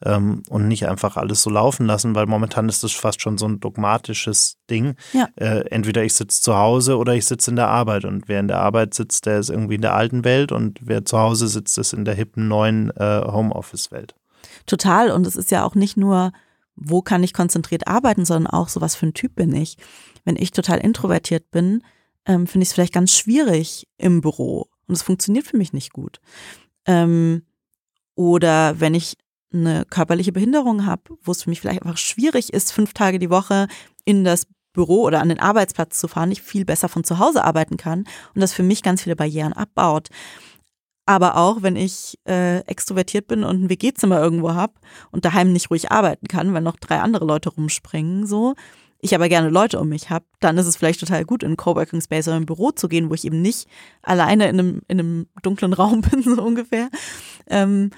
ähm, 0.03 0.43
und 0.49 0.67
nicht 0.67 0.87
einfach 0.87 1.17
alles 1.17 1.43
so 1.43 1.49
laufen 1.49 1.85
lassen, 1.85 2.15
weil 2.15 2.25
momentan 2.25 2.69
ist 2.69 2.83
das 2.83 2.93
fast 2.93 3.21
schon 3.21 3.37
so 3.37 3.47
ein 3.47 3.59
dogmatisches 3.59 4.57
Ding. 4.69 4.95
Ja. 5.13 5.27
Äh, 5.35 5.65
entweder 5.69 6.03
ich 6.03 6.13
sitze 6.13 6.41
zu 6.41 6.55
Hause 6.55 6.97
oder 6.97 7.13
ich 7.13 7.25
sitze 7.25 7.51
in 7.51 7.55
der 7.55 7.67
Arbeit 7.67 8.05
und 8.05 8.27
wer 8.27 8.39
in 8.39 8.47
der 8.47 8.59
Arbeit 8.59 8.93
sitzt, 8.93 9.25
der 9.25 9.39
ist 9.39 9.49
irgendwie 9.49 9.75
in 9.75 9.81
der 9.81 9.95
alten 9.95 10.23
Welt 10.23 10.51
und 10.51 10.79
wer 10.81 11.05
zu 11.05 11.19
Hause 11.19 11.47
sitzt, 11.47 11.77
ist 11.77 11.93
in 11.93 12.05
der 12.05 12.15
hippen 12.15 12.47
neuen 12.47 12.89
äh, 12.95 13.21
Homeoffice-Welt. 13.25 14.15
Total 14.65 15.11
und 15.11 15.27
es 15.27 15.35
ist 15.35 15.51
ja 15.51 15.65
auch 15.65 15.75
nicht 15.75 15.97
nur 15.97 16.31
wo 16.79 17.01
kann 17.01 17.23
ich 17.23 17.33
konzentriert 17.33 17.87
arbeiten, 17.87 18.25
sondern 18.25 18.51
auch 18.51 18.69
so 18.69 18.81
was 18.81 18.95
für 18.95 19.07
ein 19.07 19.13
Typ 19.13 19.35
bin 19.35 19.53
ich. 19.53 19.77
Wenn 20.25 20.35
ich 20.35 20.51
total 20.51 20.79
introvertiert 20.79 21.51
bin, 21.51 21.83
ähm, 22.25 22.47
finde 22.47 22.63
ich 22.63 22.69
es 22.69 22.73
vielleicht 22.73 22.93
ganz 22.93 23.15
schwierig 23.15 23.87
im 23.97 24.21
Büro 24.21 24.67
und 24.87 24.95
es 24.95 25.01
funktioniert 25.01 25.45
für 25.45 25.57
mich 25.57 25.73
nicht 25.73 25.93
gut. 25.93 26.19
Ähm, 26.85 27.43
oder 28.15 28.79
wenn 28.79 28.93
ich 28.93 29.17
eine 29.51 29.85
körperliche 29.85 30.31
Behinderung 30.31 30.85
habe, 30.85 31.01
wo 31.23 31.31
es 31.31 31.43
für 31.43 31.49
mich 31.49 31.61
vielleicht 31.61 31.81
einfach 31.81 31.97
schwierig 31.97 32.53
ist, 32.53 32.71
fünf 32.71 32.93
Tage 32.93 33.19
die 33.19 33.29
Woche 33.29 33.67
in 34.05 34.23
das 34.23 34.47
Büro 34.73 35.03
oder 35.03 35.21
an 35.21 35.29
den 35.29 35.39
Arbeitsplatz 35.39 35.99
zu 35.99 36.07
fahren, 36.07 36.31
ich 36.31 36.41
viel 36.41 36.65
besser 36.65 36.89
von 36.89 37.03
zu 37.03 37.19
Hause 37.19 37.43
arbeiten 37.43 37.77
kann 37.77 38.05
und 38.35 38.41
das 38.41 38.53
für 38.53 38.63
mich 38.63 38.83
ganz 38.83 39.03
viele 39.03 39.15
Barrieren 39.15 39.53
abbaut. 39.53 40.09
Aber 41.09 41.37
auch, 41.37 41.63
wenn 41.63 41.75
ich 41.75 42.19
äh, 42.27 42.59
extrovertiert 42.67 43.25
bin 43.25 43.43
und 43.43 43.63
ein 43.63 43.69
WG-Zimmer 43.71 44.21
irgendwo 44.21 44.53
habe 44.53 44.73
und 45.09 45.25
daheim 45.25 45.51
nicht 45.51 45.71
ruhig 45.71 45.91
arbeiten 45.91 46.27
kann, 46.27 46.53
weil 46.53 46.61
noch 46.61 46.77
drei 46.77 46.99
andere 46.99 47.25
Leute 47.25 47.49
rumspringen, 47.49 48.27
so, 48.27 48.53
ich 48.99 49.15
aber 49.15 49.27
gerne 49.27 49.49
Leute 49.49 49.79
um 49.79 49.89
mich 49.89 50.11
habe, 50.11 50.25
dann 50.39 50.59
ist 50.59 50.67
es 50.67 50.77
vielleicht 50.77 50.99
total 50.99 51.25
gut, 51.25 51.41
in 51.41 51.57
Coworking 51.57 51.99
Space 51.99 52.27
oder 52.27 52.37
ein 52.37 52.45
Büro 52.45 52.69
zu 52.69 52.87
gehen, 52.87 53.09
wo 53.09 53.15
ich 53.15 53.25
eben 53.25 53.41
nicht 53.41 53.67
alleine 54.03 54.49
in 54.49 54.59
einem, 54.59 54.81
in 54.87 54.99
einem 54.99 55.27
dunklen 55.41 55.73
Raum 55.81 56.01
bin, 56.01 56.21
so 56.21 56.43
ungefähr. 56.43 56.91
Ähm, 57.47 57.89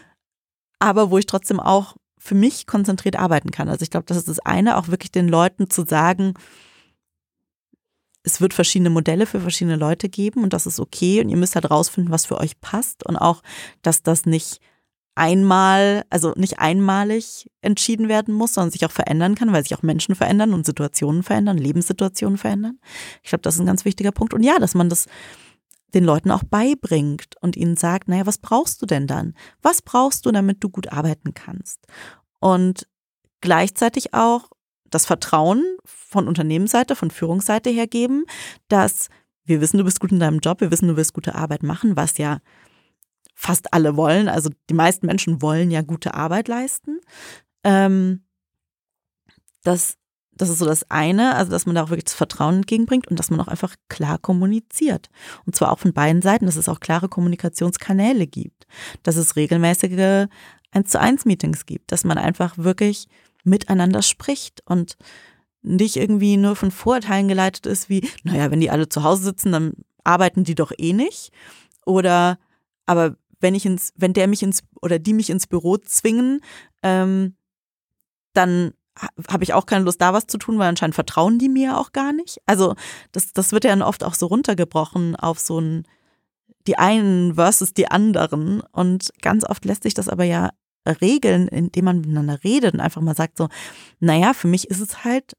aber 0.80 1.12
wo 1.12 1.18
ich 1.18 1.26
trotzdem 1.26 1.60
auch 1.60 1.98
für 2.18 2.36
mich 2.36 2.66
konzentriert 2.66 3.18
arbeiten 3.20 3.52
kann. 3.52 3.68
Also 3.68 3.84
ich 3.84 3.90
glaube, 3.90 4.06
das 4.06 4.16
ist 4.16 4.30
das 4.30 4.40
eine, 4.40 4.78
auch 4.78 4.88
wirklich 4.88 5.12
den 5.12 5.28
Leuten 5.28 5.70
zu 5.70 5.84
sagen, 5.86 6.36
es 8.24 8.42
wird 8.42 8.54
verschiedene 8.54 8.90
Modelle 8.90 9.26
für 9.26 9.42
verschiedene 9.42 9.78
Leute 9.78 10.10
geben 10.10 10.44
und 10.44 10.54
das 10.54 10.66
ist 10.66 10.80
okay 10.80 11.22
und 11.22 11.30
ihr 11.30 11.38
müsst 11.38 11.56
halt 11.56 11.70
rausfinden, 11.70 12.12
was 12.12 12.26
für 12.26 12.38
euch 12.38 12.60
passt 12.62 13.06
und 13.06 13.18
auch, 13.18 13.42
dass 13.82 14.04
das 14.04 14.26
nicht 14.26 14.60
einmal, 15.16 16.04
also 16.10 16.34
nicht 16.36 16.60
einmalig 16.60 17.50
entschieden 17.62 18.08
werden 18.08 18.34
muss, 18.34 18.54
sondern 18.54 18.72
sich 18.72 18.86
auch 18.86 18.92
verändern 18.92 19.36
kann, 19.36 19.52
weil 19.52 19.64
sich 19.64 19.76
auch 19.76 19.84
Menschen 19.84 20.16
verändern 20.16 20.54
und 20.54 20.66
Situationen 20.66 21.24
verändern, 21.24 21.58
Lebenssituationen 21.58 22.38
verändern. 22.38 22.80
Ich 23.24 23.30
glaube, 23.30 23.42
das 23.42 23.56
ist 23.56 23.60
ein 23.60 23.66
ganz 23.66 23.84
wichtiger 23.86 24.12
Punkt. 24.12 24.34
Und 24.34 24.44
ja, 24.44 24.58
dass 24.58 24.74
man 24.74 24.90
das 24.90 25.08
den 25.94 26.06
Leuten 26.06 26.32
auch 26.32 26.44
beibringt 26.44 27.36
und 27.42 27.58
ihnen 27.58 27.76
sagt, 27.76 28.08
naja, 28.08 28.26
was 28.26 28.38
brauchst 28.38 28.82
du 28.82 28.86
denn 28.86 29.08
dann? 29.08 29.36
Was 29.62 29.82
brauchst 29.82 30.26
du, 30.26 30.32
damit 30.32 30.64
du 30.64 30.70
gut 30.70 30.92
arbeiten 30.92 31.34
kannst? 31.34 31.86
Und 32.40 32.88
gleichzeitig 33.42 34.14
auch 34.14 34.50
das 34.92 35.06
Vertrauen 35.06 35.64
von 35.86 36.28
Unternehmensseite, 36.28 36.96
von 36.96 37.10
Führungsseite 37.10 37.70
her 37.70 37.88
geben, 37.88 38.26
dass 38.68 39.10
wir 39.46 39.62
wissen, 39.62 39.78
du 39.78 39.84
bist 39.84 40.00
gut 40.00 40.12
in 40.12 40.20
deinem 40.20 40.40
Job, 40.40 40.62
wir 40.62 40.72
wissen, 40.72 40.88
du 40.88 40.98
wirst 40.98 41.14
gute 41.14 41.34
Arbeit 41.36 41.64
machen, 41.64 41.96
was 41.96 42.18
ja 42.18 42.40
fast 43.34 43.74
alle 43.74 43.98
wollen. 43.98 44.30
Also 44.30 44.50
die 44.70 44.76
meisten 44.76 45.08
Menschen 45.08 45.42
wollen 45.42 45.72
ja 45.72 45.82
gute 45.82 46.14
Arbeit 46.14 46.48
leisten. 46.48 47.00
Ähm, 47.64 48.24
das, 49.64 49.98
das 50.34 50.50
ist 50.50 50.60
so 50.60 50.66
das 50.66 50.90
eine, 50.92 51.36
also 51.36 51.52
dass 51.52 51.66
man 51.66 51.76
da 51.76 51.84
auch 51.84 51.90
wirklich 51.90 52.06
das 52.06 52.14
Vertrauen 52.14 52.58
entgegenbringt 52.58 53.08
und 53.08 53.18
dass 53.18 53.32
man 53.32 53.40
auch 53.42 53.48
einfach 53.48 53.76
klar 53.90 54.20
kommuniziert. 54.20 55.10
Und 55.46 55.56
zwar 55.56 55.72
auch 55.72 55.80
von 55.80 55.94
beiden 55.94 56.22
Seiten, 56.22 56.46
dass 56.46 56.56
es 56.56 56.70
auch 56.70 56.80
klare 56.80 57.10
Kommunikationskanäle 57.10 58.28
gibt, 58.28 58.68
dass 59.04 59.16
es 59.16 59.36
regelmäßige 59.36 60.28
1 60.72 60.90
zu 60.90 61.00
1 61.00 61.26
Meetings 61.26 61.66
gibt, 61.66 61.92
dass 61.92 62.04
man 62.04 62.18
einfach 62.18 62.58
wirklich 62.58 63.08
miteinander 63.44 64.02
spricht 64.02 64.62
und 64.66 64.98
nicht 65.62 65.96
irgendwie 65.96 66.38
nur 66.38 66.56
von 66.56 66.72
Vorurteilen 66.72 67.28
geleitet 67.28 67.66
ist, 67.66 67.90
wie, 67.90 68.08
naja, 68.24 68.52
wenn 68.52 68.60
die 68.60 68.72
alle 68.72 68.90
zu 68.90 69.04
Hause 69.04 69.24
sitzen, 69.24 69.52
dann 69.52 69.74
arbeiten 70.04 70.44
die 70.44 70.56
doch 70.56 70.72
eh 70.78 70.94
nicht. 70.94 71.32
Oder, 71.86 72.40
aber 72.86 73.16
wenn 73.40 73.56
ich 73.56 73.66
ins, 73.66 73.94
wenn 73.96 74.14
der 74.14 74.28
mich 74.28 74.44
ins 74.44 74.62
oder 74.82 75.00
die 75.00 75.14
mich 75.14 75.30
ins 75.30 75.48
Büro 75.48 75.78
zwingen, 75.78 76.42
ähm, 76.84 77.36
dann 78.34 78.74
habe 79.30 79.44
ich 79.44 79.54
auch 79.54 79.66
keine 79.66 79.86
Lust, 79.86 80.02
da 80.02 80.14
was 80.14 80.28
zu 80.28 80.38
tun, 80.38 80.60
weil 80.60 80.68
anscheinend 80.68 80.96
vertrauen 80.96 81.40
die 81.40 81.50
mir 81.50 81.78
auch 81.78 81.92
gar 81.92 82.14
nicht. 82.14 82.40
Also 82.46 82.76
das, 83.12 83.34
das 83.34 83.52
wird 83.52 83.64
ja 83.64 83.72
dann 83.72 83.82
oft 83.82 84.04
auch 84.04 84.14
so 84.14 84.28
runtergebrochen 84.28 85.16
auf 85.16 85.40
so 85.40 85.60
ein, 85.60 85.88
die 86.68 86.78
einen 86.78 87.36
versus 87.36 87.74
die 87.74 87.90
anderen. 87.90 88.62
Und 88.72 89.12
ganz 89.22 89.46
oft 89.50 89.66
lässt 89.66 89.84
sich 89.84 89.94
das 89.94 90.10
aber 90.10 90.24
ja 90.24 90.50
regeln, 90.86 91.48
indem 91.48 91.86
man 91.86 92.02
miteinander 92.02 92.44
redet 92.44 92.74
und 92.74 92.80
einfach 92.80 93.02
mal 93.02 93.16
sagt 93.16 93.38
so, 93.38 93.50
naja, 94.00 94.34
für 94.34 94.48
mich 94.48 94.70
ist 94.70 94.80
es 94.80 95.04
halt 95.04 95.36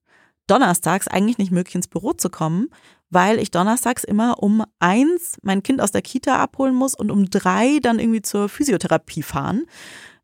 donnerstags 0.47 1.09
eigentlich 1.09 1.39
nicht 1.39 1.53
möglich 1.53 1.75
ins 1.75 1.89
Büro 1.89 2.13
zu 2.13 2.31
kommen, 2.31 2.69
weil 3.11 3.39
ich 3.39 3.51
donnerstags 3.51 4.05
immer 4.05 4.43
um 4.43 4.65
eins 4.79 5.39
mein 5.43 5.63
Kind 5.63 5.81
aus 5.81 5.93
der 5.93 6.03
Kita 6.03 6.37
abholen 6.37 6.75
muss 6.75 6.95
und 6.95 7.11
um 7.11 7.29
drei 7.29 7.79
dann 7.81 7.99
irgendwie 7.99 8.23
zur 8.23 8.49
Physiotherapie 8.49 9.23
fahren. 9.23 9.65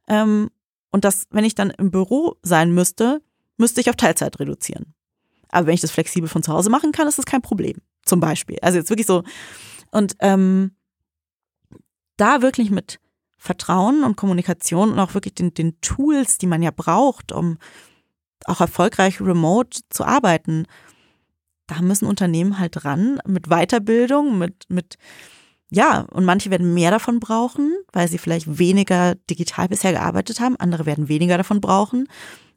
Ähm, 0.06 0.50
und 0.90 1.04
das, 1.04 1.26
wenn 1.30 1.44
ich 1.44 1.54
dann 1.54 1.70
im 1.70 1.90
Büro 1.90 2.36
sein 2.42 2.72
müsste, 2.72 3.20
müsste 3.58 3.80
ich 3.80 3.90
auf 3.90 3.96
Teilzeit 3.96 4.38
reduzieren. 4.40 4.94
Aber 5.50 5.66
wenn 5.66 5.74
ich 5.74 5.80
das 5.80 5.90
flexibel 5.90 6.28
von 6.28 6.42
zu 6.42 6.52
Hause 6.52 6.70
machen 6.70 6.92
kann, 6.92 7.08
ist 7.08 7.18
das 7.18 7.26
kein 7.26 7.42
Problem. 7.42 7.78
Zum 8.04 8.20
Beispiel. 8.20 8.58
Also 8.62 8.78
jetzt 8.78 8.90
wirklich 8.90 9.06
so. 9.06 9.22
Und 9.90 10.16
ähm, 10.20 10.72
da 12.16 12.42
wirklich 12.42 12.70
mit 12.70 13.00
Vertrauen 13.39 14.03
und 14.03 14.16
Kommunikation 14.16 14.93
und 14.93 14.99
auch 14.99 15.14
wirklich 15.14 15.34
den, 15.34 15.55
den 15.55 15.80
Tools, 15.80 16.39
die 16.39 16.47
man 16.47 16.62
ja 16.62 16.72
braucht, 16.74 17.32
um 17.32 17.59
auch 18.45 18.61
erfolgreich 18.61 19.20
remote 19.20 19.80
zu 19.91 20.05
arbeiten, 20.05 20.66
da 21.66 21.82
müssen 21.82 22.07
Unternehmen 22.07 22.59
halt 22.59 22.84
ran 22.84 23.20
mit 23.26 23.49
Weiterbildung, 23.49 24.39
mit, 24.39 24.64
mit, 24.68 24.97
ja, 25.70 26.07
und 26.12 26.24
manche 26.24 26.51
werden 26.51 26.74
mehr 26.74 26.91
davon 26.91 27.20
brauchen, 27.20 27.76
weil 27.93 28.09
sie 28.09 28.18
vielleicht 28.18 28.59
weniger 28.59 29.14
digital 29.30 29.68
bisher 29.68 29.93
gearbeitet 29.93 30.41
haben, 30.41 30.57
andere 30.57 30.86
werden 30.86 31.09
weniger 31.09 31.36
davon 31.36 31.61
brauchen. 31.61 32.09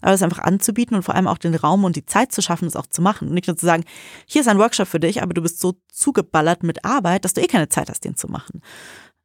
Aber 0.04 0.14
es 0.14 0.24
einfach 0.24 0.40
anzubieten 0.40 0.96
und 0.96 1.04
vor 1.04 1.14
allem 1.14 1.28
auch 1.28 1.38
den 1.38 1.54
Raum 1.54 1.84
und 1.84 1.96
die 1.96 2.08
Zeit 2.08 2.32
zu 2.32 2.42
schaffen, 2.42 2.68
es 2.68 2.76
auch 2.76 2.88
zu 2.88 3.04
machen. 3.04 3.28
Und 3.28 3.36
nicht 3.36 3.46
nur 3.46 3.56
zu 3.56 3.68
sagen, 3.68 3.84
hier 4.26 4.42
ist 4.42 4.48
ein 4.48 4.58
Workshop 4.58 4.88
für 4.88 5.00
dich, 5.00 5.22
aber 5.22 5.36
du 5.36 5.44
bist 5.44 5.60
so 5.60 5.76
zugeballert 5.92 6.64
mit 6.64 6.84
Arbeit, 6.84 7.24
dass 7.24 7.34
du 7.34 7.42
eh 7.42 7.48
keine 7.48 7.70
Zeit 7.70 7.88
hast, 7.88 8.04
den 8.04 8.16
zu 8.16 8.28
machen. 8.28 8.62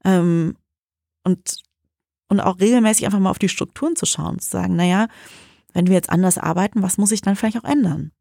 Ähm, 0.05 0.55
und, 1.27 1.57
und 2.29 2.41
auch 2.41 2.61
regelmäßig 2.61 3.05
einfach 3.05 3.19
mal 3.19 3.31
auf 3.31 3.39
die 3.39 3.49
Strukturen 3.49 3.97
zu 3.97 4.07
schauen, 4.07 4.39
zu 4.39 4.49
sagen, 4.49 4.77
naja, 4.77 5.09
wenn 5.75 5.89
wir 5.89 5.95
jetzt 5.95 6.11
anders 6.11 6.39
arbeiten, 6.39 6.83
was 6.83 6.99
muss 6.99 7.13
ich 7.13 7.21
dann 7.21 7.37
vielleicht 7.37 7.59
auch 7.59 7.69
ändern? 7.69 8.13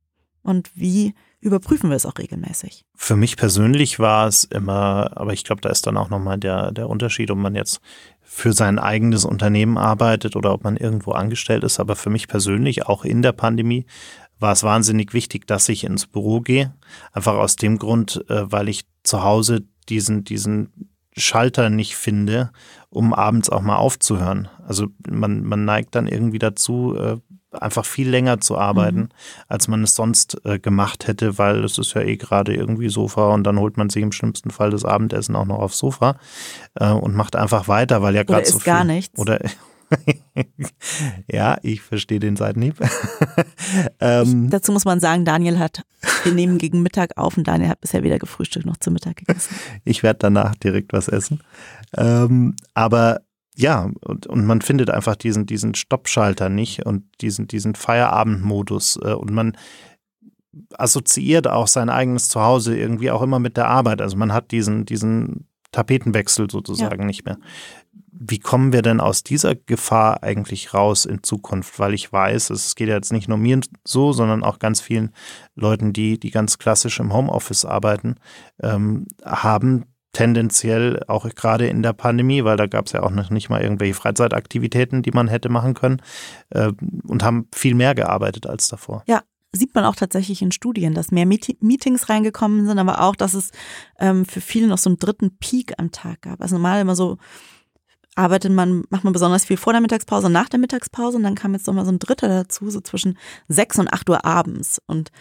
Und 0.42 0.72
wie 0.76 1.14
überprüfen 1.40 1.90
wir 1.90 1.96
es 1.96 2.06
auch 2.06 2.18
regelmäßig? 2.18 2.84
Für 2.96 3.16
mich 3.16 3.38
persönlich 3.38 4.00
war 4.00 4.28
es 4.28 4.44
immer, 4.44 5.12
aber 5.16 5.34
ich 5.34 5.44
glaube, 5.44 5.62
da 5.62 5.70
ist 5.70 5.88
dann 5.88 5.98
auch 5.98 6.10
nochmal 6.10 6.38
der, 6.38 6.72
der 6.72 6.90
Unterschied, 6.90 7.32
ob 7.32 7.38
man 7.38 7.56
jetzt 7.56 7.80
für 8.22 8.54
sein 8.54 8.78
eigenes 8.78 9.26
Unternehmen 9.26 9.78
arbeitet 9.78 10.36
oder 10.36 10.54
ob 10.54 10.64
man 10.64 10.78
irgendwo 10.78 11.12
angestellt 11.12 11.64
ist. 11.64 11.80
Aber 11.80 11.96
für 11.96 12.10
mich 12.10 12.28
persönlich, 12.28 12.86
auch 12.86 13.06
in 13.06 13.22
der 13.22 13.32
Pandemie, 13.32 13.86
war 14.40 14.52
es 14.52 14.64
wahnsinnig 14.64 15.14
wichtig, 15.14 15.48
dass 15.48 15.70
ich 15.70 15.84
ins 15.84 16.06
Büro 16.08 16.42
gehe. 16.42 16.76
Einfach 17.12 17.36
aus 17.36 17.56
dem 17.56 17.80
Grund, 17.80 18.24
äh, 18.30 18.52
weil 18.52 18.70
ich 18.70 18.86
zu 19.04 19.24
Hause 19.24 19.64
diesen, 19.88 20.24
diesen 20.26 20.95
Schalter 21.18 21.70
nicht 21.70 21.96
finde, 21.96 22.52
um 22.90 23.14
abends 23.14 23.50
auch 23.50 23.62
mal 23.62 23.78
aufzuhören. 23.78 24.50
Also 24.68 24.88
man, 25.10 25.44
man 25.44 25.66
neigt 25.66 25.96
dann 25.96 26.08
irgendwie 26.08 26.40
dazu, 26.40 26.96
äh, 26.98 27.18
einfach 27.52 27.86
viel 27.86 28.10
länger 28.10 28.40
zu 28.42 28.58
arbeiten, 28.58 29.00
mhm. 29.00 29.10
als 29.48 29.68
man 29.68 29.84
es 29.84 29.96
sonst 29.96 30.38
äh, 30.46 30.60
gemacht 30.60 31.08
hätte, 31.08 31.38
weil 31.38 31.64
es 31.64 31.78
ist 31.78 31.94
ja 31.94 32.02
eh 32.02 32.18
gerade 32.18 32.54
irgendwie 32.54 32.90
Sofa 32.90 33.34
und 33.34 33.44
dann 33.44 33.60
holt 33.60 33.78
man 33.78 33.90
sich 33.90 34.04
im 34.04 34.12
schlimmsten 34.12 34.52
Fall 34.52 34.72
das 34.72 34.86
Abendessen 34.86 35.36
auch 35.36 35.46
noch 35.46 35.60
aufs 35.60 35.78
Sofa 35.78 36.18
äh, 36.76 36.92
und 36.92 37.16
macht 37.16 37.36
einfach 37.36 37.68
weiter, 37.68 38.02
weil 38.02 38.16
ja 38.16 38.24
gerade 38.24 38.46
so 38.46 38.60
viel 38.60 38.74
gar 38.74 38.84
nichts. 38.84 39.18
oder 39.18 39.40
ja, 41.32 41.58
ich 41.62 41.82
verstehe 41.82 42.20
den 42.20 42.36
Seitenhieb. 42.36 42.76
ähm, 44.00 44.50
dazu 44.50 44.72
muss 44.72 44.86
man 44.86 45.00
sagen, 45.00 45.26
Daniel 45.26 45.60
hat, 45.60 45.84
wir 46.24 46.34
nehmen 46.34 46.58
gegen 46.58 46.82
Mittag 46.82 47.18
auf 47.18 47.38
und 47.38 47.48
Daniel 47.48 47.70
hat 47.70 47.82
bisher 47.82 48.04
weder 48.04 48.20
gefrühstückt 48.20 48.66
noch 48.66 48.78
zu 48.78 48.92
Mittag 48.92 49.18
gegessen. 49.18 49.56
Ich 49.84 50.04
werde 50.04 50.20
danach 50.20 50.56
direkt 50.56 50.94
was 50.94 51.08
essen. 51.08 51.42
Ähm, 51.96 52.56
aber 52.74 53.22
ja, 53.56 53.90
und, 54.02 54.28
und 54.28 54.46
man 54.46 54.62
findet 54.62 54.90
einfach 54.90 55.16
diesen, 55.16 55.46
diesen 55.46 55.76
Stoppschalter 55.76 56.50
nicht 56.50 56.86
und 56.86 57.04
diesen, 57.22 57.48
diesen 57.48 57.76
Feierabendmodus 57.76 59.00
äh, 59.02 59.14
und 59.14 59.32
man 59.32 59.58
assoziiert 60.78 61.48
auch 61.48 61.68
sein 61.68 61.90
eigenes 61.90 62.28
Zuhause 62.28 62.78
irgendwie 62.78 63.12
auch 63.12 63.22
immer 63.22 63.40
mit 63.40 63.58
der 63.58 63.68
Arbeit. 63.68 64.02
Also 64.02 64.18
man 64.18 64.34
hat 64.34 64.52
diesen, 64.52 64.86
diesen 64.86 65.48
Tapetenwechsel 65.72 66.50
sozusagen 66.50 67.02
ja. 67.02 67.08
nicht 67.08 67.26
mehr. 67.26 67.38
Wie 68.18 68.40
kommen 68.40 68.72
wir 68.72 68.82
denn 68.82 69.02
aus 69.02 69.24
dieser 69.24 69.56
Gefahr 69.56 70.24
eigentlich 70.24 70.74
raus 70.74 71.06
in 71.06 71.24
Zukunft? 71.24 71.80
Weil 71.80 71.94
ich 71.94 72.12
weiß, 72.12 72.50
es 72.50 72.76
geht 72.76 72.88
ja 72.88 72.96
jetzt 72.96 73.12
nicht 73.12 73.28
nur 73.28 73.38
mir 73.38 73.60
so, 73.84 74.14
sondern 74.14 74.44
auch 74.44 74.60
ganz 74.60 74.80
vielen 74.80 75.12
Leuten, 75.56 75.92
die, 75.92 76.20
die 76.20 76.32
ganz 76.32 76.58
klassisch 76.58 77.00
im 77.00 77.14
Homeoffice 77.14 77.66
arbeiten, 77.66 78.16
ähm, 78.62 79.08
haben 79.24 79.86
tendenziell 80.14 81.04
auch 81.08 81.28
gerade 81.36 81.68
in 81.68 81.84
der 81.84 81.92
Pandemie, 81.92 82.46
weil 82.46 82.56
da 82.56 82.68
gab 82.68 82.86
es 82.86 82.94
ja 82.94 83.04
auch 83.04 83.12
noch 83.12 83.30
nicht 83.30 83.50
mal 83.50 83.62
irgendwelche 83.62 83.94
Freizeitaktivitäten, 83.94 85.02
die 85.02 85.12
man 85.12 85.28
hätte 85.28 85.50
machen 85.50 85.74
können 85.74 86.02
äh, 86.52 86.72
und 87.06 87.22
haben 87.22 87.50
viel 87.54 87.76
mehr 87.76 87.96
gearbeitet 87.96 88.48
als 88.48 88.70
davor. 88.70 89.04
Ja, 89.08 89.24
sieht 89.52 89.76
man 89.76 89.84
auch 89.84 89.96
tatsächlich 89.96 90.42
in 90.42 90.54
Studien, 90.54 90.94
dass 90.94 91.12
mehr 91.12 91.26
Meet 91.26 91.62
Meetings 91.62 92.08
reingekommen 92.08 92.66
sind, 92.66 92.80
aber 92.80 93.02
auch, 93.02 93.16
dass 93.16 93.34
es 93.34 93.52
ähm, 94.00 94.26
für 94.26 94.42
viele 94.42 94.68
noch 94.68 94.78
so 94.78 94.90
einen 94.90 95.00
dritten 95.00 95.38
Peak 95.38 95.74
am 95.78 95.92
Tag 95.92 96.22
gab. 96.22 96.42
Also 96.42 96.56
normal 96.56 96.82
immer 96.82 96.96
so 96.96 97.18
arbeitet 98.16 98.52
man, 98.52 98.84
macht 98.90 99.04
man 99.04 99.14
besonders 99.14 99.46
viel 99.46 99.58
vor 99.58 99.74
der 99.74 99.82
Mittagspause 99.82 100.28
und 100.28 100.34
nach 100.34 100.50
der 100.50 100.60
Mittagspause 100.60 101.18
und 101.18 101.24
dann 101.24 101.36
kam 101.36 101.54
jetzt 101.54 101.68
nochmal 101.68 101.86
so 101.86 101.92
ein 101.92 102.00
dritter 102.00 102.28
dazu, 102.28 102.70
so 102.70 102.82
zwischen 102.82 103.18
sechs 103.48 103.78
und 103.78 103.92
acht 103.92 104.10
Uhr 104.10 104.26
abends. 104.26 104.82
Und 104.88 105.12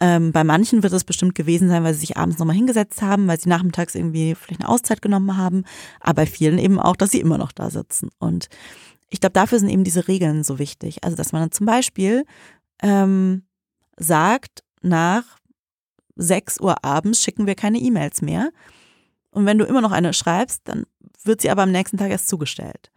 ähm, 0.00 0.32
bei 0.32 0.42
manchen 0.42 0.82
wird 0.82 0.92
es 0.92 1.04
bestimmt 1.04 1.34
gewesen 1.34 1.68
sein, 1.68 1.84
weil 1.84 1.94
sie 1.94 2.00
sich 2.00 2.16
abends 2.16 2.38
nochmal 2.38 2.56
hingesetzt 2.56 3.02
haben, 3.02 3.28
weil 3.28 3.38
sie 3.38 3.48
nachmittags 3.48 3.94
irgendwie 3.94 4.34
vielleicht 4.34 4.62
eine 4.62 4.68
Auszeit 4.68 5.02
genommen 5.02 5.36
haben. 5.36 5.64
Aber 6.00 6.22
bei 6.22 6.26
vielen 6.26 6.58
eben 6.58 6.80
auch, 6.80 6.96
dass 6.96 7.10
sie 7.10 7.20
immer 7.20 7.38
noch 7.38 7.52
da 7.52 7.70
sitzen. 7.70 8.08
Und 8.18 8.48
ich 9.10 9.20
glaube, 9.20 9.34
dafür 9.34 9.58
sind 9.58 9.68
eben 9.68 9.84
diese 9.84 10.08
Regeln 10.08 10.42
so 10.42 10.58
wichtig. 10.58 11.04
Also, 11.04 11.16
dass 11.16 11.32
man 11.32 11.42
dann 11.42 11.52
zum 11.52 11.66
Beispiel 11.66 12.24
ähm, 12.82 13.42
sagt, 13.98 14.64
nach 14.80 15.22
6 16.16 16.60
Uhr 16.60 16.84
abends 16.84 17.22
schicken 17.22 17.46
wir 17.46 17.54
keine 17.54 17.78
E-Mails 17.78 18.22
mehr. 18.22 18.50
Und 19.32 19.46
wenn 19.46 19.58
du 19.58 19.64
immer 19.64 19.80
noch 19.80 19.92
eine 19.92 20.12
schreibst, 20.12 20.62
dann 20.64 20.84
wird 21.24 21.40
sie 21.40 21.50
aber 21.50 21.62
am 21.62 21.72
nächsten 21.72 21.96
Tag 21.96 22.10
erst 22.10 22.28
zugestellt. 22.28 22.92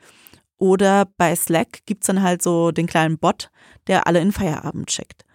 Oder 0.58 1.08
bei 1.18 1.36
Slack 1.36 1.80
gibt 1.86 2.04
es 2.04 2.08
dann 2.08 2.22
halt 2.22 2.42
so 2.42 2.72
den 2.72 2.88
kleinen 2.88 3.18
Bot, 3.18 3.50
der 3.88 4.08
alle 4.08 4.20
in 4.20 4.32
Feierabend 4.32 4.92
schickt. 4.92 5.26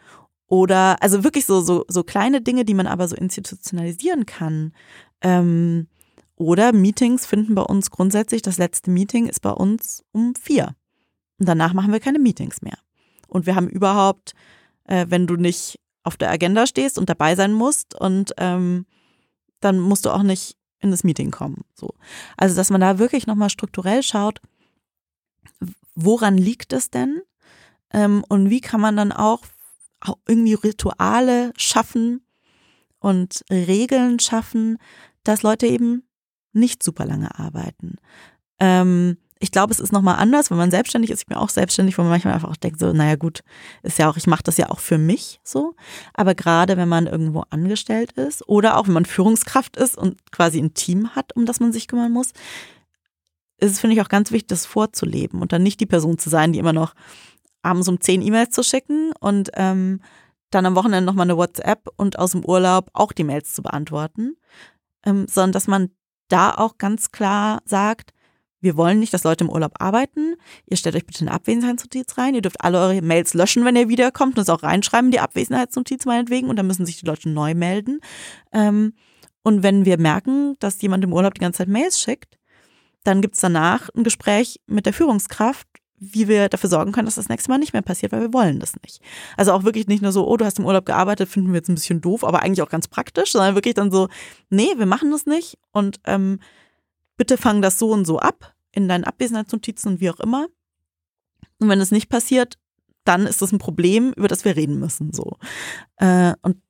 Oder 0.47 1.03
also 1.03 1.25
wirklich 1.25 1.47
so, 1.47 1.61
so, 1.61 1.85
so 1.89 2.03
kleine 2.03 2.41
Dinge, 2.41 2.65
die 2.65 2.75
man 2.75 2.87
aber 2.87 3.07
so 3.07 3.17
institutionalisieren 3.17 4.27
kann. 4.27 4.73
Ähm, 5.21 5.89
oder 6.37 6.73
Meetings 6.73 7.27
finden 7.27 7.55
bei 7.55 7.63
uns 7.63 7.91
grundsätzlich, 7.91 8.43
das 8.43 8.59
letzte 8.59 8.91
Meeting 8.91 9.27
ist 9.27 9.43
bei 9.43 9.53
uns 9.53 10.05
um 10.13 10.35
vier. 10.35 10.75
Und 11.39 11.49
danach 11.49 11.73
machen 11.73 11.93
wir 11.93 12.01
keine 12.01 12.19
Meetings 12.19 12.63
mehr. 12.63 12.79
Und 13.29 13.47
wir 13.47 13.55
haben 13.55 13.69
überhaupt, 13.69 14.33
äh, 14.85 15.07
wenn 15.09 15.27
du 15.27 15.37
nicht 15.37 15.79
auf 16.03 16.17
der 16.17 16.31
Agenda 16.31 16.67
stehst 16.67 16.99
und 16.99 17.09
dabei 17.09 17.37
sein 17.37 17.53
musst 17.53 17.95
und 17.95 18.33
ähm, 18.39 18.87
dann 19.61 19.79
musst 19.79 20.07
du 20.07 20.11
auch 20.11 20.23
nicht 20.23 20.57
in 20.81 20.91
das 20.91 21.05
Meeting 21.05 21.31
kommen. 21.31 21.65
So. 21.75 21.95
Also, 22.37 22.57
dass 22.57 22.71
man 22.71 22.81
da 22.81 22.99
wirklich 22.99 23.27
nochmal 23.27 23.51
strukturell 23.51 24.03
schaut, 24.03 24.41
woran 25.95 26.37
liegt 26.37 26.73
es 26.73 26.91
denn? 26.91 27.23
Ähm, 27.93 28.25
und 28.29 28.51
wie 28.51 28.61
kann 28.61 28.81
man 28.81 28.97
dann 28.97 29.13
auch 29.13 29.43
irgendwie 30.27 30.55
Rituale 30.55 31.53
schaffen 31.57 32.23
und 32.99 33.45
Regeln 33.51 34.19
schaffen, 34.21 34.79
dass 35.25 35.43
Leute 35.43 35.67
eben 35.67 36.05
nicht 36.53 36.83
super 36.83 37.05
lange 37.05 37.39
arbeiten. 37.39 37.97
Ähm, 38.59 39.19
ich 39.43 39.51
glaube, 39.51 39.73
es 39.73 39.81
ist 39.81 39.91
nochmal 39.91 40.17
anders, 40.17 40.51
wenn 40.51 40.59
man 40.59 40.71
selbstständig 40.71 41.11
ist. 41.11 41.21
Ich 41.21 41.27
bin 41.27 41.39
auch 41.39 41.49
selbstständig, 41.49 41.97
wo 41.97 42.03
man 42.03 42.11
manchmal 42.11 42.35
einfach 42.35 42.51
auch 42.51 42.57
denkt, 42.57 42.79
so, 42.79 42.93
naja 42.93 43.17
gut, 43.17 43.41
ist 43.83 43.99
ja 43.99 44.11
auch, 44.11 44.19
ich 44.19 44.27
mache 44.27 44.43
das 44.43 44.59
ja 44.59 44.69
auch 44.69 44.81
für 44.81 44.99
mich 44.99 45.41
so. 45.43 45.75
Aber 46.13 46.35
gerade 46.35 46.77
wenn 46.77 46.91
man 46.91 47.07
irgendwo 47.07 47.45
angestellt 47.49 48.13
ist 48.13 48.47
oder 48.47 48.77
auch 48.77 48.87
wenn 48.87 48.93
man 48.93 49.07
Führungskraft 49.07 49.79
ist 49.79 49.97
und 49.97 50.31
quasi 50.31 50.61
ein 50.61 50.75
Team 50.75 51.17
hat, 51.17 51.35
um 51.35 51.47
das 51.47 51.59
man 51.59 51.73
sich 51.73 51.89
kümmern 51.89 52.13
muss, 52.13 52.33
ist 53.57 53.73
es, 53.73 53.81
finde 53.81 53.97
ich, 53.97 54.03
auch 54.03 54.11
ganz 54.11 54.31
wichtig, 54.31 54.49
das 54.49 54.67
vorzuleben 54.67 55.41
und 55.41 55.53
dann 55.53 55.63
nicht 55.63 55.81
die 55.81 55.87
Person 55.87 56.19
zu 56.19 56.29
sein, 56.29 56.53
die 56.53 56.59
immer 56.59 56.75
noch 56.75 56.95
abends 57.63 57.89
um 57.89 57.99
zehn 57.99 58.21
E-Mails 58.21 58.55
zu 58.55 58.63
schicken 58.63 59.13
und 59.21 59.51
ähm, 59.55 60.03
dann 60.51 60.67
am 60.67 60.75
Wochenende 60.75 61.07
nochmal 61.07 61.27
eine 61.27 61.39
WhatsApp 61.39 61.89
und 61.97 62.19
aus 62.19 62.33
dem 62.33 62.45
Urlaub 62.45 62.91
auch 62.93 63.13
die 63.13 63.25
Mails 63.25 63.53
zu 63.53 63.63
beantworten, 63.63 64.37
ähm, 65.07 65.27
sondern 65.29 65.53
dass 65.53 65.67
man 65.67 65.91
da 66.29 66.53
auch 66.55 66.77
ganz 66.77 67.11
klar 67.11 67.63
sagt, 67.65 68.13
wir 68.61 68.77
wollen 68.77 68.99
nicht, 68.99 69.15
dass 69.15 69.25
Leute 69.25 69.45
im 69.45 69.51
Urlaub 69.51 69.73
arbeiten. 69.79 70.37
Ihr 70.67 70.77
stellt 70.77 70.97
euch 70.97 71.07
bitte 71.07 71.23
eine 71.23 71.33
Abwesenheitsnotiz 71.33 72.19
rein. 72.19 72.35
Ihr 72.35 72.43
dürft 72.43 72.61
alle 72.61 72.79
eure 72.79 73.03
Mails 73.03 73.35
löschen, 73.35 73.65
wenn 73.65 73.77
ihr 73.77 73.89
wiederkommt 73.89 74.37
und 74.37 74.43
es 74.43 74.51
auch 74.51 74.63
reinschreiben, 74.63 75.11
die 75.11 75.21
Abwesenheitsnotiz 75.21 76.05
meinetwegen. 76.05 76.49
Und 76.49 76.57
dann 76.57 76.67
müssen 76.67 76.87
sich 76.87 76.99
die 76.99 77.07
Leute 77.07 77.29
neu 77.31 77.55
melden. 77.55 78.01
Ähm, 78.53 78.93
und 79.43 79.63
wenn 79.63 79.85
wir 79.85 79.99
merken, 79.99 80.57
dass 80.59 80.83
jemand 80.83 81.05
im 81.05 81.13
Urlaub 81.13 81.35
die 81.35 81.41
ganze 81.41 81.59
Zeit 81.59 81.69
Mails 81.69 82.01
schickt, 82.01 82.39
dann 83.05 83.23
gibt 83.23 83.35
es 83.35 83.41
danach 83.41 83.89
ein 83.97 84.05
Gespräch 84.05 84.61
mit 84.67 84.85
der 84.85 84.93
Führungskraft, 84.93 85.67
wie 85.97 86.29
wir 86.29 86.49
dafür 86.49 86.69
sorgen 86.71 86.93
können, 86.93 87.07
dass 87.07 87.15
das 87.15 87.29
nächste 87.29 87.51
Mal 87.51 87.59
nicht 87.59 87.73
mehr 87.73 87.83
passiert, 87.83 88.13
weil 88.13 88.23
wir 88.23 88.33
wollen 88.33 88.59
das 88.59 88.75
nicht. 88.83 89.01
Also 89.37 89.53
auch 89.53 89.65
wirklich 89.65 89.87
nicht 89.87 90.03
nur 90.03 90.13
so, 90.13 90.27
oh, 90.27 90.37
du 90.37 90.45
hast 90.45 90.59
im 90.59 90.65
Urlaub 90.65 90.87
gearbeitet, 90.87 91.29
finden 91.29 91.51
wir 91.53 91.57
jetzt 91.57 91.69
ein 91.69 91.75
bisschen 91.75 92.01
doof, 92.01 92.25
aber 92.25 92.43
eigentlich 92.43 92.63
auch 92.63 92.71
ganz 92.71 92.89
praktisch, 92.89 93.33
sondern 93.33 93.55
wirklich 93.55 93.75
dann 93.75 93.91
so, 93.91 94.09
nee, 94.49 94.71
wir 94.77 94.87
machen 94.87 95.11
das 95.11 95.27
nicht 95.27 95.59
und 95.73 96.01
ähm, 96.05 96.41
bitte 97.21 97.37
fang 97.37 97.61
das 97.61 97.79
so 97.79 97.91
und 97.91 98.07
so 98.07 98.19
ab 98.19 98.55
in 98.73 98.89
deinen 98.89 99.05
Abwesenheitsnotizen 99.05 99.93
und 99.93 100.01
wie 100.01 100.09
auch 100.09 100.21
immer. 100.21 100.47
Und 101.59 101.69
wenn 101.69 101.79
es 101.79 101.91
nicht 101.91 102.09
passiert, 102.09 102.57
dann 103.05 103.27
ist 103.27 103.43
das 103.43 103.53
ein 103.53 103.59
Problem, 103.59 104.15
über 104.15 104.27
das 104.27 104.47
wir 104.47 104.57
reden 104.57 104.81
müssen. 104.81 105.13
So. 105.13 105.37
Äh, 105.97 106.33
und 106.41 106.63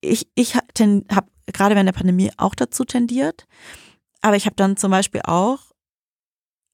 ich, 0.00 0.28
ich 0.34 0.56
habe 0.56 0.66
gerade 1.46 1.76
während 1.76 1.86
der 1.86 1.92
Pandemie 1.92 2.32
auch 2.38 2.56
dazu 2.56 2.84
tendiert, 2.84 3.46
aber 4.20 4.34
ich 4.34 4.46
habe 4.46 4.56
dann 4.56 4.76
zum 4.76 4.90
Beispiel 4.90 5.20
auch 5.22 5.60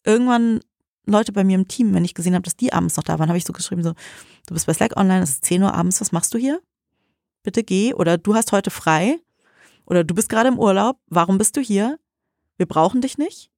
irgendwann 0.06 0.60
Leute 1.04 1.32
bei 1.32 1.44
mir 1.44 1.56
im 1.56 1.68
Team, 1.68 1.92
wenn 1.92 2.06
ich 2.06 2.14
gesehen 2.14 2.32
habe, 2.32 2.44
dass 2.44 2.56
die 2.56 2.72
abends 2.72 2.96
noch 2.96 3.04
da 3.04 3.18
waren, 3.18 3.28
habe 3.28 3.36
ich 3.36 3.44
so 3.44 3.52
geschrieben, 3.52 3.82
so, 3.82 3.92
du 4.46 4.54
bist 4.54 4.66
bei 4.66 4.72
Slack 4.72 4.96
online, 4.96 5.24
es 5.24 5.30
ist 5.30 5.44
10 5.44 5.62
Uhr 5.62 5.74
abends, 5.74 6.00
was 6.00 6.10
machst 6.10 6.32
du 6.32 6.38
hier? 6.38 6.62
Bitte 7.42 7.62
geh. 7.62 7.92
Oder 7.92 8.16
du 8.16 8.34
hast 8.34 8.52
heute 8.52 8.70
frei. 8.70 9.20
Oder 9.84 10.04
du 10.04 10.14
bist 10.14 10.30
gerade 10.30 10.48
im 10.48 10.58
Urlaub, 10.58 10.98
warum 11.08 11.36
bist 11.36 11.58
du 11.58 11.60
hier? 11.60 11.98
Wir 12.56 12.66
brauchen 12.66 13.00
dich 13.00 13.18
nicht. 13.18 13.50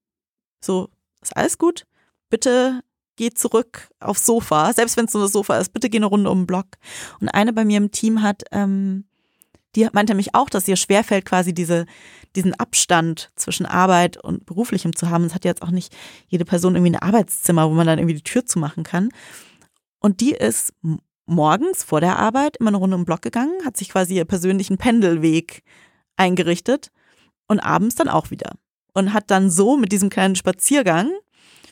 So, 0.60 0.88
ist 1.22 1.36
alles 1.36 1.58
gut. 1.58 1.86
Bitte 2.28 2.82
geh 3.16 3.30
zurück 3.30 3.88
aufs 3.98 4.26
Sofa, 4.26 4.72
selbst 4.72 4.96
wenn 4.96 5.06
es 5.06 5.14
nur 5.14 5.22
das 5.22 5.32
Sofa 5.32 5.58
ist, 5.58 5.72
bitte 5.72 5.88
geh 5.88 5.98
eine 5.98 6.06
Runde 6.06 6.30
um 6.30 6.40
den 6.40 6.46
Block. 6.46 6.66
Und 7.20 7.28
eine 7.28 7.52
bei 7.52 7.64
mir 7.64 7.78
im 7.78 7.90
Team 7.90 8.22
hat, 8.22 8.44
ähm, 8.52 9.04
die 9.74 9.88
meinte 9.92 10.14
mich 10.14 10.34
auch, 10.34 10.48
dass 10.48 10.68
ihr 10.68 10.76
schwerfällt, 10.76 11.24
quasi 11.24 11.52
diese, 11.52 11.86
diesen 12.34 12.54
Abstand 12.54 13.30
zwischen 13.36 13.66
Arbeit 13.66 14.22
und 14.22 14.46
beruflichem 14.46 14.96
zu 14.96 15.10
haben. 15.10 15.24
Es 15.24 15.34
hat 15.34 15.44
jetzt 15.44 15.62
auch 15.62 15.70
nicht 15.70 15.94
jede 16.28 16.44
Person 16.44 16.74
irgendwie 16.74 16.92
ein 16.92 17.02
Arbeitszimmer, 17.02 17.68
wo 17.68 17.74
man 17.74 17.86
dann 17.86 17.98
irgendwie 17.98 18.16
die 18.16 18.22
Tür 18.22 18.46
zumachen 18.46 18.84
kann. 18.84 19.10
Und 20.00 20.20
die 20.20 20.32
ist 20.32 20.72
morgens 21.26 21.84
vor 21.84 22.00
der 22.00 22.18
Arbeit 22.18 22.56
immer 22.56 22.68
eine 22.68 22.78
Runde 22.78 22.96
um 22.96 23.02
den 23.02 23.06
Block 23.06 23.22
gegangen, 23.22 23.52
hat 23.64 23.76
sich 23.76 23.90
quasi 23.90 24.14
ihr 24.14 24.24
persönlichen 24.24 24.78
Pendelweg 24.78 25.62
eingerichtet 26.16 26.90
und 27.48 27.60
abends 27.60 27.96
dann 27.96 28.08
auch 28.08 28.30
wieder. 28.30 28.52
Und 28.96 29.12
hat 29.12 29.30
dann 29.30 29.50
so 29.50 29.76
mit 29.76 29.92
diesem 29.92 30.08
kleinen 30.08 30.36
Spaziergang 30.36 31.10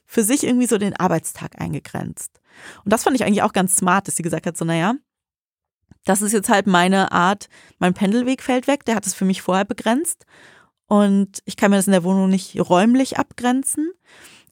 für 0.07 0.23
sich 0.23 0.45
irgendwie 0.45 0.67
so 0.67 0.79
den 0.79 0.95
Arbeitstag 0.95 1.61
eingegrenzt. 1.61 2.41
Und 2.85 2.93
das 2.93 3.03
fand 3.03 3.17
ich 3.17 3.25
eigentlich 3.25 3.43
auch 3.43 3.53
ganz 3.53 3.77
smart, 3.77 4.07
dass 4.07 4.17
sie 4.17 4.23
gesagt 4.23 4.47
hat, 4.47 4.57
so 4.57 4.65
naja, 4.65 4.95
das 6.05 6.21
ist 6.21 6.33
jetzt 6.33 6.51
halt 6.51 6.67
meine 6.67 7.13
Art, 7.13 7.49
mein 7.79 7.95
Pendelweg 7.95 8.43
fällt 8.43 8.67
weg, 8.67 8.85
der 8.85 8.95
hat 8.95 9.07
es 9.07 9.15
für 9.15 9.25
mich 9.25 9.41
vorher 9.41 9.65
begrenzt 9.65 10.27
und 10.87 11.41
ich 11.45 11.57
kann 11.57 11.71
mir 11.71 11.79
das 11.79 11.87
in 11.87 11.93
der 11.93 12.05
Wohnung 12.05 12.29
nicht 12.29 12.59
räumlich 12.61 13.19
abgrenzen. 13.19 13.91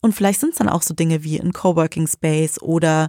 Und 0.00 0.14
vielleicht 0.14 0.40
sind 0.40 0.50
es 0.50 0.58
dann 0.58 0.68
auch 0.68 0.82
so 0.82 0.94
Dinge 0.94 1.22
wie 1.22 1.40
ein 1.40 1.52
Coworking 1.52 2.08
Space 2.08 2.60
oder 2.60 3.08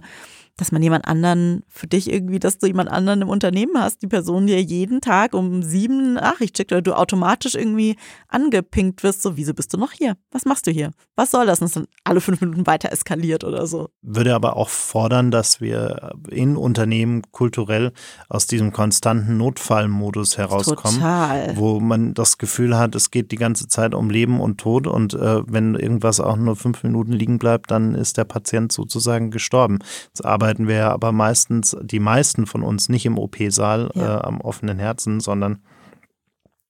dass 0.56 0.70
man 0.70 0.82
jemand 0.82 1.06
anderen, 1.08 1.64
für 1.68 1.86
dich 1.86 2.10
irgendwie, 2.10 2.38
dass 2.38 2.58
du 2.58 2.66
jemand 2.66 2.88
anderen 2.88 3.22
im 3.22 3.28
Unternehmen 3.28 3.76
hast, 3.76 4.02
die 4.02 4.06
Person 4.06 4.46
dir 4.46 4.62
jeden 4.62 5.00
Tag 5.00 5.34
um 5.34 5.62
sieben 5.62 6.14
Nachricht 6.14 6.56
schickt 6.56 6.70
oder 6.70 6.82
du 6.82 6.94
automatisch 6.94 7.56
irgendwie 7.56 7.96
angepinkt 8.28 9.02
wirst, 9.02 9.22
so, 9.22 9.36
wieso 9.36 9.52
bist 9.52 9.72
du 9.72 9.78
noch 9.78 9.92
hier? 9.92 10.16
Was 10.30 10.44
machst 10.44 10.66
du 10.66 10.70
hier? 10.70 10.92
Was 11.16 11.32
soll 11.32 11.46
das? 11.46 11.60
Und 11.60 11.66
es 11.66 11.72
dann 11.72 11.86
alle 12.04 12.20
fünf 12.20 12.40
Minuten 12.40 12.66
weiter 12.66 12.92
eskaliert 12.92 13.42
oder 13.42 13.66
so. 13.66 13.88
Würde 14.02 14.34
aber 14.34 14.56
auch 14.56 14.68
fordern, 14.68 15.30
dass 15.30 15.60
wir 15.60 16.12
in 16.30 16.56
Unternehmen 16.56 17.22
kulturell 17.32 17.92
aus 18.28 18.46
diesem 18.46 18.72
konstanten 18.72 19.36
Notfallmodus 19.36 20.38
herauskommen, 20.38 21.00
Total. 21.00 21.56
wo 21.56 21.80
man 21.80 22.14
das 22.14 22.38
Gefühl 22.38 22.78
hat, 22.78 22.94
es 22.94 23.10
geht 23.10 23.32
die 23.32 23.36
ganze 23.36 23.66
Zeit 23.66 23.94
um 23.94 24.08
Leben 24.08 24.40
und 24.40 24.58
Tod 24.58 24.86
und 24.86 25.14
äh, 25.14 25.42
wenn 25.46 25.74
irgendwas 25.74 26.20
auch 26.20 26.36
nur 26.36 26.54
fünf 26.54 26.84
Minuten 26.84 27.12
liegen 27.12 27.38
bleibt, 27.38 27.70
dann 27.70 27.94
ist 27.94 28.16
der 28.16 28.24
Patient 28.24 28.70
sozusagen 28.70 29.30
gestorben. 29.30 29.78
Das 30.12 30.24
arbeiten 30.44 30.68
wir 30.68 30.90
aber 30.90 31.12
meistens, 31.12 31.74
die 31.80 32.00
meisten 32.00 32.46
von 32.46 32.62
uns 32.62 32.90
nicht 32.90 33.06
im 33.06 33.18
OP-Saal 33.18 33.90
ja. 33.94 34.18
äh, 34.18 34.22
am 34.22 34.40
offenen 34.42 34.78
Herzen, 34.78 35.20
sondern 35.20 35.62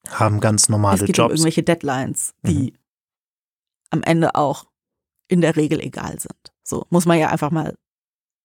haben 0.08 0.38
ganz 0.38 0.68
normale 0.68 1.00
es 1.00 1.06
geht 1.06 1.18
Jobs. 1.18 1.30
Um 1.30 1.36
irgendwelche 1.36 1.64
Deadlines, 1.64 2.34
die 2.46 2.72
mhm. 2.72 2.78
am 3.90 4.02
Ende 4.04 4.34
auch 4.36 4.66
in 5.26 5.40
der 5.40 5.56
Regel 5.56 5.80
egal 5.80 6.20
sind. 6.20 6.52
So 6.62 6.86
muss 6.90 7.04
man 7.04 7.18
ja 7.18 7.30
einfach 7.30 7.50
mal 7.50 7.74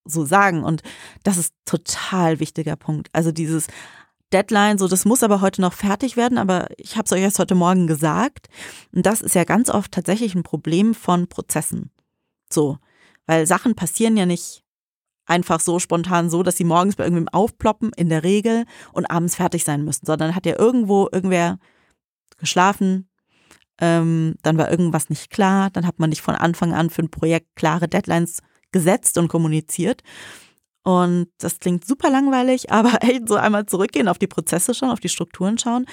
so 0.06 0.26
sagen. 0.26 0.64
Und 0.64 0.82
das 1.24 1.38
ist 1.38 1.54
total 1.66 2.40
wichtiger 2.40 2.76
Punkt. 2.76 3.10
Also 3.14 3.32
dieses 3.32 3.68
Deadline, 4.34 4.80
so 4.80 4.88
das 4.88 5.06
muss 5.06 5.22
aber 5.22 5.42
heute 5.42 5.62
noch 5.62 5.74
fertig 5.74 6.18
werden, 6.18 6.40
aber 6.40 6.70
ich 6.78 6.96
habe 6.96 7.06
es 7.06 7.12
euch 7.12 7.22
erst 7.22 7.40
heute 7.40 7.56
Morgen 7.56 7.86
gesagt. 7.86 8.48
Und 8.94 9.06
das 9.06 9.22
ist 9.22 9.36
ja 9.36 9.44
ganz 9.44 9.70
oft 9.70 9.92
tatsächlich 9.92 10.34
ein 10.34 10.44
Problem 10.44 10.96
von 10.96 11.28
Prozessen. 11.28 11.92
So, 12.52 12.80
weil 13.28 13.46
Sachen 13.46 13.76
passieren 13.76 14.18
ja 14.18 14.26
nicht 14.26 14.64
einfach 15.30 15.60
so 15.60 15.80
spontan 15.80 16.30
so, 16.30 16.44
dass 16.44 16.58
sie 16.58 16.64
morgens 16.64 16.96
bei 16.96 17.04
irgendwem 17.04 17.30
aufploppen, 17.30 17.92
in 17.96 18.10
der 18.10 18.24
Regel, 18.24 18.66
und 18.94 19.10
abends 19.10 19.36
fertig 19.36 19.64
sein 19.64 19.86
müssen, 19.86 20.06
sondern 20.06 20.36
hat 20.36 20.46
ja 20.46 20.58
irgendwo 20.58 21.08
irgendwer 21.12 21.60
geschlafen, 22.38 23.10
ähm, 23.80 24.36
dann 24.42 24.58
war 24.58 24.70
irgendwas 24.70 25.10
nicht 25.10 25.30
klar, 25.30 25.70
dann 25.70 25.88
hat 25.88 26.00
man 26.00 26.10
nicht 26.10 26.22
von 26.22 26.36
Anfang 26.36 26.74
an 26.74 26.90
für 26.90 27.04
ein 27.04 27.12
Projekt 27.12 27.56
klare 27.56 27.88
Deadlines 27.88 28.42
gesetzt 28.72 29.18
und 29.18 29.30
kommuniziert. 29.30 30.02
Und 30.84 31.28
das 31.40 31.60
klingt 31.60 31.86
super 31.86 32.10
langweilig, 32.10 32.72
aber 32.72 33.02
ey, 33.02 33.22
so 33.26 33.36
einmal 33.36 33.66
zurückgehen, 33.66 34.08
auf 34.08 34.18
die 34.18 34.28
Prozesse 34.28 34.74
schauen, 34.74 34.92
auf 34.92 35.00
die 35.00 35.10
Strukturen 35.10 35.58
schauen. 35.58 35.86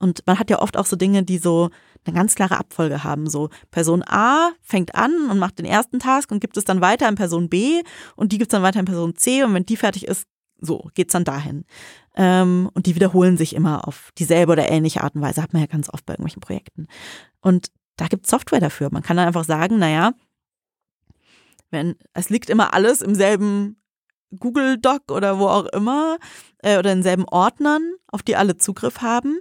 Und 0.00 0.26
man 0.26 0.38
hat 0.38 0.50
ja 0.50 0.60
oft 0.60 0.76
auch 0.76 0.86
so 0.86 0.96
Dinge, 0.96 1.22
die 1.22 1.38
so 1.38 1.70
eine 2.04 2.16
ganz 2.16 2.34
klare 2.34 2.58
Abfolge 2.58 3.04
haben. 3.04 3.28
So 3.28 3.50
Person 3.70 4.02
A 4.06 4.50
fängt 4.62 4.94
an 4.94 5.30
und 5.30 5.38
macht 5.38 5.58
den 5.58 5.66
ersten 5.66 6.00
Task 6.00 6.32
und 6.32 6.40
gibt 6.40 6.56
es 6.56 6.64
dann 6.64 6.80
weiter 6.80 7.06
an 7.06 7.14
Person 7.14 7.48
B 7.48 7.82
und 8.16 8.32
die 8.32 8.38
gibt 8.38 8.50
es 8.50 8.56
dann 8.56 8.62
weiter 8.62 8.80
an 8.80 8.86
Person 8.86 9.14
C 9.14 9.44
und 9.44 9.54
wenn 9.54 9.66
die 9.66 9.76
fertig 9.76 10.08
ist, 10.08 10.26
so 10.58 10.90
geht's 10.94 11.12
dann 11.12 11.24
dahin. 11.24 11.64
Ähm, 12.16 12.70
und 12.74 12.86
die 12.86 12.94
wiederholen 12.94 13.36
sich 13.36 13.54
immer 13.54 13.86
auf 13.86 14.10
dieselbe 14.18 14.52
oder 14.52 14.70
ähnliche 14.70 15.02
Art 15.02 15.14
und 15.14 15.22
Weise, 15.22 15.42
hat 15.42 15.52
man 15.52 15.62
ja 15.62 15.66
ganz 15.66 15.88
oft 15.92 16.04
bei 16.06 16.14
irgendwelchen 16.14 16.40
Projekten. 16.40 16.86
Und 17.40 17.70
da 17.96 18.06
gibt 18.06 18.24
es 18.24 18.30
Software 18.30 18.60
dafür. 18.60 18.88
Man 18.90 19.02
kann 19.02 19.18
dann 19.18 19.26
einfach 19.26 19.44
sagen, 19.44 19.78
naja, 19.78 20.12
wenn 21.70 21.96
es 22.14 22.30
liegt 22.30 22.50
immer 22.50 22.74
alles 22.74 23.02
im 23.02 23.14
selben 23.14 23.80
Google 24.38 24.78
Doc 24.78 25.10
oder 25.10 25.38
wo 25.38 25.48
auch 25.48 25.66
immer 25.66 26.18
äh, 26.58 26.78
oder 26.78 26.92
in 26.92 27.02
selben 27.02 27.24
Ordnern, 27.24 27.94
auf 28.08 28.22
die 28.22 28.36
alle 28.36 28.56
Zugriff 28.56 29.02
haben. 29.02 29.38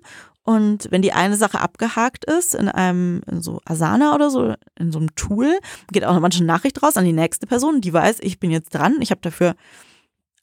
Und 0.49 0.87
wenn 0.89 1.03
die 1.03 1.13
eine 1.13 1.37
Sache 1.37 1.61
abgehakt 1.61 2.25
ist 2.25 2.55
in 2.55 2.69
einem 2.69 3.21
in 3.29 3.39
so 3.39 3.61
Asana 3.65 4.15
oder 4.15 4.31
so, 4.31 4.55
in 4.79 4.91
so 4.91 4.97
einem 4.97 5.13
Tool, 5.13 5.59
geht 5.91 6.03
auch 6.03 6.13
noch 6.15 6.21
manche 6.21 6.43
Nachricht 6.43 6.81
raus 6.81 6.97
an 6.97 7.05
die 7.05 7.13
nächste 7.13 7.45
Person, 7.45 7.81
die 7.81 7.93
weiß, 7.93 8.17
ich 8.21 8.39
bin 8.39 8.49
jetzt 8.49 8.73
dran, 8.73 8.97
ich 8.99 9.11
habe 9.11 9.21
dafür 9.21 9.53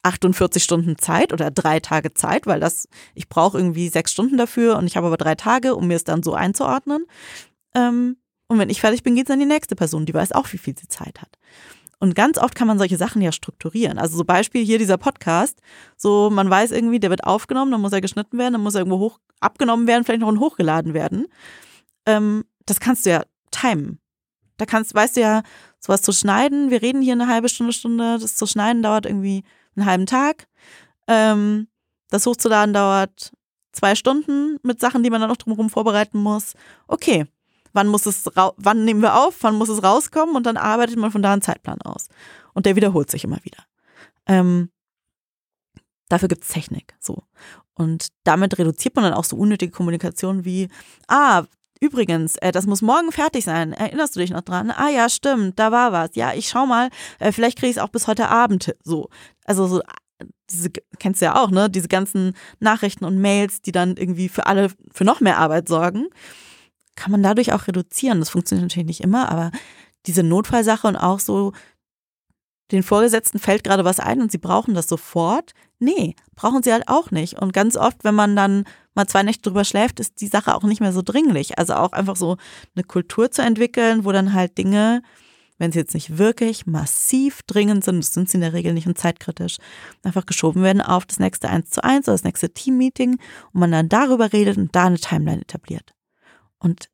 48 0.04 0.62
Stunden 0.62 0.96
Zeit 0.96 1.32
oder 1.32 1.50
drei 1.50 1.80
Tage 1.80 2.14
Zeit, 2.14 2.46
weil 2.46 2.60
das, 2.60 2.88
ich 3.16 3.28
brauche 3.28 3.58
irgendwie 3.58 3.88
sechs 3.88 4.12
Stunden 4.12 4.36
dafür 4.36 4.76
und 4.76 4.86
ich 4.86 4.96
habe 4.96 5.08
aber 5.08 5.16
drei 5.16 5.34
Tage, 5.34 5.74
um 5.74 5.88
mir 5.88 5.96
es 5.96 6.04
dann 6.04 6.22
so 6.22 6.34
einzuordnen. 6.34 7.06
Ähm, 7.74 8.16
und 8.46 8.60
wenn 8.60 8.70
ich 8.70 8.80
fertig 8.80 9.02
bin, 9.02 9.16
geht 9.16 9.26
es 9.26 9.32
an 9.32 9.40
die 9.40 9.44
nächste 9.44 9.74
Person, 9.74 10.06
die 10.06 10.14
weiß 10.14 10.30
auch, 10.30 10.52
wie 10.52 10.58
viel 10.58 10.78
sie 10.78 10.86
Zeit 10.86 11.20
hat. 11.20 11.36
Und 11.98 12.14
ganz 12.14 12.38
oft 12.38 12.54
kann 12.54 12.66
man 12.66 12.78
solche 12.78 12.96
Sachen 12.96 13.22
ja 13.22 13.32
strukturieren. 13.32 13.98
Also 13.98 14.18
so 14.18 14.24
Beispiel 14.24 14.64
hier 14.64 14.78
dieser 14.78 14.98
Podcast. 14.98 15.60
So, 15.96 16.30
man 16.30 16.50
weiß 16.50 16.70
irgendwie, 16.72 17.00
der 17.00 17.10
wird 17.10 17.24
aufgenommen, 17.24 17.72
dann 17.72 17.80
muss 17.80 17.92
er 17.92 18.00
geschnitten 18.02 18.38
werden, 18.38 18.52
dann 18.52 18.62
muss 18.62 18.74
er 18.74 18.80
irgendwo 18.80 18.98
hoch 18.98 19.18
abgenommen 19.40 19.86
werden, 19.86 20.04
vielleicht 20.04 20.20
noch 20.20 20.28
und 20.28 20.40
hochgeladen 20.40 20.92
werden. 20.94 21.26
Ähm, 22.04 22.44
das 22.66 22.80
kannst 22.80 23.06
du 23.06 23.10
ja 23.10 23.22
timen. 23.50 23.98
Da 24.58 24.66
kannst, 24.66 24.94
weißt 24.94 25.16
du 25.16 25.20
ja, 25.20 25.42
sowas 25.80 26.02
zu 26.02 26.12
schneiden. 26.12 26.70
Wir 26.70 26.82
reden 26.82 27.02
hier 27.02 27.12
eine 27.12 27.28
halbe 27.28 27.48
Stunde, 27.48 27.72
Stunde. 27.72 28.18
Das 28.20 28.36
zu 28.36 28.46
schneiden 28.46 28.82
dauert 28.82 29.06
irgendwie 29.06 29.44
einen 29.76 29.86
halben 29.86 30.06
Tag. 30.06 30.48
Ähm, 31.08 31.68
das 32.10 32.26
hochzuladen 32.26 32.74
dauert 32.74 33.32
zwei 33.72 33.94
Stunden 33.94 34.58
mit 34.62 34.80
Sachen, 34.80 35.02
die 35.02 35.10
man 35.10 35.20
dann 35.20 35.30
noch 35.30 35.36
drumherum 35.36 35.70
vorbereiten 35.70 36.18
muss. 36.18 36.54
Okay, 36.88 37.26
wann 37.76 37.86
muss 37.86 38.06
es, 38.06 38.28
wann 38.34 38.84
nehmen 38.84 39.02
wir 39.02 39.14
auf, 39.14 39.36
wann 39.42 39.54
muss 39.54 39.68
es 39.68 39.82
rauskommen 39.82 40.34
und 40.34 40.46
dann 40.46 40.56
arbeitet 40.56 40.96
man 40.96 41.12
von 41.12 41.22
da 41.22 41.32
einen 41.32 41.42
Zeitplan 41.42 41.80
aus. 41.82 42.08
Und 42.54 42.66
der 42.66 42.74
wiederholt 42.74 43.10
sich 43.10 43.22
immer 43.22 43.38
wieder. 43.44 43.58
Ähm, 44.26 44.70
dafür 46.08 46.28
gibt 46.28 46.42
es 46.42 46.48
Technik, 46.48 46.96
so. 46.98 47.22
Und 47.74 48.08
damit 48.24 48.58
reduziert 48.58 48.96
man 48.96 49.04
dann 49.04 49.12
auch 49.12 49.24
so 49.24 49.36
unnötige 49.36 49.70
Kommunikation 49.70 50.44
wie, 50.44 50.68
ah, 51.06 51.44
Übrigens, 51.78 52.36
äh, 52.36 52.52
das 52.52 52.66
muss 52.66 52.80
morgen 52.80 53.12
fertig 53.12 53.44
sein. 53.44 53.74
Erinnerst 53.74 54.16
du 54.16 54.20
dich 54.20 54.30
noch 54.30 54.40
dran? 54.40 54.70
Ah 54.70 54.88
ja, 54.88 55.10
stimmt, 55.10 55.58
da 55.58 55.72
war 55.72 55.92
was. 55.92 56.14
Ja, 56.14 56.32
ich 56.32 56.48
schau 56.48 56.64
mal, 56.64 56.88
äh, 57.18 57.32
vielleicht 57.32 57.58
kriege 57.58 57.68
ich 57.68 57.76
es 57.76 57.82
auch 57.82 57.90
bis 57.90 58.06
heute 58.06 58.30
Abend. 58.30 58.74
So. 58.82 59.10
Also 59.44 59.66
so 59.66 59.82
diese 60.50 60.70
kennst 60.98 61.20
du 61.20 61.26
ja 61.26 61.36
auch, 61.36 61.50
ne? 61.50 61.68
Diese 61.68 61.88
ganzen 61.88 62.32
Nachrichten 62.60 63.04
und 63.04 63.18
Mails, 63.20 63.60
die 63.60 63.72
dann 63.72 63.98
irgendwie 63.98 64.30
für 64.30 64.46
alle 64.46 64.70
für 64.90 65.04
noch 65.04 65.20
mehr 65.20 65.36
Arbeit 65.36 65.68
sorgen 65.68 66.08
kann 66.96 67.12
man 67.12 67.22
dadurch 67.22 67.52
auch 67.52 67.68
reduzieren. 67.68 68.18
Das 68.18 68.30
funktioniert 68.30 68.64
natürlich 68.64 68.88
nicht 68.88 69.00
immer, 69.02 69.30
aber 69.30 69.52
diese 70.06 70.22
Notfallsache 70.22 70.86
und 70.86 70.96
auch 70.96 71.20
so, 71.20 71.52
den 72.72 72.82
Vorgesetzten 72.82 73.38
fällt 73.38 73.62
gerade 73.62 73.84
was 73.84 74.00
ein 74.00 74.20
und 74.20 74.32
sie 74.32 74.38
brauchen 74.38 74.74
das 74.74 74.88
sofort. 74.88 75.52
Nee, 75.78 76.16
brauchen 76.34 76.62
sie 76.62 76.72
halt 76.72 76.88
auch 76.88 77.10
nicht. 77.10 77.34
Und 77.40 77.52
ganz 77.52 77.76
oft, 77.76 78.02
wenn 78.02 78.14
man 78.14 78.34
dann 78.34 78.64
mal 78.94 79.06
zwei 79.06 79.22
Nächte 79.22 79.50
drüber 79.50 79.64
schläft, 79.64 80.00
ist 80.00 80.20
die 80.20 80.26
Sache 80.26 80.54
auch 80.54 80.64
nicht 80.64 80.80
mehr 80.80 80.92
so 80.92 81.02
dringlich. 81.02 81.58
Also 81.58 81.74
auch 81.74 81.92
einfach 81.92 82.16
so 82.16 82.38
eine 82.74 82.82
Kultur 82.82 83.30
zu 83.30 83.42
entwickeln, 83.42 84.04
wo 84.04 84.10
dann 84.10 84.32
halt 84.32 84.58
Dinge, 84.58 85.02
wenn 85.58 85.70
sie 85.70 85.78
jetzt 85.78 85.94
nicht 85.94 86.18
wirklich 86.18 86.66
massiv 86.66 87.42
dringend 87.46 87.84
sind, 87.84 87.98
das 87.98 88.12
sind 88.12 88.28
sie 88.28 88.38
in 88.38 88.42
der 88.42 88.52
Regel 88.52 88.72
nicht 88.72 88.86
und 88.86 88.98
zeitkritisch, 88.98 89.58
einfach 90.02 90.26
geschoben 90.26 90.62
werden 90.62 90.82
auf 90.82 91.06
das 91.06 91.18
nächste 91.18 91.48
eins 91.48 91.70
zu 91.70 91.84
eins 91.84 92.08
oder 92.08 92.14
das 92.14 92.24
nächste 92.24 92.52
Teammeeting 92.52 93.18
und 93.52 93.60
man 93.60 93.70
dann 93.70 93.88
darüber 93.88 94.32
redet 94.32 94.56
und 94.56 94.74
da 94.74 94.86
eine 94.86 94.98
Timeline 94.98 95.42
etabliert. 95.42 95.95
Und 96.58 96.88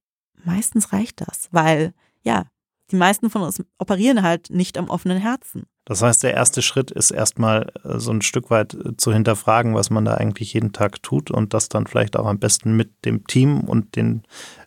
meistens 0.45 0.93
reicht 0.93 1.21
das, 1.21 1.49
weil 1.51 1.95
ja, 2.23 2.47
die 2.91 2.97
meisten 2.97 3.31
von 3.31 3.43
uns 3.43 3.63
operieren 3.79 4.23
halt 4.23 4.51
nicht 4.51 4.77
am 4.79 4.89
offenen 4.89 5.19
Herzen. 5.19 5.65
Das 5.85 6.01
heißt, 6.01 6.23
der 6.23 6.35
erste 6.35 6.63
Schritt 6.63 6.93
ist 6.93 7.11
erstmal 7.11 7.73
äh, 7.83 7.99
so 7.99 8.13
ein 8.13 8.23
Stück 8.23 8.51
weit 8.51 8.75
äh, 8.75 8.97
zu 8.97 9.13
hinterfragen, 9.13 9.75
was 9.75 9.91
man 9.91 10.05
da 10.05 10.15
eigentlich 10.15 10.53
jeden 10.53 10.73
Tag 10.73 11.03
tut 11.03 11.31
und 11.31 11.55
das 11.55 11.69
dann 11.69 11.87
vielleicht 11.87 12.17
auch 12.17 12.27
am 12.27 12.39
besten 12.39 12.77
mit 12.77 13.05
dem 13.05 13.27
Team 13.27 13.63
und 13.63 13.97
den 13.97 14.23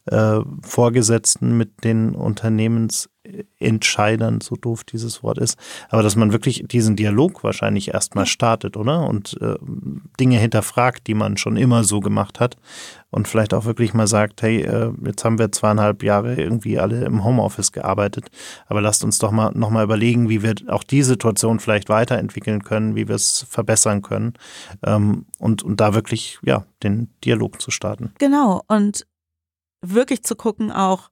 äh, 0.08 0.40
Vorgesetzten, 0.62 1.56
mit 1.56 1.84
den 1.86 2.16
Unternehmens 2.16 3.10
Entscheidern, 3.60 4.42
so 4.42 4.56
doof 4.56 4.84
dieses 4.84 5.24
Wort 5.24 5.38
ist, 5.38 5.58
aber 5.90 6.04
dass 6.04 6.16
man 6.16 6.32
wirklich 6.32 6.66
diesen 6.68 6.96
Dialog 6.96 7.44
wahrscheinlich 7.44 7.94
erstmal 7.94 8.26
startet, 8.26 8.78
oder? 8.78 9.08
Und 9.08 9.40
äh, 9.42 9.56
Dinge 10.20 10.38
hinterfragt, 10.38 11.08
die 11.08 11.14
man 11.14 11.38
schon 11.38 11.58
immer 11.58 11.84
so 11.84 12.00
gemacht 12.00 12.40
hat 12.40 12.58
und 13.12 13.28
vielleicht 13.28 13.54
auch 13.54 13.66
wirklich 13.66 13.94
mal 13.94 14.08
sagt, 14.08 14.42
hey, 14.42 14.62
äh, 14.62 14.92
jetzt 15.06 15.24
haben 15.24 15.40
wir 15.40 15.52
zweieinhalb 15.52 16.04
Jahre 16.04 16.36
irgendwie 16.36 16.80
alle 16.80 17.06
im 17.06 17.24
Homeoffice 17.24 17.72
gearbeitet, 17.72 18.28
aber 18.68 18.82
lasst 18.82 19.04
uns 19.04 19.20
doch 19.20 19.32
mal 19.32 19.52
nochmal 19.54 19.86
überlegen, 19.86 20.30
wie 20.30 20.44
wir 20.44 20.56
auch 20.68 20.84
die 20.84 21.04
Situation 21.04 21.60
vielleicht 21.60 21.90
weiterentwickeln 21.90 22.64
können, 22.64 22.96
wie 22.96 23.08
wir 23.08 23.16
es 23.16 23.46
verbessern 23.50 24.02
können 24.02 24.34
ähm, 24.86 25.26
und, 25.40 25.64
und 25.64 25.80
da 25.80 25.94
wirklich, 25.94 26.40
ja, 26.44 26.66
den 26.84 27.10
Dialog 27.24 27.62
zu 27.62 27.72
starten. 27.72 28.14
Genau, 28.20 28.62
und 28.68 29.08
wirklich 29.82 30.24
zu 30.24 30.36
gucken 30.36 30.72
auch, 30.72 31.10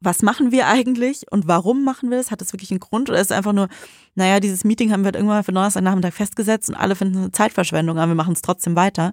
was 0.00 0.22
machen 0.22 0.52
wir 0.52 0.68
eigentlich 0.68 1.30
und 1.30 1.48
warum 1.48 1.84
machen 1.84 2.10
wir 2.10 2.18
das? 2.18 2.30
Hat 2.30 2.40
das 2.40 2.52
wirklich 2.52 2.70
einen 2.70 2.80
Grund 2.80 3.10
oder 3.10 3.20
ist 3.20 3.30
es 3.30 3.36
einfach 3.36 3.52
nur, 3.52 3.68
naja, 4.14 4.40
dieses 4.40 4.64
Meeting 4.64 4.92
haben 4.92 5.00
wir 5.02 5.06
halt 5.06 5.16
irgendwann 5.16 5.42
für 5.42 5.52
Donnerstagnachmittag 5.52 6.12
festgesetzt 6.12 6.68
und 6.68 6.76
alle 6.76 6.94
finden 6.94 7.14
es 7.14 7.20
eine 7.22 7.32
Zeitverschwendung, 7.32 7.98
aber 7.98 8.12
wir 8.12 8.14
machen 8.14 8.34
es 8.34 8.42
trotzdem 8.42 8.76
weiter. 8.76 9.12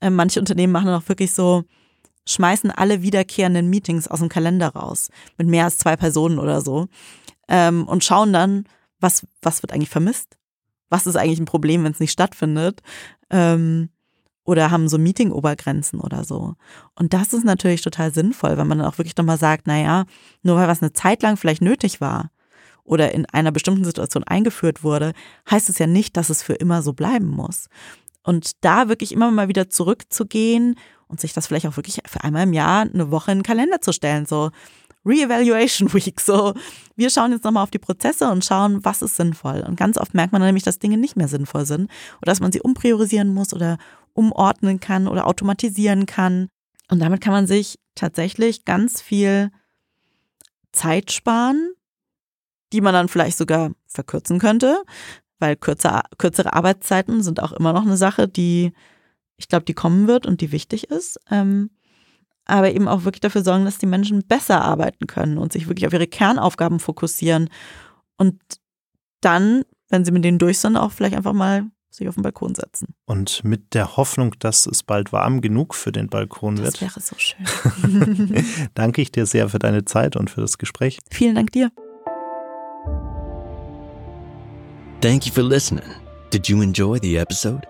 Ähm, 0.00 0.14
manche 0.14 0.40
Unternehmen 0.40 0.72
machen 0.72 0.90
auch 0.90 1.08
wirklich 1.08 1.32
so, 1.32 1.64
schmeißen 2.26 2.70
alle 2.70 3.02
wiederkehrenden 3.02 3.68
Meetings 3.68 4.08
aus 4.08 4.20
dem 4.20 4.28
Kalender 4.28 4.68
raus 4.68 5.10
mit 5.36 5.46
mehr 5.46 5.64
als 5.64 5.78
zwei 5.78 5.96
Personen 5.96 6.38
oder 6.38 6.60
so 6.60 6.88
ähm, 7.48 7.86
und 7.86 8.04
schauen 8.04 8.32
dann, 8.32 8.64
was, 9.00 9.26
was 9.42 9.62
wird 9.62 9.72
eigentlich 9.72 9.90
vermisst? 9.90 10.38
Was 10.88 11.06
ist 11.06 11.16
eigentlich 11.16 11.40
ein 11.40 11.44
Problem, 11.44 11.84
wenn 11.84 11.92
es 11.92 12.00
nicht 12.00 12.12
stattfindet? 12.12 12.80
Ähm, 13.30 13.90
oder 14.44 14.70
haben 14.70 14.88
so 14.88 14.98
Meeting-Obergrenzen 14.98 16.00
oder 16.00 16.24
so. 16.24 16.54
Und 16.94 17.12
das 17.14 17.32
ist 17.32 17.44
natürlich 17.44 17.82
total 17.82 18.12
sinnvoll, 18.12 18.56
wenn 18.56 18.66
man 18.66 18.78
dann 18.78 18.86
auch 18.86 18.98
wirklich 18.98 19.16
nochmal 19.16 19.38
sagt, 19.38 19.66
naja, 19.66 20.04
nur 20.42 20.56
weil 20.56 20.68
was 20.68 20.82
eine 20.82 20.92
Zeit 20.92 21.22
lang 21.22 21.36
vielleicht 21.36 21.62
nötig 21.62 22.00
war 22.00 22.30
oder 22.84 23.12
in 23.12 23.26
einer 23.26 23.52
bestimmten 23.52 23.84
Situation 23.84 24.24
eingeführt 24.24 24.84
wurde, 24.84 25.12
heißt 25.50 25.70
es 25.70 25.78
ja 25.78 25.86
nicht, 25.86 26.16
dass 26.16 26.28
es 26.28 26.42
für 26.42 26.54
immer 26.54 26.82
so 26.82 26.92
bleiben 26.92 27.28
muss. 27.28 27.68
Und 28.22 28.52
da 28.64 28.88
wirklich 28.88 29.12
immer 29.12 29.30
mal 29.30 29.48
wieder 29.48 29.68
zurückzugehen 29.68 30.76
und 31.08 31.20
sich 31.20 31.32
das 31.32 31.46
vielleicht 31.46 31.66
auch 31.66 31.76
wirklich 31.76 32.00
für 32.06 32.24
einmal 32.24 32.44
im 32.44 32.52
Jahr 32.52 32.82
eine 32.82 33.10
Woche 33.10 33.32
in 33.32 33.38
den 33.38 33.44
Kalender 33.44 33.80
zu 33.80 33.92
stellen, 33.92 34.26
so 34.26 34.50
Re-Evaluation 35.06 35.92
Week, 35.92 36.20
so 36.20 36.54
wir 36.96 37.10
schauen 37.10 37.32
jetzt 37.32 37.44
nochmal 37.44 37.62
auf 37.62 37.70
die 37.70 37.78
Prozesse 37.78 38.30
und 38.30 38.44
schauen, 38.44 38.84
was 38.84 39.02
ist 39.02 39.16
sinnvoll. 39.16 39.62
Und 39.66 39.76
ganz 39.76 39.98
oft 39.98 40.14
merkt 40.14 40.32
man 40.32 40.42
nämlich, 40.42 40.62
dass 40.62 40.78
Dinge 40.78 40.96
nicht 40.96 41.16
mehr 41.16 41.28
sinnvoll 41.28 41.66
sind 41.66 41.90
oder 42.22 42.32
dass 42.32 42.40
man 42.40 42.52
sie 42.52 42.62
umpriorisieren 42.62 43.32
muss 43.32 43.52
oder 43.52 43.78
umordnen 44.14 44.80
kann 44.80 45.06
oder 45.08 45.26
automatisieren 45.26 46.06
kann. 46.06 46.48
Und 46.90 47.00
damit 47.00 47.20
kann 47.20 47.32
man 47.32 47.46
sich 47.46 47.78
tatsächlich 47.94 48.64
ganz 48.64 49.00
viel 49.00 49.50
Zeit 50.72 51.12
sparen, 51.12 51.72
die 52.72 52.80
man 52.80 52.94
dann 52.94 53.08
vielleicht 53.08 53.36
sogar 53.36 53.72
verkürzen 53.86 54.38
könnte, 54.38 54.82
weil 55.38 55.56
kürzer, 55.56 56.02
kürzere 56.18 56.52
Arbeitszeiten 56.54 57.22
sind 57.22 57.40
auch 57.40 57.52
immer 57.52 57.72
noch 57.72 57.82
eine 57.82 57.96
Sache, 57.96 58.28
die, 58.28 58.72
ich 59.36 59.48
glaube, 59.48 59.64
die 59.64 59.74
kommen 59.74 60.08
wird 60.08 60.26
und 60.26 60.40
die 60.40 60.52
wichtig 60.52 60.90
ist. 60.90 61.20
Ähm, 61.30 61.70
aber 62.46 62.72
eben 62.72 62.88
auch 62.88 63.04
wirklich 63.04 63.20
dafür 63.20 63.42
sorgen, 63.42 63.64
dass 63.64 63.78
die 63.78 63.86
Menschen 63.86 64.26
besser 64.26 64.62
arbeiten 64.62 65.06
können 65.06 65.38
und 65.38 65.52
sich 65.52 65.68
wirklich 65.68 65.86
auf 65.86 65.92
ihre 65.92 66.06
Kernaufgaben 66.06 66.78
fokussieren 66.78 67.48
und 68.16 68.40
dann, 69.20 69.64
wenn 69.88 70.04
sie 70.04 70.12
mit 70.12 70.24
denen 70.24 70.38
durch 70.38 70.58
sind, 70.58 70.76
auch 70.76 70.92
vielleicht 70.92 71.16
einfach 71.16 71.32
mal 71.32 71.70
sich 71.94 72.08
auf 72.08 72.14
den 72.14 72.22
Balkon 72.22 72.54
setzen. 72.54 72.94
Und 73.06 73.44
mit 73.44 73.74
der 73.74 73.96
Hoffnung, 73.96 74.34
dass 74.38 74.66
es 74.66 74.82
bald 74.82 75.12
warm 75.12 75.40
genug 75.40 75.74
für 75.74 75.92
den 75.92 76.08
Balkon 76.08 76.56
das 76.56 76.64
wird. 76.64 76.74
Das 76.74 76.80
wäre 76.80 77.00
so 77.00 77.16
schön. 77.18 78.44
danke 78.74 79.02
ich 79.02 79.12
dir 79.12 79.26
sehr 79.26 79.48
für 79.48 79.58
deine 79.58 79.84
Zeit 79.84 80.16
und 80.16 80.30
für 80.30 80.40
das 80.40 80.58
Gespräch. 80.58 80.98
Vielen 81.10 81.34
Dank 81.34 81.52
dir. 81.52 81.70
Thank 85.00 85.26
you 85.26 85.32
for 85.32 85.44
listening. 85.44 85.84
Did 86.30 86.48
you 86.48 86.62
enjoy 86.62 86.98
the 86.98 87.18
episode? 87.18 87.66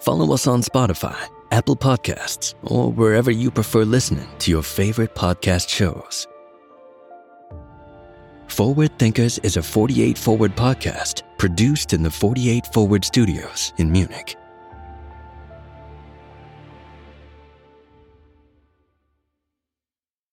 Follow 0.00 0.32
us 0.32 0.46
on 0.46 0.62
Spotify, 0.62 1.16
Apple 1.50 1.76
Podcasts, 1.76 2.54
or 2.62 2.90
wherever 2.90 3.30
you 3.30 3.50
prefer 3.50 3.84
listening 3.84 4.26
to 4.38 4.50
your 4.50 4.62
favorite 4.62 5.14
podcast 5.14 5.68
shows. 5.68 6.26
Forward 8.58 8.98
Thinkers 8.98 9.38
is 9.44 9.56
a 9.56 9.62
48 9.62 10.18
Forward 10.18 10.56
podcast 10.56 11.22
produced 11.36 11.92
in 11.92 12.02
the 12.02 12.10
48 12.10 12.66
Forward 12.72 13.04
studios 13.04 13.72
in 13.76 13.88
Munich. 13.88 14.36